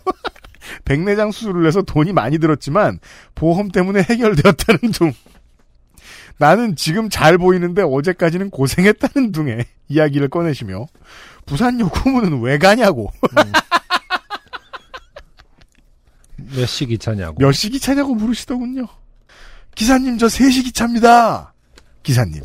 백내장 0.84 1.30
수술을 1.30 1.66
해서 1.66 1.82
돈이 1.82 2.12
많이 2.12 2.38
들었지만 2.38 2.98
보험 3.34 3.68
때문에 3.70 4.02
해결되었다는 4.02 4.80
둥. 4.92 5.12
나는 6.38 6.74
지금 6.74 7.10
잘 7.10 7.36
보이는데 7.38 7.82
어제까지는 7.82 8.50
고생했다는 8.50 9.32
둥의 9.32 9.66
이야기를 9.88 10.28
꺼내시며 10.28 10.86
부산역 11.44 11.94
후문은 12.06 12.40
왜 12.40 12.56
가냐고 12.56 13.12
몇 16.56 16.66
시 16.66 16.86
기차냐고. 16.86 17.36
몇 17.38 17.52
시 17.52 17.70
기차냐고 17.70 18.14
물으시더군요. 18.14 18.86
기사님 19.74 20.18
저 20.18 20.26
3시 20.26 20.64
기차입니다. 20.64 21.52
기사님 22.02 22.40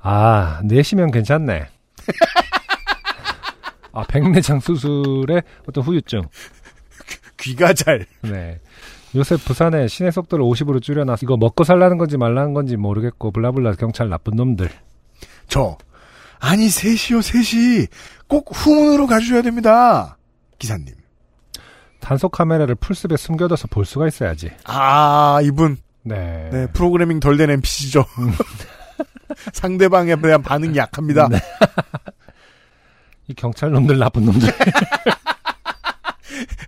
아, 0.00 0.60
4시면 0.62 1.12
괜찮네. 1.12 1.66
아, 3.92 4.04
백내장 4.04 4.60
수술의 4.60 5.42
어떤 5.68 5.82
후유증. 5.84 6.22
귀가 7.38 7.72
잘 7.72 8.06
네. 8.22 8.60
요새 9.14 9.36
부산에 9.36 9.88
시내 9.88 10.10
속도를 10.10 10.44
50으로 10.44 10.82
줄여놔서 10.82 11.20
이거 11.24 11.36
먹고 11.36 11.64
살라는 11.64 11.96
건지 11.98 12.16
말라는 12.16 12.52
건지 12.52 12.76
모르겠고 12.76 13.30
블라블라 13.32 13.72
경찰 13.74 14.08
나쁜 14.08 14.36
놈들. 14.36 14.70
저 15.48 15.78
아니 16.38 16.66
3시요 16.66 17.18
3시 17.20 17.88
꼭 18.28 18.50
후문으로 18.54 19.06
가주셔야 19.06 19.42
됩니다. 19.42 20.16
기사님 20.58 20.94
단속 22.00 22.32
카메라를 22.32 22.74
풀숲에 22.76 23.16
숨겨둬서 23.16 23.68
볼 23.68 23.84
수가 23.84 24.06
있어야지. 24.08 24.50
아 24.64 25.40
이분 25.42 25.76
네. 26.02 26.48
네, 26.50 26.66
프로그래밍 26.72 27.20
덜 27.20 27.36
된 27.36 27.50
NPC죠. 27.50 28.04
상대방에 29.52 30.16
대한 30.16 30.42
반응이 30.42 30.76
약합니다. 30.76 31.28
네. 31.28 31.38
이 33.26 33.34
경찰 33.34 33.70
놈들 33.70 33.98
나쁜 33.98 34.24
놈들. 34.24 34.48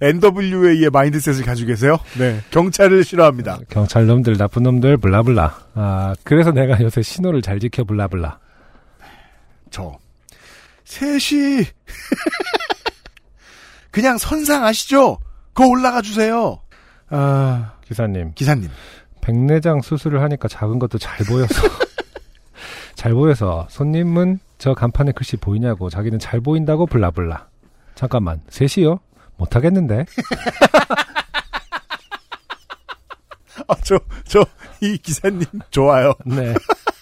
NWA의 0.02 0.90
mindset을 0.90 1.44
가지고 1.44 1.69
계세요? 1.69 1.98
네. 2.19 2.40
경찰을 2.51 3.05
싫어합니다. 3.05 3.61
경찰 3.69 4.07
놈들 4.07 4.36
나쁜 4.36 4.62
놈들 4.62 4.97
blah 4.97 5.24
blah. 5.24 5.59
아, 5.74 6.15
그래서 6.24 6.52
내가 6.52 6.81
요새 6.81 7.02
신호를 7.02 7.43
잘 7.43 7.61
지켜 7.61 7.85
blah 7.85 8.09
blah. 8.09 8.39
저 9.70 9.97
셋이 10.85 11.65
그냥 13.90 14.18
선상 14.18 14.64
아시죠? 14.64 15.18
거 15.54 15.66
올라가 15.66 16.00
주세요. 16.02 16.60
아 17.08 17.72
기사님. 17.86 18.32
기사님 18.34 18.70
백내장 19.20 19.80
수술을 19.82 20.22
하니까 20.22 20.48
작은 20.48 20.78
것도 20.78 20.98
잘 20.98 21.26
보여서. 21.26 21.54
잘 22.94 23.12
보여서 23.14 23.66
손님은 23.70 24.38
저 24.58 24.74
간판에 24.74 25.12
글씨 25.12 25.36
보이냐고 25.36 25.90
자기는 25.90 26.18
잘 26.18 26.40
보인다고 26.40 26.86
블라블라. 26.86 27.48
잠깐만. 27.94 28.40
셋이요? 28.48 28.98
못 29.36 29.56
하겠는데. 29.56 30.04
아, 33.68 33.74
저 33.82 33.98
저 34.24 34.44
이 34.82 34.96
기사님 34.98 35.44
좋아요. 35.70 36.14
네. 36.24 36.54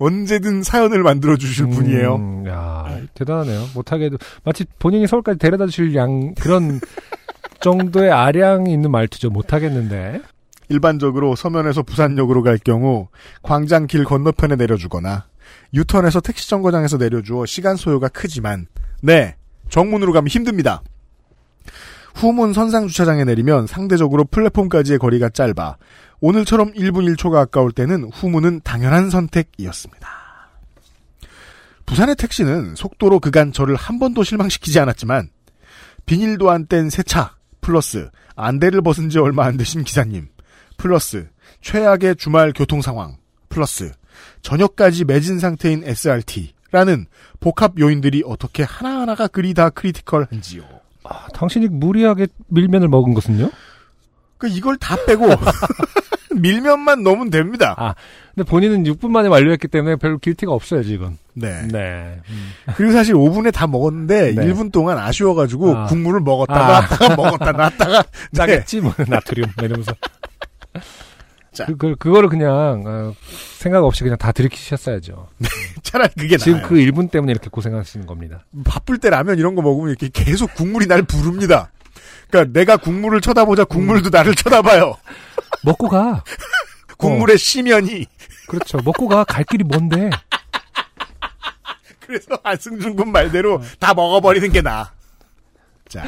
언제든 0.00 0.62
사연을 0.62 1.02
만들어 1.02 1.36
주실 1.36 1.68
분이에요. 1.68 2.16
음, 2.16 2.46
야, 2.48 2.98
대단하네요. 3.14 3.66
못하게도 3.74 4.16
마치 4.44 4.64
본인이 4.78 5.06
서울까지 5.06 5.38
데려다 5.38 5.66
주실 5.66 5.94
양 5.94 6.34
그런 6.34 6.80
정도의 7.60 8.10
아량이 8.10 8.72
있는 8.72 8.90
말투죠. 8.90 9.28
못하겠는데. 9.28 10.22
일반적으로 10.70 11.36
서면에서 11.36 11.82
부산역으로 11.82 12.42
갈 12.42 12.56
경우 12.56 13.08
광장길 13.42 14.04
건너편에 14.04 14.56
내려주거나 14.56 15.26
유턴에서 15.74 16.20
택시 16.20 16.48
정거장에서 16.48 16.96
내려주어 16.96 17.44
시간 17.44 17.76
소요가 17.76 18.08
크지만 18.08 18.66
네 19.02 19.36
정문으로 19.68 20.12
가면 20.12 20.28
힘듭니다. 20.28 20.82
후문 22.14 22.54
선상 22.54 22.88
주차장에 22.88 23.24
내리면 23.24 23.66
상대적으로 23.66 24.24
플랫폼까지의 24.24 24.98
거리가 24.98 25.28
짧아 25.28 25.76
오늘처럼 26.20 26.72
1분 26.74 27.14
1초가 27.16 27.36
아까울 27.36 27.72
때는 27.72 28.10
후문은 28.12 28.60
당연한 28.62 29.10
선택이었습니다. 29.10 30.08
부산의 31.86 32.16
택시는 32.16 32.74
속도로 32.76 33.20
그간 33.20 33.52
저를 33.52 33.74
한 33.74 33.98
번도 33.98 34.22
실망시키지 34.22 34.78
않았지만 34.78 35.30
비닐도 36.06 36.50
안 36.50 36.66
뗀 36.66 36.86
새 36.88 37.02
차 37.02 37.34
플러스 37.60 38.10
안대를 38.36 38.80
벗은 38.82 39.10
지 39.10 39.18
얼마 39.18 39.44
안 39.44 39.56
되신 39.56 39.82
기사님 39.84 40.28
플러스 40.76 41.28
최악의 41.62 42.16
주말 42.16 42.52
교통 42.54 42.80
상황 42.80 43.16
플러스 43.48 43.92
저녁까지 44.42 45.04
매진 45.04 45.38
상태인 45.38 45.82
SRT라는 45.84 47.06
복합 47.40 47.78
요인들이 47.78 48.22
어떻게 48.26 48.62
하나하나가 48.62 49.26
그리 49.26 49.52
다 49.54 49.70
critical한지요. 49.70 50.62
아, 51.04 51.26
당신이 51.34 51.68
무리하게 51.68 52.28
밀면을 52.48 52.88
먹은 52.88 53.14
것은요? 53.14 53.50
그 54.38 54.48
이걸 54.48 54.76
다 54.76 54.96
빼고 55.06 55.26
밀면만 56.36 57.02
넣으면 57.02 57.30
됩니다. 57.30 57.74
아, 57.76 57.94
근데 58.34 58.48
본인은 58.48 58.84
6분 58.84 59.10
만에 59.10 59.28
완료했기 59.28 59.68
때문에 59.68 59.96
별로 59.96 60.18
길티가 60.18 60.52
없어요, 60.52 60.82
지금. 60.82 61.18
네. 61.34 61.66
네. 61.68 62.20
음. 62.28 62.50
그리고 62.76 62.92
사실 62.92 63.14
5분에 63.14 63.52
다 63.52 63.66
먹었는데 63.66 64.34
네. 64.34 64.46
1분 64.46 64.72
동안 64.72 64.98
아쉬워가지고 64.98 65.76
아. 65.76 65.86
국물을 65.86 66.20
먹었다가 66.20 66.78
아. 66.78 66.80
놨다가 66.80 67.16
먹었다 67.16 67.52
놨다가 67.52 68.02
네. 68.02 68.08
짜겠지, 68.34 68.80
뭐, 68.80 68.94
나트륨, 69.08 69.50
뭐 69.56 69.64
이러면서. 69.64 69.92
자. 71.52 71.66
그, 71.66 71.76
그, 71.76 71.96
그거를 71.96 72.28
그냥, 72.28 72.84
어, 72.86 73.14
생각 73.58 73.84
없이 73.84 74.04
그냥 74.04 74.16
다 74.18 74.30
들이키셨어야죠. 74.30 75.28
차라리 75.82 76.10
그게 76.16 76.36
지금 76.36 76.58
나아요. 76.58 76.68
그 76.68 76.76
1분 76.76 77.10
때문에 77.10 77.32
이렇게 77.32 77.48
고생하시는 77.50 78.06
겁니다. 78.06 78.44
바쁠 78.64 78.98
때 78.98 79.10
라면 79.10 79.38
이런 79.38 79.56
거 79.56 79.62
먹으면 79.62 79.90
이렇게 79.90 80.08
계속 80.12 80.54
국물이 80.54 80.86
날 80.86 81.02
부릅니다. 81.02 81.72
그러니까 82.30 82.52
내가 82.58 82.76
국물을 82.76 83.20
쳐다보자 83.20 83.64
국물도 83.64 84.10
나를 84.10 84.34
쳐다봐요. 84.34 84.96
먹고 85.64 85.88
가. 85.88 86.22
국물의 86.96 87.38
시면이 87.38 88.06
그렇죠. 88.48 88.78
먹고 88.84 89.08
가. 89.08 89.24
갈 89.24 89.44
길이 89.44 89.64
뭔데. 89.64 90.10
그래서 92.00 92.38
안승준 92.42 92.96
군 92.96 93.12
말대로 93.12 93.62
다 93.78 93.94
먹어버리는 93.94 94.50
게 94.52 94.60
나아. 94.62 94.90
자. 95.88 96.02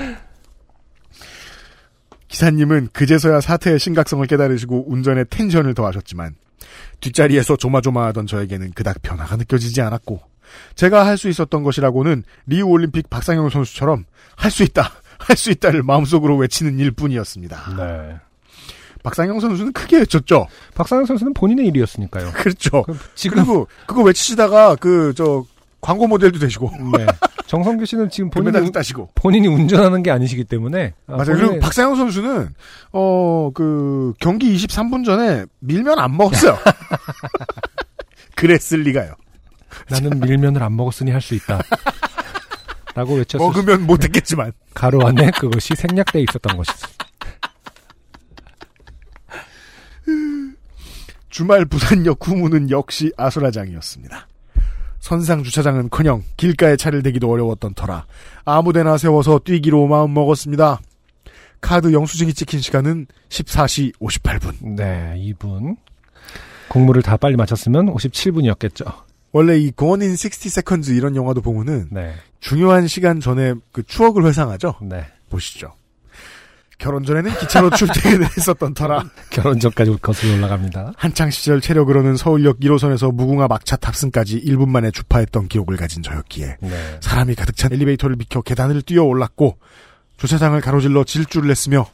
기사님은 2.28 2.88
그제서야 2.92 3.40
사태의 3.40 3.78
심각성을 3.78 4.26
깨달으시고 4.26 4.90
운전에 4.90 5.24
텐션을 5.24 5.74
더하셨지만 5.74 6.34
뒷자리에서 7.00 7.56
조마조마하던 7.56 8.26
저에게는 8.26 8.72
그닥 8.72 9.02
변화가 9.02 9.36
느껴지지 9.36 9.82
않았고 9.82 10.20
제가 10.74 11.04
할 11.06 11.18
수 11.18 11.28
있었던 11.28 11.62
것이라고는 11.62 12.24
리우 12.46 12.66
올림픽 12.68 13.10
박상영 13.10 13.50
선수처럼 13.50 14.04
할 14.36 14.50
수 14.50 14.62
있다, 14.62 14.92
할 15.26 15.36
수 15.36 15.50
있다를 15.50 15.82
마음속으로 15.82 16.36
외치는 16.36 16.78
일뿐이었습니다. 16.78 17.74
네. 17.76 18.16
박상영 19.02 19.40
선수는 19.40 19.72
크게 19.72 19.98
외쳤죠. 19.98 20.46
박상현 20.74 21.06
선수는 21.06 21.34
본인의 21.34 21.66
일이었으니까요. 21.66 22.30
그렇죠. 22.34 22.82
그럼 22.84 22.98
지금 23.14 23.36
그리고 23.38 23.66
그거 23.86 24.02
외치시다가 24.02 24.76
그 24.76 25.12
저 25.16 25.44
광고 25.80 26.06
모델도 26.06 26.38
되시고 26.38 26.70
네. 26.96 27.06
정성규 27.48 27.84
씨는 27.86 28.08
지금 28.08 28.30
본인이 28.30 28.52
금메달도 28.52 28.66
운- 28.66 28.72
따시고 28.72 29.10
본인이 29.16 29.48
운전하는 29.48 30.04
게 30.04 30.12
아니시기 30.12 30.44
때문에 30.44 30.94
아, 31.08 31.16
맞아요. 31.16 31.24
본인의- 31.24 31.36
그리고 31.38 31.58
박상영 31.58 31.96
선수는 31.96 32.48
어 32.92 33.50
그 33.52 34.14
경기 34.20 34.54
23분 34.56 35.04
전에 35.04 35.44
밀면 35.58 35.98
안 35.98 36.16
먹었어요. 36.16 36.56
그랬을 38.36 38.80
리가요. 38.82 39.14
나는 39.90 40.20
밀면을 40.20 40.62
안 40.62 40.76
먹었으니 40.76 41.10
할 41.10 41.20
수 41.20 41.34
있다. 41.34 41.60
라고 42.94 43.14
외쳤을 43.14 43.38
수- 43.40 43.58
먹으면 43.58 43.86
못했겠지만 43.86 44.52
가로 44.74 45.06
안에 45.06 45.30
그것이 45.38 45.74
생략돼 45.74 46.20
있었던 46.22 46.56
것이죠. 46.56 46.88
주말 51.30 51.64
부산역 51.64 52.26
후문은 52.26 52.70
역시 52.70 53.12
아수라장이었습니다. 53.16 54.28
선상 55.00 55.42
주차장은커녕 55.42 56.22
길가에 56.36 56.76
차를 56.76 57.02
대기도 57.02 57.30
어려웠던 57.30 57.74
터라 57.74 58.06
아무데나 58.44 58.98
세워서 58.98 59.40
뛰기로 59.40 59.86
마음먹었습니다. 59.88 60.80
카드 61.60 61.92
영수증이 61.92 62.34
찍힌 62.34 62.60
시간은 62.60 63.06
14시 63.28 63.94
58분. 63.98 64.74
네, 64.76 65.14
이분 65.18 65.76
공무를 66.68 67.02
다 67.02 67.16
빨리 67.16 67.36
마쳤으면 67.36 67.86
57분이었겠죠. 67.94 69.02
원래 69.32 69.56
이 69.58 69.72
in 69.80 70.12
60 70.12 70.46
Seconds 70.46 70.92
이런 70.92 71.16
영화도 71.16 71.40
보면은 71.40 71.88
네, 71.90 72.14
중요한 72.42 72.88
시간 72.88 73.20
전에 73.20 73.54
그 73.70 73.82
추억을 73.84 74.26
회상하죠. 74.26 74.74
네. 74.82 75.06
보시죠. 75.30 75.72
결혼 76.76 77.04
전에는 77.04 77.38
기차로 77.38 77.70
출퇴근을 77.70 78.26
했었던 78.36 78.74
터라 78.74 79.04
결혼 79.30 79.60
전까지 79.60 79.96
거슬러 80.02 80.34
올라갑니다. 80.34 80.94
한창 80.96 81.30
시절 81.30 81.60
체력으로는 81.60 82.16
서울역 82.16 82.58
1호선에서 82.58 83.14
무궁화 83.14 83.46
막차 83.46 83.76
탑승까지 83.76 84.40
1분 84.40 84.68
만에 84.68 84.90
주파했던 84.90 85.46
기록을 85.46 85.76
가진 85.76 86.02
저였기에 86.02 86.56
네. 86.60 86.98
사람이 87.00 87.36
가득 87.36 87.56
찬 87.56 87.72
엘리베이터를 87.72 88.16
비켜 88.16 88.42
계단을 88.42 88.82
뛰어 88.82 89.04
올랐고 89.04 89.56
주차장을 90.16 90.60
가로질러 90.60 91.04
질주를 91.04 91.48
했으며 91.50 91.86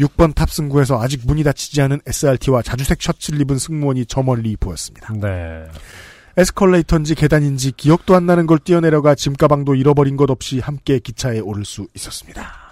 6번 0.00 0.34
탑승구에서 0.34 1.02
아직 1.02 1.20
문이 1.26 1.44
닫히지 1.44 1.82
않은 1.82 2.00
SRT와 2.06 2.62
자주색 2.62 3.02
셔츠를 3.02 3.42
입은 3.42 3.58
승무원이 3.58 4.06
저 4.06 4.22
멀리 4.22 4.56
보였습니다. 4.56 5.12
네. 5.20 5.66
에스컬레이터인지 6.36 7.14
계단인지 7.14 7.72
기억도 7.72 8.14
안 8.14 8.26
나는 8.26 8.46
걸 8.46 8.58
뛰어내려가 8.58 9.14
짐 9.14 9.34
가방도 9.34 9.74
잃어버린 9.74 10.16
것 10.16 10.30
없이 10.30 10.60
함께 10.60 10.98
기차에 10.98 11.40
오를 11.40 11.64
수 11.64 11.86
있었습니다. 11.94 12.70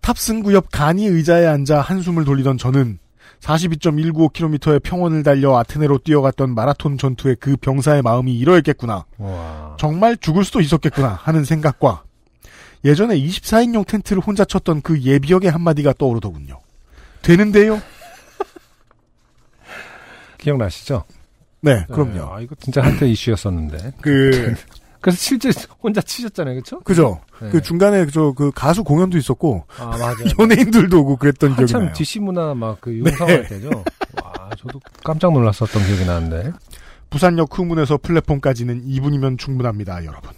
탑승구 0.00 0.54
옆 0.54 0.70
간이 0.70 1.06
의자에 1.06 1.46
앉아 1.46 1.80
한숨을 1.80 2.24
돌리던 2.24 2.56
저는 2.56 2.98
42.195km의 3.40 4.82
평원을 4.82 5.22
달려 5.22 5.56
아테네로 5.58 5.98
뛰어갔던 5.98 6.54
마라톤 6.54 6.98
전투의 6.98 7.36
그 7.38 7.56
병사의 7.56 8.02
마음이 8.02 8.34
이러했겠구나. 8.36 9.04
와. 9.18 9.76
정말 9.78 10.16
죽을 10.16 10.44
수도 10.44 10.60
있었겠구나 10.60 11.08
하는 11.08 11.44
생각과 11.44 12.02
예전에 12.84 13.18
24인용 13.18 13.86
텐트를 13.86 14.22
혼자 14.22 14.44
쳤던 14.44 14.82
그 14.82 15.00
예비역의 15.02 15.50
한마디가 15.50 15.94
떠오르더군요. 15.98 16.58
되는데요? 17.22 17.80
기억나시죠? 20.38 21.04
네, 21.60 21.84
그럼요. 21.90 22.34
아, 22.34 22.40
이거 22.40 22.54
진짜 22.60 22.82
한때 22.82 23.06
이슈였었는데. 23.08 23.92
그, 24.00 24.54
그래서 25.00 25.16
실제 25.18 25.50
혼자 25.82 26.00
치셨잖아요, 26.00 26.54
그렇죠? 26.54 26.80
그죠? 26.80 27.20
네. 27.40 27.50
그 27.50 27.62
중간에 27.62 28.06
저 28.06 28.32
그 28.32 28.50
가수 28.52 28.82
공연도 28.82 29.16
있었고 29.18 29.64
아, 29.78 29.86
맞아요. 29.96 30.16
연예인들도 30.40 31.00
오고 31.00 31.16
그랬던 31.16 31.54
기억이 31.56 31.72
나요. 31.72 31.92
DC 31.92 32.18
문화 32.20 32.54
막 32.54 32.78
그 32.80 32.92
융성할 32.96 33.46
때죠. 33.48 33.70
와, 34.22 34.50
저도 34.56 34.80
깜짝 35.04 35.32
놀랐었던 35.32 35.84
기억이 35.86 36.04
나는데. 36.04 36.52
부산역 37.10 37.56
후문에서 37.58 37.96
플랫폼까지는 37.98 38.84
2분이면 38.86 39.38
충분합니다, 39.38 40.04
여러분. 40.04 40.30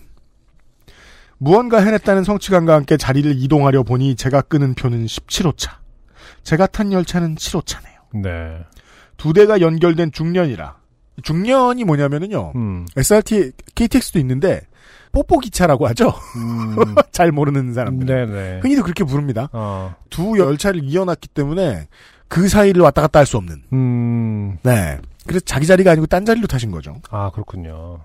무언가 1.38 1.80
해냈다는 1.80 2.22
성취감과 2.24 2.74
함께 2.74 2.96
자리를 2.96 3.34
이동하려 3.42 3.82
보니 3.82 4.14
제가 4.14 4.42
끄는 4.42 4.74
표는 4.74 5.06
17호차. 5.06 5.70
제가 6.44 6.66
탄 6.66 6.92
열차는 6.92 7.36
7호차네요. 7.36 8.22
네. 8.22 8.58
두 9.16 9.32
대가 9.32 9.60
연결된 9.60 10.12
중년이라. 10.12 10.76
중년이 11.22 11.84
뭐냐면은요. 11.84 12.52
음. 12.56 12.86
SRT, 12.96 13.52
KTX도 13.74 14.18
있는데 14.20 14.62
뽀뽀 15.12 15.38
기차라고 15.38 15.86
하죠. 15.88 16.12
음. 16.36 16.76
잘 17.12 17.32
모르는 17.32 17.74
사람들. 17.74 18.60
흔히도 18.62 18.82
그렇게 18.82 19.04
부릅니다. 19.04 19.48
어. 19.52 19.94
두 20.10 20.38
열차를 20.38 20.82
이어놨기 20.84 21.28
때문에 21.28 21.88
그 22.28 22.48
사이를 22.48 22.82
왔다 22.82 23.02
갔다 23.02 23.18
할 23.18 23.26
수 23.26 23.36
없는. 23.36 23.62
음. 23.72 24.58
네. 24.62 24.98
그래서 25.26 25.44
자기 25.44 25.66
자리가 25.66 25.90
아니고 25.92 26.06
딴 26.06 26.24
자리로 26.24 26.46
타신 26.46 26.70
거죠. 26.70 27.00
아, 27.10 27.30
그렇군요. 27.32 28.00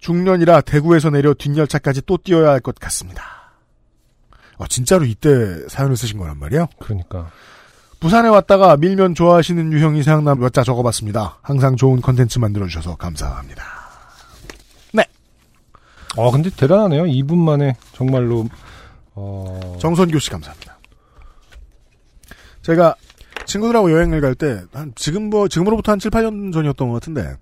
중년이라 0.00 0.62
대구에서 0.62 1.10
내려 1.10 1.32
뒷열차까지 1.34 2.02
또 2.06 2.16
뛰어야 2.16 2.50
할 2.50 2.60
것 2.60 2.74
같습니다. 2.76 3.24
어, 4.58 4.66
진짜로 4.66 5.04
이때 5.04 5.66
사연을 5.68 5.96
쓰신 5.96 6.18
거란 6.18 6.38
말이에요? 6.38 6.66
그러니까. 6.80 7.30
부산에 8.02 8.28
왔다가 8.28 8.76
밀면 8.76 9.14
좋아하시는 9.14 9.72
유형이 9.72 10.02
생각나 10.02 10.34
몇 10.34 10.50
자 10.52 10.62
적어봤습니다. 10.64 11.38
항상 11.40 11.76
좋은 11.76 12.00
컨텐츠 12.00 12.38
만들어주셔서 12.40 12.96
감사합니다. 12.96 13.82
어, 16.14 16.30
근데 16.30 16.50
대단하네요. 16.50 17.04
2분 17.04 17.38
만에 17.38 17.74
정말로 17.94 18.46
어. 19.14 19.78
정선교 19.80 20.18
씨 20.18 20.28
감사합니다. 20.28 20.76
제가 22.60 22.94
친구들하고 23.46 23.90
여행을 23.90 24.20
갈 24.20 24.34
때, 24.34 24.62
한, 24.74 24.92
지금 24.94 25.30
뭐, 25.30 25.48
지금으로부터 25.48 25.92
한 25.92 25.98
7, 25.98 26.10
8년 26.10 26.52
전이었던 26.52 26.88
것 26.88 26.94
같은데, 26.94 27.34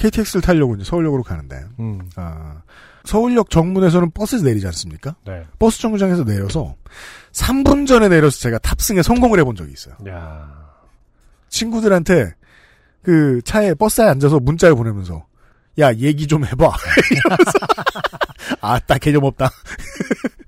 KTX를 0.00 0.40
타려고 0.42 0.74
이제 0.74 0.84
서울역으로 0.84 1.22
가는데, 1.22 1.62
음. 1.78 2.00
아, 2.16 2.62
서울역 3.04 3.50
정문에서는 3.50 4.10
버스 4.12 4.36
내리지 4.36 4.66
않습니까? 4.66 5.14
네. 5.26 5.42
버스 5.58 5.78
정류장에서 5.80 6.24
내려서 6.24 6.74
3분 7.32 7.86
전에 7.86 8.08
내려서 8.08 8.38
제가 8.40 8.58
탑승에 8.58 9.02
성공을 9.02 9.38
해본 9.40 9.56
적이 9.56 9.72
있어요. 9.72 9.94
야. 10.08 10.70
친구들한테 11.48 12.34
그 13.02 13.40
차에 13.44 13.74
버스에 13.74 14.06
앉아서 14.06 14.38
문자를 14.40 14.74
보내면서 14.76 15.26
야 15.78 15.92
얘기 15.94 16.26
좀 16.26 16.44
해봐 16.44 16.70
아따 18.60 18.98
개념 18.98 19.24
없다 19.24 19.50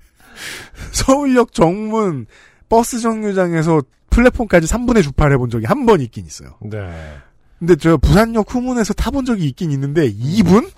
서울역 0.93 1.53
정문 1.53 2.25
버스 2.69 2.99
정류장에서 2.99 3.81
플랫폼까지 4.09 4.67
3분의 4.67 5.01
주파를 5.03 5.33
해본 5.33 5.49
적이 5.49 5.65
한 5.65 5.85
번 5.85 5.99
있긴 6.01 6.25
있어요 6.25 6.57
네. 6.61 7.17
근데 7.63 7.77
저 7.77 7.95
부산역 7.95 8.53
후문에서 8.53 8.93
타본 8.93 9.23
적이 9.23 9.45
있긴 9.45 9.71
있는데 9.71 10.11
2분? 10.11 10.69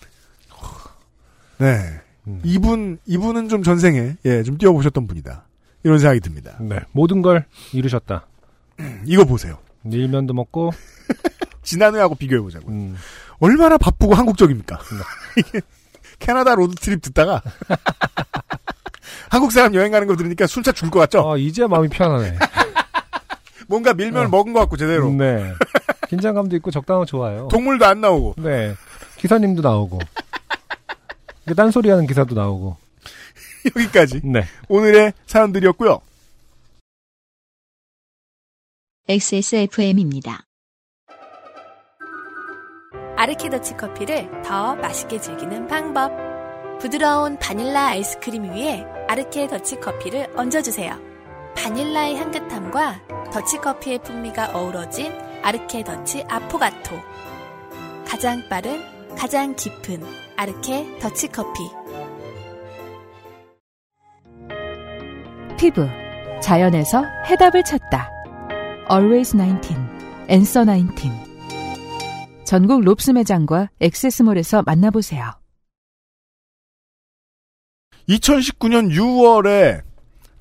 네 1.57 1.99
음. 2.27 2.41
2분 2.45 2.99
2분은 3.07 3.49
좀 3.49 3.63
전생에 3.63 4.17
예 4.23 4.43
좀 4.43 4.59
뛰어 4.59 4.71
보셨던 4.71 5.07
분이다 5.07 5.45
이런 5.83 5.97
생각이 5.97 6.19
듭니다 6.19 6.55
네. 6.59 6.79
모든 6.91 7.23
걸 7.23 7.45
이루셨다. 7.73 8.27
이거 9.05 9.25
보세요 9.25 9.57
밀면도 9.81 10.35
먹고 10.35 10.71
지난해하고 11.63 12.13
비교해 12.15 12.39
보자고요 12.39 12.71
음. 12.71 12.95
얼마나 13.39 13.79
바쁘고 13.79 14.13
한국적입니까? 14.13 14.79
이게 15.37 15.61
캐나다 16.19 16.53
road 16.53 16.75
trip 16.75 17.01
듣다가 17.01 17.41
한국 19.31 19.51
사람 19.51 19.73
여행 19.73 19.91
가는 19.91 20.05
거 20.07 20.15
들으니까 20.15 20.45
술차 20.45 20.71
줄 20.71 20.91
것 20.91 20.99
같죠? 20.99 21.31
아, 21.31 21.35
이제야 21.35 21.67
마음이 21.67 21.87
편하네. 21.89 22.37
뭔가 23.67 23.93
밀면을 23.95 24.27
어. 24.27 24.29
먹은 24.29 24.53
것 24.53 24.59
같고 24.61 24.77
제대로 24.77 25.09
네. 25.11 25.51
긴장감도 26.09 26.55
있고 26.57 26.71
적당하고 26.71 27.05
좋아요. 27.05 27.47
동물도 27.49 27.85
안 27.85 28.01
나오고 28.01 28.35
네. 28.41 28.73
기사님도 29.17 29.61
나오고. 29.61 29.99
딴소리 31.55 31.89
하는 31.89 32.07
기사도 32.07 32.35
나오고. 32.35 32.77
여기까지 33.75 34.21
네. 34.23 34.43
오늘의 34.67 35.13
사연들이었고요. 35.25 36.01
XSFM입니다. 39.07 40.45
아르케더치 43.17 43.77
커피를 43.77 44.29
더 44.43 44.75
맛있게 44.75 45.19
즐기는 45.19 45.67
방법. 45.67 46.11
부드러운 46.79 47.37
바닐라 47.39 47.87
아이스크림 47.87 48.43
위에 48.51 48.85
아르케 49.07 49.47
더치 49.47 49.79
커피를 49.79 50.27
얹어주세요. 50.35 50.99
바닐라의 51.55 52.17
향긋함과 52.17 53.31
더치 53.31 53.57
커피의 53.57 53.99
풍미가 53.99 54.51
어우러진 54.53 55.13
아르케 55.45 55.83
더치 55.83 56.23
아포가토. 56.27 56.99
가장 58.07 58.41
빠른, 58.49 58.81
가장 59.15 59.55
깊은 59.55 60.01
아르케 60.35 60.97
더치 60.97 61.27
커피. 61.27 61.59
피부. 65.55 65.87
자연에서 66.41 67.03
해답을 67.27 67.63
찾다. 67.63 68.09
Always 68.91 69.37
19. 69.37 69.75
Answer 70.31 70.65
19. 70.65 71.11
전국 72.43 72.81
롭스 72.81 73.11
매장과 73.11 73.69
액세스몰에서 73.79 74.63
만나보세요. 74.63 75.31
2019년 78.09 78.89
6월에 78.89 79.83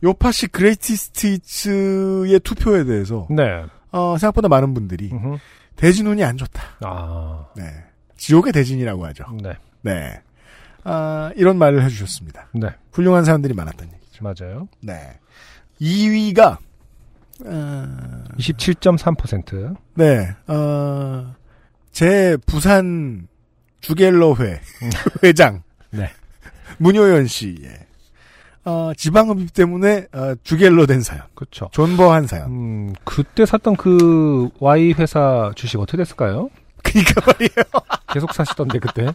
요파시 0.02 0.46
greatest 0.46 1.26
hits의 1.26 2.40
투표에 2.40 2.84
대해서 2.84 3.26
네. 3.28 3.66
어, 3.94 4.18
생각보다 4.18 4.48
많은 4.48 4.74
분들이 4.74 5.08
음흠. 5.12 5.38
대진 5.76 6.06
운이 6.08 6.24
안 6.24 6.36
좋다. 6.36 6.62
아, 6.80 7.46
네. 7.56 7.62
지옥의 8.16 8.52
대진이라고 8.52 9.06
하죠. 9.06 9.24
네. 9.40 9.52
네. 9.82 10.20
아, 10.82 11.30
이런 11.36 11.58
말을 11.58 11.84
해주셨습니다. 11.84 12.48
네. 12.54 12.68
훌륭한 12.90 13.24
사람들이 13.24 13.54
많았던 13.54 13.88
얘기죠. 13.92 14.24
맞아요. 14.24 14.68
네. 14.80 15.18
2위가 15.80 16.58
어, 17.46 18.24
27.3%. 18.36 19.76
네. 19.94 20.34
어, 20.48 21.34
제 21.92 22.36
부산 22.46 23.28
주갤러회 23.80 24.60
회장 25.22 25.62
네. 25.90 26.10
문효연 26.78 27.28
씨의 27.28 27.86
어, 28.64 28.92
지방흡입 28.96 29.52
때문에 29.52 30.06
어, 30.12 30.34
주갤러 30.42 30.86
된 30.86 31.02
사연, 31.02 31.22
그렇죠. 31.34 31.68
존버한 31.72 32.26
사연. 32.26 32.46
음, 32.50 32.92
그때 33.04 33.44
샀던 33.44 33.76
그 33.76 34.48
Y 34.58 34.92
회사 34.92 35.52
주식 35.54 35.78
어떻게 35.78 35.98
됐을까요? 35.98 36.48
그러니까 36.82 37.20
말이에요. 37.26 37.84
계속 38.12 38.32
사시던데 38.32 38.78
그때. 38.78 39.12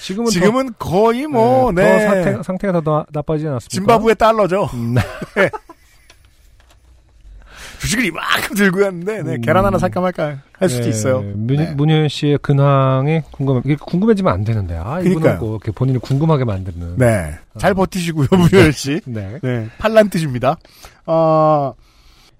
지금은 0.00 0.30
지금은 0.30 0.70
거의 0.78 1.22
더, 1.22 1.28
뭐, 1.28 1.72
네, 1.72 1.84
네. 1.84 1.98
더 1.98 2.04
상태, 2.08 2.42
상태가 2.42 2.80
더 2.80 2.80
나, 2.80 3.06
나빠지지 3.12 3.46
않았습니까? 3.48 3.70
짐바브웨 3.70 4.14
달러죠. 4.14 4.68
음, 4.74 4.94
네. 5.36 5.50
주식을 7.82 8.04
이만큼 8.04 8.54
들고 8.54 8.78
갔는데, 8.78 9.24
네, 9.24 9.34
음. 9.34 9.40
계란 9.40 9.64
하나 9.64 9.76
살까 9.76 10.00
말까 10.00 10.38
할 10.52 10.68
수도 10.68 10.84
네, 10.84 10.90
있어요. 10.90 11.20
문, 11.20 11.56
네. 11.56 11.74
문효연 11.74 12.08
씨의 12.08 12.38
근황이 12.38 13.22
궁금해. 13.32 13.74
궁금해지면 13.74 14.32
안 14.32 14.44
되는데. 14.44 14.76
아, 14.76 15.00
그러니까요. 15.00 15.10
이분하고 15.10 15.50
이렇게 15.50 15.72
본인을 15.72 15.98
궁금하게 15.98 16.44
만드는. 16.44 16.96
네. 16.96 17.34
잘 17.58 17.74
버티시고요, 17.74 18.28
문효연 18.30 18.70
씨. 18.70 19.00
네. 19.04 19.36
네. 19.42 19.68
팔란 19.78 20.10
뜻입니다. 20.10 20.58
어, 21.06 21.74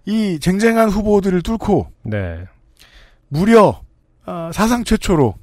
이 0.07 0.39
쟁쟁한 0.41 0.91
후보들을 0.91 1.43
뚫고, 1.43 1.89
네. 2.05 2.45
무려, 3.29 3.81
어, 4.25 4.51
사상 4.53 4.85
최초로, 4.85 5.35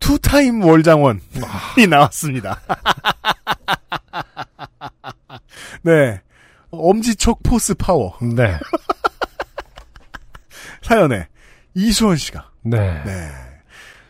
two-time 0.00 0.64
월장원이 0.64 1.20
나왔습니다. 1.88 2.60
네. 5.82 6.20
엄지척 6.78 7.42
포스 7.42 7.74
파워 7.74 8.16
네. 8.20 8.58
사연에 10.82 11.26
이수원 11.74 12.16
씨가 12.16 12.50
네. 12.62 13.02
네. 13.04 13.30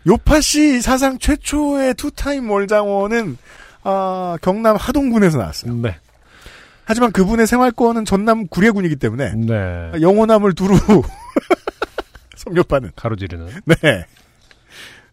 요파시 0.07 0.83
사상 0.83 1.19
최초의 1.19 1.95
투타임 1.95 2.51
월장원은 2.51 3.39
아, 3.85 4.37
경남 4.43 4.77
하동군에서 4.77 5.39
나왔어요. 5.39 5.75
네. 5.75 5.97
하지만 6.85 7.13
그분의 7.13 7.47
생활권은 7.47 8.05
전남 8.05 8.47
구례군이기 8.47 8.97
때문에 8.97 9.33
네. 9.35 9.93
영호남을 10.01 10.55
두루 10.55 10.77
섭렵하는 12.37 12.93
가로지르는. 12.97 13.49
네. 13.65 14.07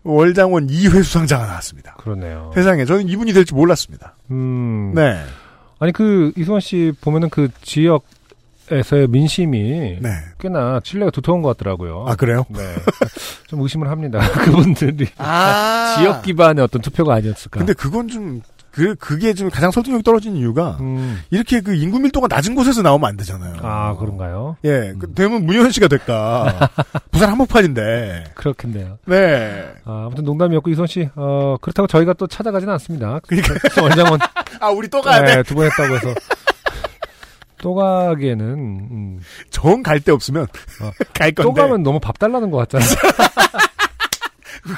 월장원 0.03 0.67
2회 0.67 1.03
수상자가 1.03 1.45
나왔습니다. 1.45 1.95
그러네요. 1.95 2.51
세상에 2.55 2.85
저는 2.85 3.07
이분이 3.07 3.33
될지 3.33 3.53
몰랐습니다. 3.53 4.15
음. 4.31 4.93
네. 4.95 5.23
아니, 5.81 5.91
그, 5.91 6.31
이수원 6.37 6.61
씨 6.61 6.93
보면은 7.01 7.29
그 7.29 7.49
지역 7.63 8.05
에서의 8.69 9.07
민심이 9.09 9.97
네. 9.99 10.09
꽤나 10.39 10.79
신뢰가 10.81 11.11
두터운 11.11 11.41
것 11.41 11.57
같더라고요. 11.57 12.05
아 12.07 12.15
그래요? 12.15 12.45
네. 12.47 12.59
좀 13.47 13.59
의심을 13.59 13.89
합니다. 13.89 14.19
그분들이. 14.45 15.07
아. 15.17 15.97
지역 15.97 16.21
기반의 16.21 16.63
어떤 16.63 16.81
투표가 16.81 17.15
아니었을까. 17.15 17.57
근데 17.59 17.73
그건 17.73 18.07
좀 18.07 18.41
그, 18.71 18.95
그게 18.95 19.33
좀 19.33 19.49
가장 19.49 19.69
설득력이 19.69 20.03
떨어지는 20.03 20.37
이유가, 20.37 20.77
음. 20.79 21.21
이렇게 21.29 21.59
그 21.59 21.75
인구 21.75 21.99
밀도가 21.99 22.27
낮은 22.27 22.55
곳에서 22.55 22.81
나오면 22.81 23.09
안 23.09 23.17
되잖아요. 23.17 23.55
아, 23.61 23.95
그런가요? 23.97 24.55
예, 24.63 24.93
그, 24.97 25.13
되면 25.13 25.45
문효연 25.45 25.71
씨가 25.71 25.87
될까. 25.89 26.69
부산 27.11 27.29
한복판인데. 27.29 28.31
그렇겠네요. 28.33 28.97
네. 29.05 29.73
아, 29.83 30.05
아무튼 30.05 30.23
농담이었고, 30.23 30.69
이수원 30.69 30.87
씨, 30.87 31.09
어, 31.15 31.57
그렇다고 31.61 31.87
저희가 31.87 32.13
또 32.13 32.27
찾아가지는 32.27 32.71
않습니다. 32.73 33.19
그러니까. 33.27 33.81
원장원. 33.81 34.19
아, 34.61 34.69
우리 34.69 34.87
또 34.87 35.01
가야 35.01 35.23
돼. 35.25 35.35
네, 35.35 35.43
두번 35.43 35.65
했다고 35.65 35.95
해서. 35.95 36.13
또 37.57 37.75
가기에는, 37.75 38.45
음, 38.45 39.19
정갈 39.49 39.99
데 39.99 40.11
없으면, 40.13 40.43
어. 40.43 40.91
갈 41.13 41.33
건데. 41.33 41.43
또 41.43 41.53
가면 41.53 41.83
너무 41.83 41.99
밥 41.99 42.17
달라는 42.17 42.49
것 42.51 42.57
같잖아요. 42.57 42.89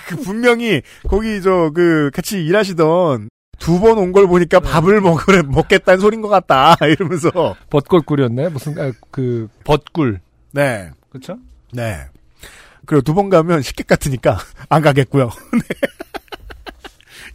그 0.07 0.15
분명히, 0.17 0.81
거기 1.07 1.41
저, 1.41 1.71
그, 1.73 2.09
같이 2.13 2.43
일하시던, 2.43 3.29
두 3.59 3.79
번 3.79 3.97
온 3.97 4.11
걸 4.11 4.27
보니까 4.27 4.59
네. 4.59 4.69
밥을 4.69 4.99
먹으래, 5.01 5.41
먹겠다는 5.43 5.99
소린 5.99 6.21
것 6.21 6.27
같다. 6.29 6.75
이러면서. 6.85 7.55
벚골꿀이었나요? 7.69 8.49
무슨, 8.49 8.77
아, 8.79 8.91
그, 9.11 9.47
벚꿀. 9.63 10.19
네. 10.51 10.89
그쵸? 11.09 11.37
네. 11.71 11.97
그리고 12.85 13.01
두 13.01 13.13
번 13.13 13.29
가면 13.29 13.61
식객 13.61 13.87
같으니까 13.87 14.37
안 14.69 14.81
가겠고요. 14.81 15.29
네. 15.53 15.87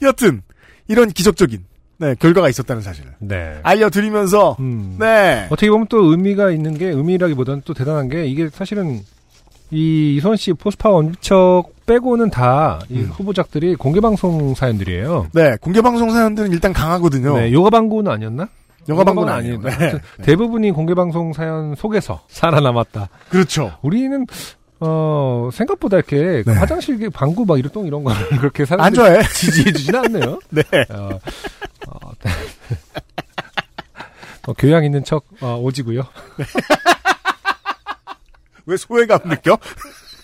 여튼 0.02 0.42
이런 0.88 1.08
기적적인 1.10 1.64
네, 2.00 2.14
결과가 2.18 2.48
있었다는 2.48 2.82
사실을 2.82 3.12
네. 3.18 3.58
알려드리면서 3.62 4.56
음. 4.60 4.96
네. 5.00 5.46
어떻게 5.50 5.68
보면 5.70 5.86
또 5.88 6.10
의미가 6.10 6.50
있는 6.50 6.76
게, 6.78 6.86
의미라기보다는 6.88 7.62
또 7.64 7.74
대단한 7.74 8.08
게, 8.08 8.26
이게 8.26 8.48
사실은, 8.50 9.00
이 9.70 10.16
이선 10.16 10.36
씨 10.36 10.52
포스파워 10.52 10.96
원척 10.96 11.64
빼고는 11.86 12.30
다, 12.30 12.80
이 12.90 12.98
음. 12.98 13.10
후보작들이 13.12 13.74
공개방송 13.76 14.54
사연들이에요. 14.54 15.28
네, 15.32 15.56
공개 15.60 15.80
방송 15.80 16.10
사연들은 16.10 16.52
일단 16.52 16.72
강하거든요. 16.72 17.38
네, 17.38 17.52
요가 17.52 17.70
방구는 17.70 18.10
아니었나? 18.12 18.48
영화 18.88 19.04
방송은 19.04 19.32
아니에요. 19.32 19.60
네. 19.60 19.72
대부분이 20.22 20.72
공개방송 20.72 21.32
사연 21.32 21.74
속에서 21.74 22.22
살아남았다. 22.28 23.08
그렇죠. 23.28 23.76
우리는 23.82 24.26
어 24.80 25.50
생각보다 25.52 25.96
이렇게 25.96 26.42
그 26.42 26.50
네. 26.50 26.56
화장실 26.56 27.10
방구 27.10 27.44
막 27.44 27.58
이런 27.58 27.70
똥 27.72 27.86
이런 27.86 28.04
거 28.04 28.12
그렇게 28.40 28.64
좋아해. 28.64 29.22
지지해 29.34 29.72
주진 29.72 29.94
않네요. 29.94 30.38
네. 30.50 30.62
어, 30.90 31.18
어, 31.88 32.10
어, 34.46 34.52
교양 34.56 34.84
있는 34.84 35.04
척 35.04 35.24
어, 35.40 35.58
오지고요. 35.60 36.02
왜 38.68 38.76
소외감 38.76 39.18
느껴? 39.24 39.58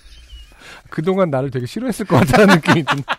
그동안 0.90 1.30
나를 1.30 1.50
되게 1.50 1.66
싫어했을 1.66 2.06
것 2.06 2.18
같다는 2.18 2.56
느낌이 2.56 2.84
좀. 2.84 3.02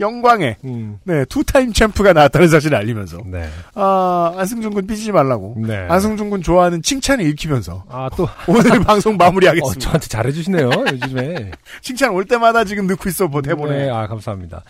영광에 0.00 0.58
음, 0.64 1.00
네 1.02 1.24
two-time 1.24 1.72
챔프가 1.72 2.12
나왔다는 2.12 2.46
사실을 2.46 2.78
알리면서 2.78 3.18
네. 3.26 3.48
아 3.74 4.32
안승준 4.36 4.72
군 4.72 4.86
삐지지 4.86 5.10
말라고 5.10 5.56
네. 5.58 5.88
안승준 5.88 6.30
군 6.30 6.40
좋아하는 6.40 6.82
칭찬을 6.82 7.26
읽히면서 7.26 7.84
아, 7.88 8.08
또, 8.16 8.28
오늘 8.46 8.78
방송 8.84 9.14
어, 9.14 9.16
마무리하겠습니다. 9.16 9.80
저한테 9.80 10.06
잘해주시네요, 10.06 10.70
요즘에. 10.92 11.50
칭찬 11.82 12.10
올 12.10 12.26
때마다 12.26 12.62
지금 12.62 12.86
넣고 12.86 13.08
있어 13.08 13.26
뭐 13.26 13.42
대본에. 13.42 13.86
네, 13.86 13.90
아, 13.90 14.06
감사합니다. 14.06 14.62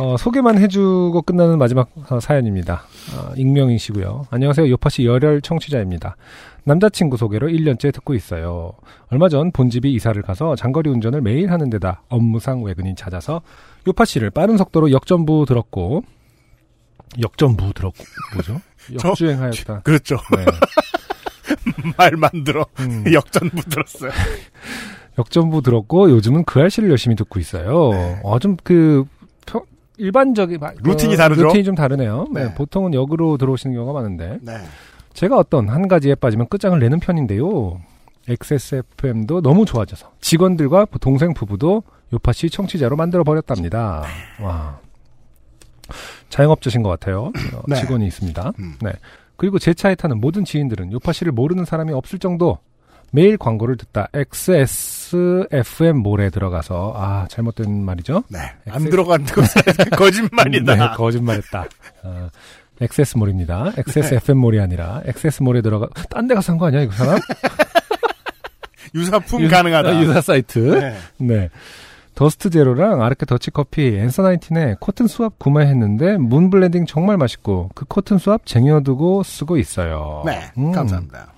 어, 0.00 0.16
소개만 0.16 0.58
해주고 0.58 1.22
끝나는 1.22 1.56
마지막 1.58 1.88
어, 2.10 2.18
사연입니다. 2.18 2.82
어, 3.16 3.32
익명이시고요. 3.36 4.26
안녕하세요. 4.30 4.68
요파시 4.70 5.04
열혈 5.06 5.40
청취자입니다. 5.42 6.16
남자친구 6.64 7.16
소개로 7.16 7.46
1년째 7.48 7.92
듣고 7.94 8.14
있어요. 8.14 8.72
얼마 9.10 9.28
전 9.28 9.52
본집이 9.52 9.92
이사를 9.92 10.20
가서 10.22 10.56
장거리 10.56 10.90
운전을 10.90 11.20
매일 11.20 11.52
하는 11.52 11.70
데다 11.70 12.02
업무상 12.08 12.62
외근이 12.62 12.96
찾아서 12.96 13.42
요파시를 13.86 14.30
빠른 14.30 14.56
속도로 14.56 14.90
역전부 14.90 15.44
들었고 15.46 16.02
역전부 17.22 17.72
들었고 17.74 18.02
뭐죠? 18.34 18.60
저- 18.98 19.08
역주행하였다. 19.10 19.80
그렇죠. 19.82 20.16
네. 20.36 20.44
말 21.96 22.16
만 22.16 22.30
들어 22.42 22.66
음. 22.80 23.04
역전부 23.12 23.62
들었어요. 23.68 24.10
역전부 25.18 25.62
들었고 25.62 26.10
요즘은 26.10 26.44
그 26.46 26.60
알씨를 26.60 26.90
열심히 26.90 27.14
듣고 27.14 27.38
있어요. 27.38 27.90
네. 27.92 28.20
어, 28.24 28.38
좀그 28.40 29.04
일반적인 29.96 30.58
마- 30.60 30.72
루틴이 30.82 31.14
어, 31.14 31.16
다르죠? 31.16 31.42
루틴이 31.44 31.64
좀 31.64 31.74
다르네요. 31.74 32.26
네, 32.32 32.44
네. 32.44 32.54
보통은 32.54 32.94
역으로 32.94 33.36
들어오시는 33.36 33.74
경우가 33.76 33.92
많은데 33.92 34.38
네. 34.42 34.58
제가 35.12 35.36
어떤 35.38 35.68
한 35.68 35.86
가지에 35.88 36.14
빠지면 36.16 36.48
끝장을 36.48 36.78
내는 36.78 36.98
편인데요. 37.00 37.80
XSFM도 38.28 39.42
너무 39.42 39.64
좋아져서 39.66 40.12
직원들과 40.20 40.86
동생 41.00 41.34
부부도 41.34 41.82
요파시 42.12 42.50
청취자로 42.50 42.96
만들어 42.96 43.22
버렸답니다. 43.22 44.02
와. 44.40 44.78
자영업자신 46.30 46.82
것 46.82 46.88
같아요. 46.88 47.24
어, 47.26 47.62
네. 47.68 47.76
직원이 47.76 48.06
있습니다. 48.06 48.52
음. 48.58 48.74
네. 48.80 48.92
그리고 49.36 49.58
제 49.58 49.74
차에 49.74 49.94
타는 49.94 50.20
모든 50.20 50.44
지인들은 50.44 50.92
요파시를 50.92 51.32
모르는 51.32 51.64
사람이 51.64 51.92
없을 51.92 52.18
정도 52.18 52.58
매일 53.14 53.36
광고를 53.38 53.76
듣다 53.76 54.08
XSFM 54.12 55.98
몰에 55.98 56.30
들어가서 56.30 56.94
아 56.96 57.26
잘못된 57.28 57.84
말이죠. 57.84 58.24
네. 58.28 58.38
안 58.68 58.84
들어간 58.90 59.24
거 59.24 59.40
거짓말이다. 59.96 60.74
네, 60.74 60.96
거짓말했다. 60.96 61.64
어, 62.02 62.28
액세스몰입니다. 62.80 63.72
XSFM몰이 63.76 64.58
아니라 64.58 65.00
액세스몰에 65.06 65.62
들어가 65.62 65.86
딴 66.10 66.26
데 66.26 66.34
가서 66.34 66.46
산 66.46 66.58
거 66.58 66.66
아니야 66.66 66.82
이거 66.82 66.92
사람? 66.92 67.18
유사품 68.96 69.42
유- 69.42 69.48
가능하다. 69.48 69.88
아, 69.90 70.00
유사 70.02 70.20
사이트. 70.20 70.58
네. 70.58 70.96
네. 71.18 71.48
더스트 72.16 72.50
제로랑 72.50 73.02
아르케 73.02 73.26
더치 73.26 73.50
커피 73.50 73.96
앤서 73.96 74.22
나인틴의 74.22 74.76
cotton 74.80 75.06
swab 75.08 75.38
구매했는데 75.38 76.16
문 76.18 76.48
블렌딩 76.50 76.86
정말 76.86 77.16
맛있고 77.16 77.70
그 77.74 77.84
cotton 77.86 78.18
swab 78.18 78.46
쟁여두고 78.46 79.22
쓰고 79.24 79.56
있어요. 79.56 80.22
네, 80.26 80.40
음. 80.58 80.70
감사합니다. 80.72 81.32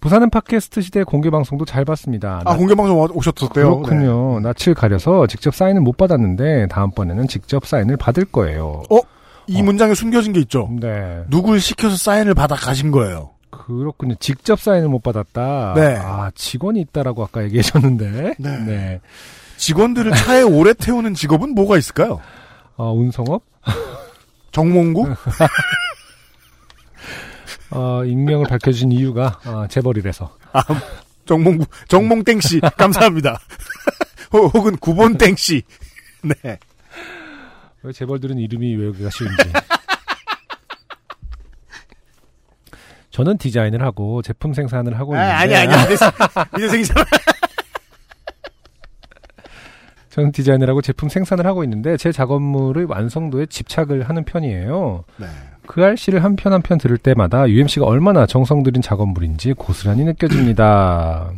부산은 0.00 0.30
팟캐스트 0.30 0.82
시대 0.82 1.02
공개 1.04 1.30
방송도 1.30 1.64
잘 1.64 1.84
봤습니다. 1.84 2.42
아, 2.44 2.56
공개 2.56 2.74
방송 2.74 3.00
와- 3.00 3.08
오셨었대요. 3.10 3.80
그렇군요. 3.80 4.40
낯을 4.40 4.74
가려서 4.74 5.26
직접 5.26 5.54
사인을 5.54 5.80
못 5.80 5.96
받았는데 5.96 6.68
다음번에는 6.68 7.26
직접 7.28 7.66
사인을 7.66 7.96
받을 7.96 8.24
거예요. 8.24 8.82
네. 8.90 9.00
이 9.48 9.62
문장에 9.62 9.94
숨겨진 9.94 10.32
게 10.32 10.40
있죠. 10.40 10.68
네. 10.80 11.22
누굴 11.28 11.60
시켜서 11.60 11.96
사인을 11.96 12.34
받아 12.34 12.54
가신 12.54 12.90
거예요. 12.90 13.30
그렇군요. 13.50 14.14
직접 14.20 14.60
사인을 14.60 14.88
못 14.88 15.02
받았다. 15.02 15.72
네. 15.74 15.96
아, 15.98 16.30
직원이 16.34 16.80
있다라고 16.82 17.24
아까 17.24 17.42
얘기하셨는데. 17.44 18.34
네. 18.38 18.58
네. 18.64 19.00
직원들을 19.56 20.12
차에 20.12 20.42
오래 20.42 20.74
태우는 20.74 21.14
직업은 21.14 21.54
뭐가 21.54 21.78
있을까요? 21.78 22.20
어, 22.76 22.92
운송업? 22.92 23.42
정몽구? 24.52 25.06
어, 27.70 28.04
익명을 28.04 28.46
밝혀주신 28.46 28.92
이유가 28.92 29.38
어, 29.44 29.66
재벌이라서. 29.68 30.36
정몽구, 31.26 31.66
정몽땡 31.88 32.40
씨, 32.40 32.60
감사합니다. 32.60 33.38
혹- 34.32 34.54
혹은 34.54 34.76
구본땡 34.76 35.34
씨. 35.36 35.62
네. 36.22 36.58
왜 37.82 37.92
재벌들은 37.92 38.38
이름이 38.38 38.74
외우기가 38.76 39.10
쉬운지. 39.10 39.36
저는 43.10 43.38
디자인을 43.38 43.82
하고 43.82 44.20
제품 44.22 44.52
생산을 44.52 44.98
하고 44.98 45.16
아, 45.16 45.44
있는데 45.44 45.56
아니, 45.56 45.72
아니, 45.72 45.94
이 45.94 46.60
녀석이잖아. 46.60 47.04
저는 50.10 50.32
디자인을 50.32 50.68
하고 50.68 50.80
제품 50.82 51.08
생산을 51.08 51.46
하고 51.46 51.62
있는데 51.64 51.96
제 51.96 52.12
작업물의 52.12 52.86
완성도에 52.86 53.46
집착을 53.46 54.08
하는 54.08 54.24
편이에요. 54.24 55.04
네. 55.18 55.26
그 55.66 55.84
알씨를 55.84 56.22
한 56.24 56.36
편 56.36 56.52
한 56.52 56.62
편 56.62 56.78
들을 56.78 56.96
때마다 56.98 57.48
UMC가 57.48 57.86
얼마나 57.86 58.26
정성 58.26 58.62
들인 58.62 58.82
작업물인지 58.82 59.52
고스란히 59.54 60.04
느껴집니다. 60.04 61.30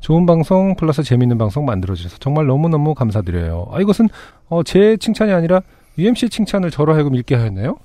좋은 0.00 0.26
방송 0.26 0.74
플러스 0.74 1.02
재밌는 1.02 1.38
방송 1.38 1.64
만들어주셔서 1.64 2.18
정말 2.18 2.46
너무너무 2.46 2.94
감사드려요. 2.94 3.68
아, 3.72 3.80
이것은 3.80 4.08
어, 4.48 4.62
제 4.62 4.96
칭찬이 4.96 5.32
아니라 5.32 5.60
UMC 5.98 6.28
칭찬을 6.28 6.70
저로 6.70 6.94
하여금 6.94 7.14
읽게 7.14 7.34
하였네요? 7.36 7.76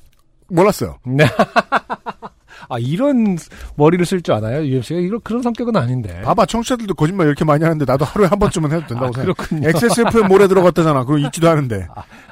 몰랐어요. 0.50 0.98
네. 2.70 2.76
아, 2.76 2.78
이런 2.80 3.38
머리를 3.76 4.06
쓸 4.06 4.22
줄 4.22 4.34
아나요? 4.36 4.66
UMC가? 4.66 5.00
이런, 5.00 5.20
그런 5.22 5.42
성격은 5.42 5.76
아닌데. 5.78 6.22
봐봐, 6.22 6.46
청취자들도 6.46 6.94
거짓말 6.96 7.28
이렇게 7.28 7.46
많이 7.46 7.64
하는데 7.64 7.86
나도 7.86 8.06
하루에 8.06 8.28
한 8.28 8.38
번쯤은 8.40 8.72
해도 8.72 8.88
된다고 8.88 9.06
아, 9.06 9.12
생각해. 9.14 9.26
그렇군요. 9.26 9.70
XSFM 9.70 10.28
모래 10.28 10.48
들어갔다잖아. 10.48 11.06
그거 11.06 11.18
잊지도 11.18 11.50
않은데. 11.50 11.88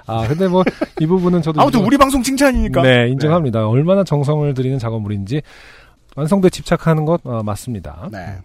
아, 0.07 0.27
근데 0.27 0.47
뭐, 0.47 0.63
이 0.99 1.05
부분은 1.05 1.41
저도. 1.41 1.61
아무튼 1.61 1.79
인정- 1.79 1.87
우리 1.87 1.97
방송 1.97 2.21
칭찬이니까. 2.21 2.81
네, 2.81 3.09
인정합니다. 3.09 3.67
얼마나 3.67 4.03
정성을 4.03 4.53
들이는 4.53 4.77
작업물인지 4.79 5.41
완성도에 6.15 6.49
집착하는 6.49 7.05
것 7.05 7.21
어, 7.25 7.41
맞습니다. 7.43 8.07
네. 8.11 8.37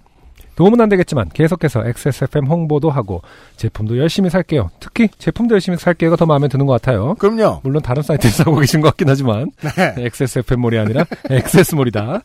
도움은 0.56 0.81
안 0.81 0.89
되겠지만 0.90 1.31
계속해서 1.31 1.86
XSFM 1.86 2.47
홍보도 2.47 2.90
하고 2.90 3.22
제품도 3.56 3.97
열심히 3.98 4.28
살게요. 4.31 4.70
특히 4.78 5.09
제품도 5.18 5.55
열심히 5.55 5.78
살게요가 5.78 6.16
더 6.16 6.27
마음에 6.27 6.48
드는 6.48 6.66
것 6.66 6.72
같아요. 6.74 7.14
그럼요. 7.14 7.60
물론 7.62 7.81
다른 7.82 8.02
사이트에서 8.02 8.44
하고 8.44 8.59
계신 8.60 8.81
것 8.81 8.89
같긴 8.89 9.09
하지만 9.09 9.51
네. 9.77 9.94
XSFM몰이 10.05 10.78
아니라 10.78 11.05
XS몰이다. 11.31 12.20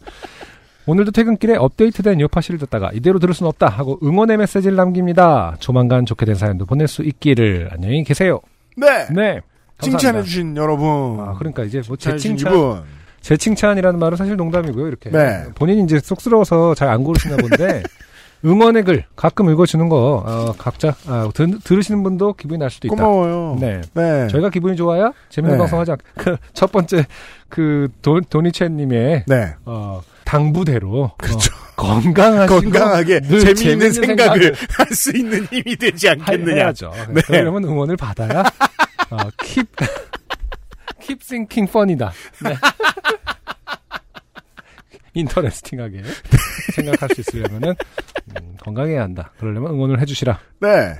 오늘도 0.87 1.11
퇴근길에 1.11 1.55
업데이트된 1.55 2.19
요파시를 2.21 2.59
듣다가 2.59 2.91
이대로 2.93 3.17
들을 3.19 3.33
순 3.33 3.47
없다 3.47 3.67
하고 3.67 3.97
응원의 4.03 4.37
메시지를 4.37 4.75
남깁니다. 4.75 5.55
조만간 5.59 6.05
좋게 6.05 6.25
된 6.25 6.35
사연도 6.35 6.65
보낼 6.65 6.87
수 6.87 7.01
있기를 7.03 7.69
안녕히 7.71 8.03
계세요. 8.03 8.39
네. 8.77 8.87
네. 9.11 9.39
감사합니다. 9.77 9.81
칭찬해 9.81 10.23
주신 10.23 10.55
여러분. 10.57 11.19
아, 11.21 11.33
그러니까 11.39 11.63
이제 11.63 11.81
뭐 11.87 11.97
제 11.97 12.15
칭찬 12.17 12.53
이분. 12.53 12.81
제 13.21 13.35
칭찬이라는 13.35 13.97
말은 13.99 14.15
사실 14.17 14.35
농담이고요. 14.35 14.87
이렇게 14.87 15.09
네. 15.09 15.45
본인이 15.55 15.81
이제 15.83 15.99
쑥스러워서 15.99 16.75
잘 16.75 16.89
안 16.89 17.03
고르시나 17.03 17.37
본데 17.37 17.81
응원의 18.45 18.83
글 18.83 19.03
가끔 19.15 19.49
읽어주는 19.49 19.89
거 19.89 20.23
어, 20.25 20.53
각자 20.57 20.95
아, 21.07 21.29
들, 21.33 21.59
들으시는 21.63 22.03
분도 22.03 22.33
기분이 22.33 22.59
날 22.59 22.69
수도 22.69 22.87
있다. 22.87 22.95
고마워요. 22.95 23.57
네. 23.59 23.81
네. 23.93 24.27
저희가 24.27 24.49
기분이 24.49 24.75
좋아야 24.75 25.11
재밌는 25.29 25.57
네. 25.57 25.59
방송하지 25.59 25.91
않. 25.91 25.97
그첫 26.15 26.71
번째 26.71 27.05
그 27.49 27.87
도, 28.01 28.21
도니체님의 28.21 29.23
네. 29.27 29.55
어, 29.65 30.01
당부대로 30.25 31.11
그렇죠. 31.17 31.51
어, 31.53 31.65
건강하시고 31.75 32.61
건강하게 32.61 33.19
늘 33.21 33.39
재미있는 33.55 33.91
생각을 33.91 34.41
생각을 34.43 34.55
할 34.77 34.87
수 34.95 35.11
있는 35.15 35.43
힘이 35.45 35.75
되지 35.75 36.07
하- 36.07 36.13
않겠느냐. 36.13 36.55
해야죠. 36.55 36.91
네. 37.09 37.21
그러려면 37.21 37.63
응원을 37.65 37.97
받아야 37.97 38.41
어, 39.09 39.17
keep 39.43 39.67
keep 41.01 41.23
thinking 41.25 41.69
fun이다. 41.69 42.11
네. 42.43 42.55
인터레스팅하게 45.15 46.01
생각할 46.75 47.09
수 47.15 47.21
있으려면은 47.21 47.69
음, 48.29 48.55
건강해야 48.61 49.01
한다. 49.01 49.31
그러려면 49.39 49.71
응원을 49.73 49.99
해주시라. 50.01 50.39
네. 50.61 50.95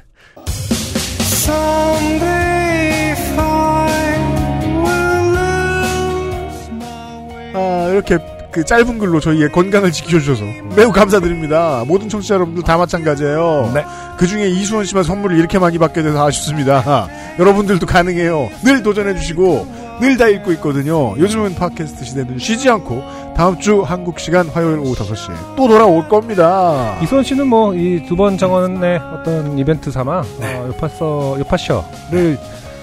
아, 7.54 7.90
이렇게 7.92 8.18
그 8.52 8.64
짧은 8.64 9.00
글로 9.00 9.20
저희의 9.20 9.52
건강을 9.52 9.92
지켜주셔서 9.92 10.44
매우 10.78 10.92
감사드립니다. 10.92 11.84
모든 11.86 12.08
청취자 12.08 12.36
여러분들 12.36 12.64
다 12.64 12.78
마찬가지예요. 12.78 13.72
네. 13.74 13.84
그 14.18 14.28
중에 14.28 14.48
이수원 14.48 14.86
씨만 14.86 15.04
선물을 15.04 15.38
이렇게 15.38 15.60
많이 15.60 15.78
받게 15.78 16.02
돼서 16.02 16.26
아쉽습니다. 16.26 17.10
여러분들도 17.38 17.86
가능해요. 17.86 18.50
늘 18.64 18.82
도전해주시고 18.82 19.86
늘 20.02 20.18
다 20.18 20.28
읽고 20.30 20.52
있거든요. 20.54 21.18
요즘은 21.18 21.56
팟캐스트 21.56 22.06
시대는 22.06 22.38
쉬지 22.40 22.70
않고 22.70 23.04
다음 23.36 23.60
주 23.60 23.82
한국 23.82 24.20
시간 24.20 24.48
화요일 24.48 24.80
오후 24.80 24.96
5시에 24.96 25.56
또 25.58 25.68
돌아올 25.68 26.08
겁니다. 26.08 26.98
이수원 27.02 27.24
씨는 27.24 27.48
뭐 27.48 27.74
이 27.76 28.02
두번 28.08 28.38
정원의 28.38 29.00
어떤 29.00 29.58
이벤트 29.58 29.92
삼아 29.92 30.22
네. 30.40 30.56
어, 30.56 30.68
요파서 30.68 31.36
요파셔를 31.40 32.38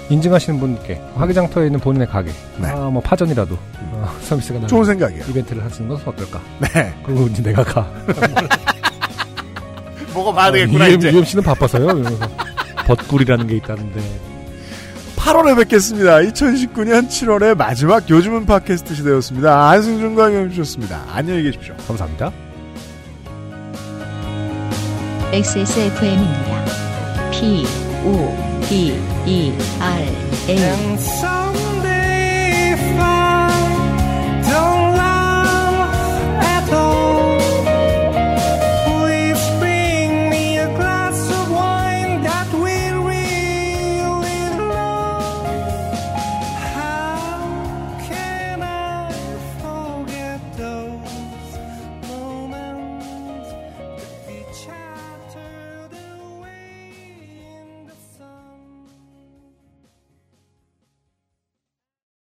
인증하시는 0.09 0.59
분께 0.59 1.01
화기장터에 1.15 1.67
있는 1.67 1.79
본인의 1.79 2.07
가게, 2.07 2.29
네. 2.57 2.67
아, 2.67 2.89
뭐 2.91 3.01
파전이라도 3.01 3.55
어, 3.93 4.09
서비스가 4.21 4.55
나는 4.55 4.67
좋은 4.67 4.83
생각이에요. 4.83 5.23
이벤트를 5.29 5.63
하시는 5.63 5.87
것은 5.89 6.07
어떨까? 6.07 6.39
네. 6.59 6.93
그리고 7.03 7.25
이제 7.27 7.41
내가 7.41 7.63
가. 7.63 7.87
먹어봐야 10.13 10.47
아, 10.47 10.57
유엠 10.57 11.23
씨는 11.23 11.43
바빠서요. 11.43 11.85
이러면서 11.85 12.27
벚꿀이라는 12.85 13.47
게 13.47 13.55
있다는데. 13.55 14.01
8월에 15.23 15.55
뵙겠습니다. 15.55 16.17
2019년 16.17 17.07
7월의 17.07 17.55
마지막 17.55 18.09
요즘은 18.09 18.45
팟캐스트 18.45 18.93
시대였습니다. 18.93 19.69
안승준과 19.69 20.29
김주셨습니다. 20.29 21.01
안녕히 21.13 21.43
계십시오. 21.43 21.73
감사합니다. 21.87 22.33
XSFM입니다. 25.31 26.65
P, 27.31 27.65
O, 28.03 28.35
D, 28.67 28.99
E, 29.25 29.53
R, 29.79 30.01
A. 30.49 30.83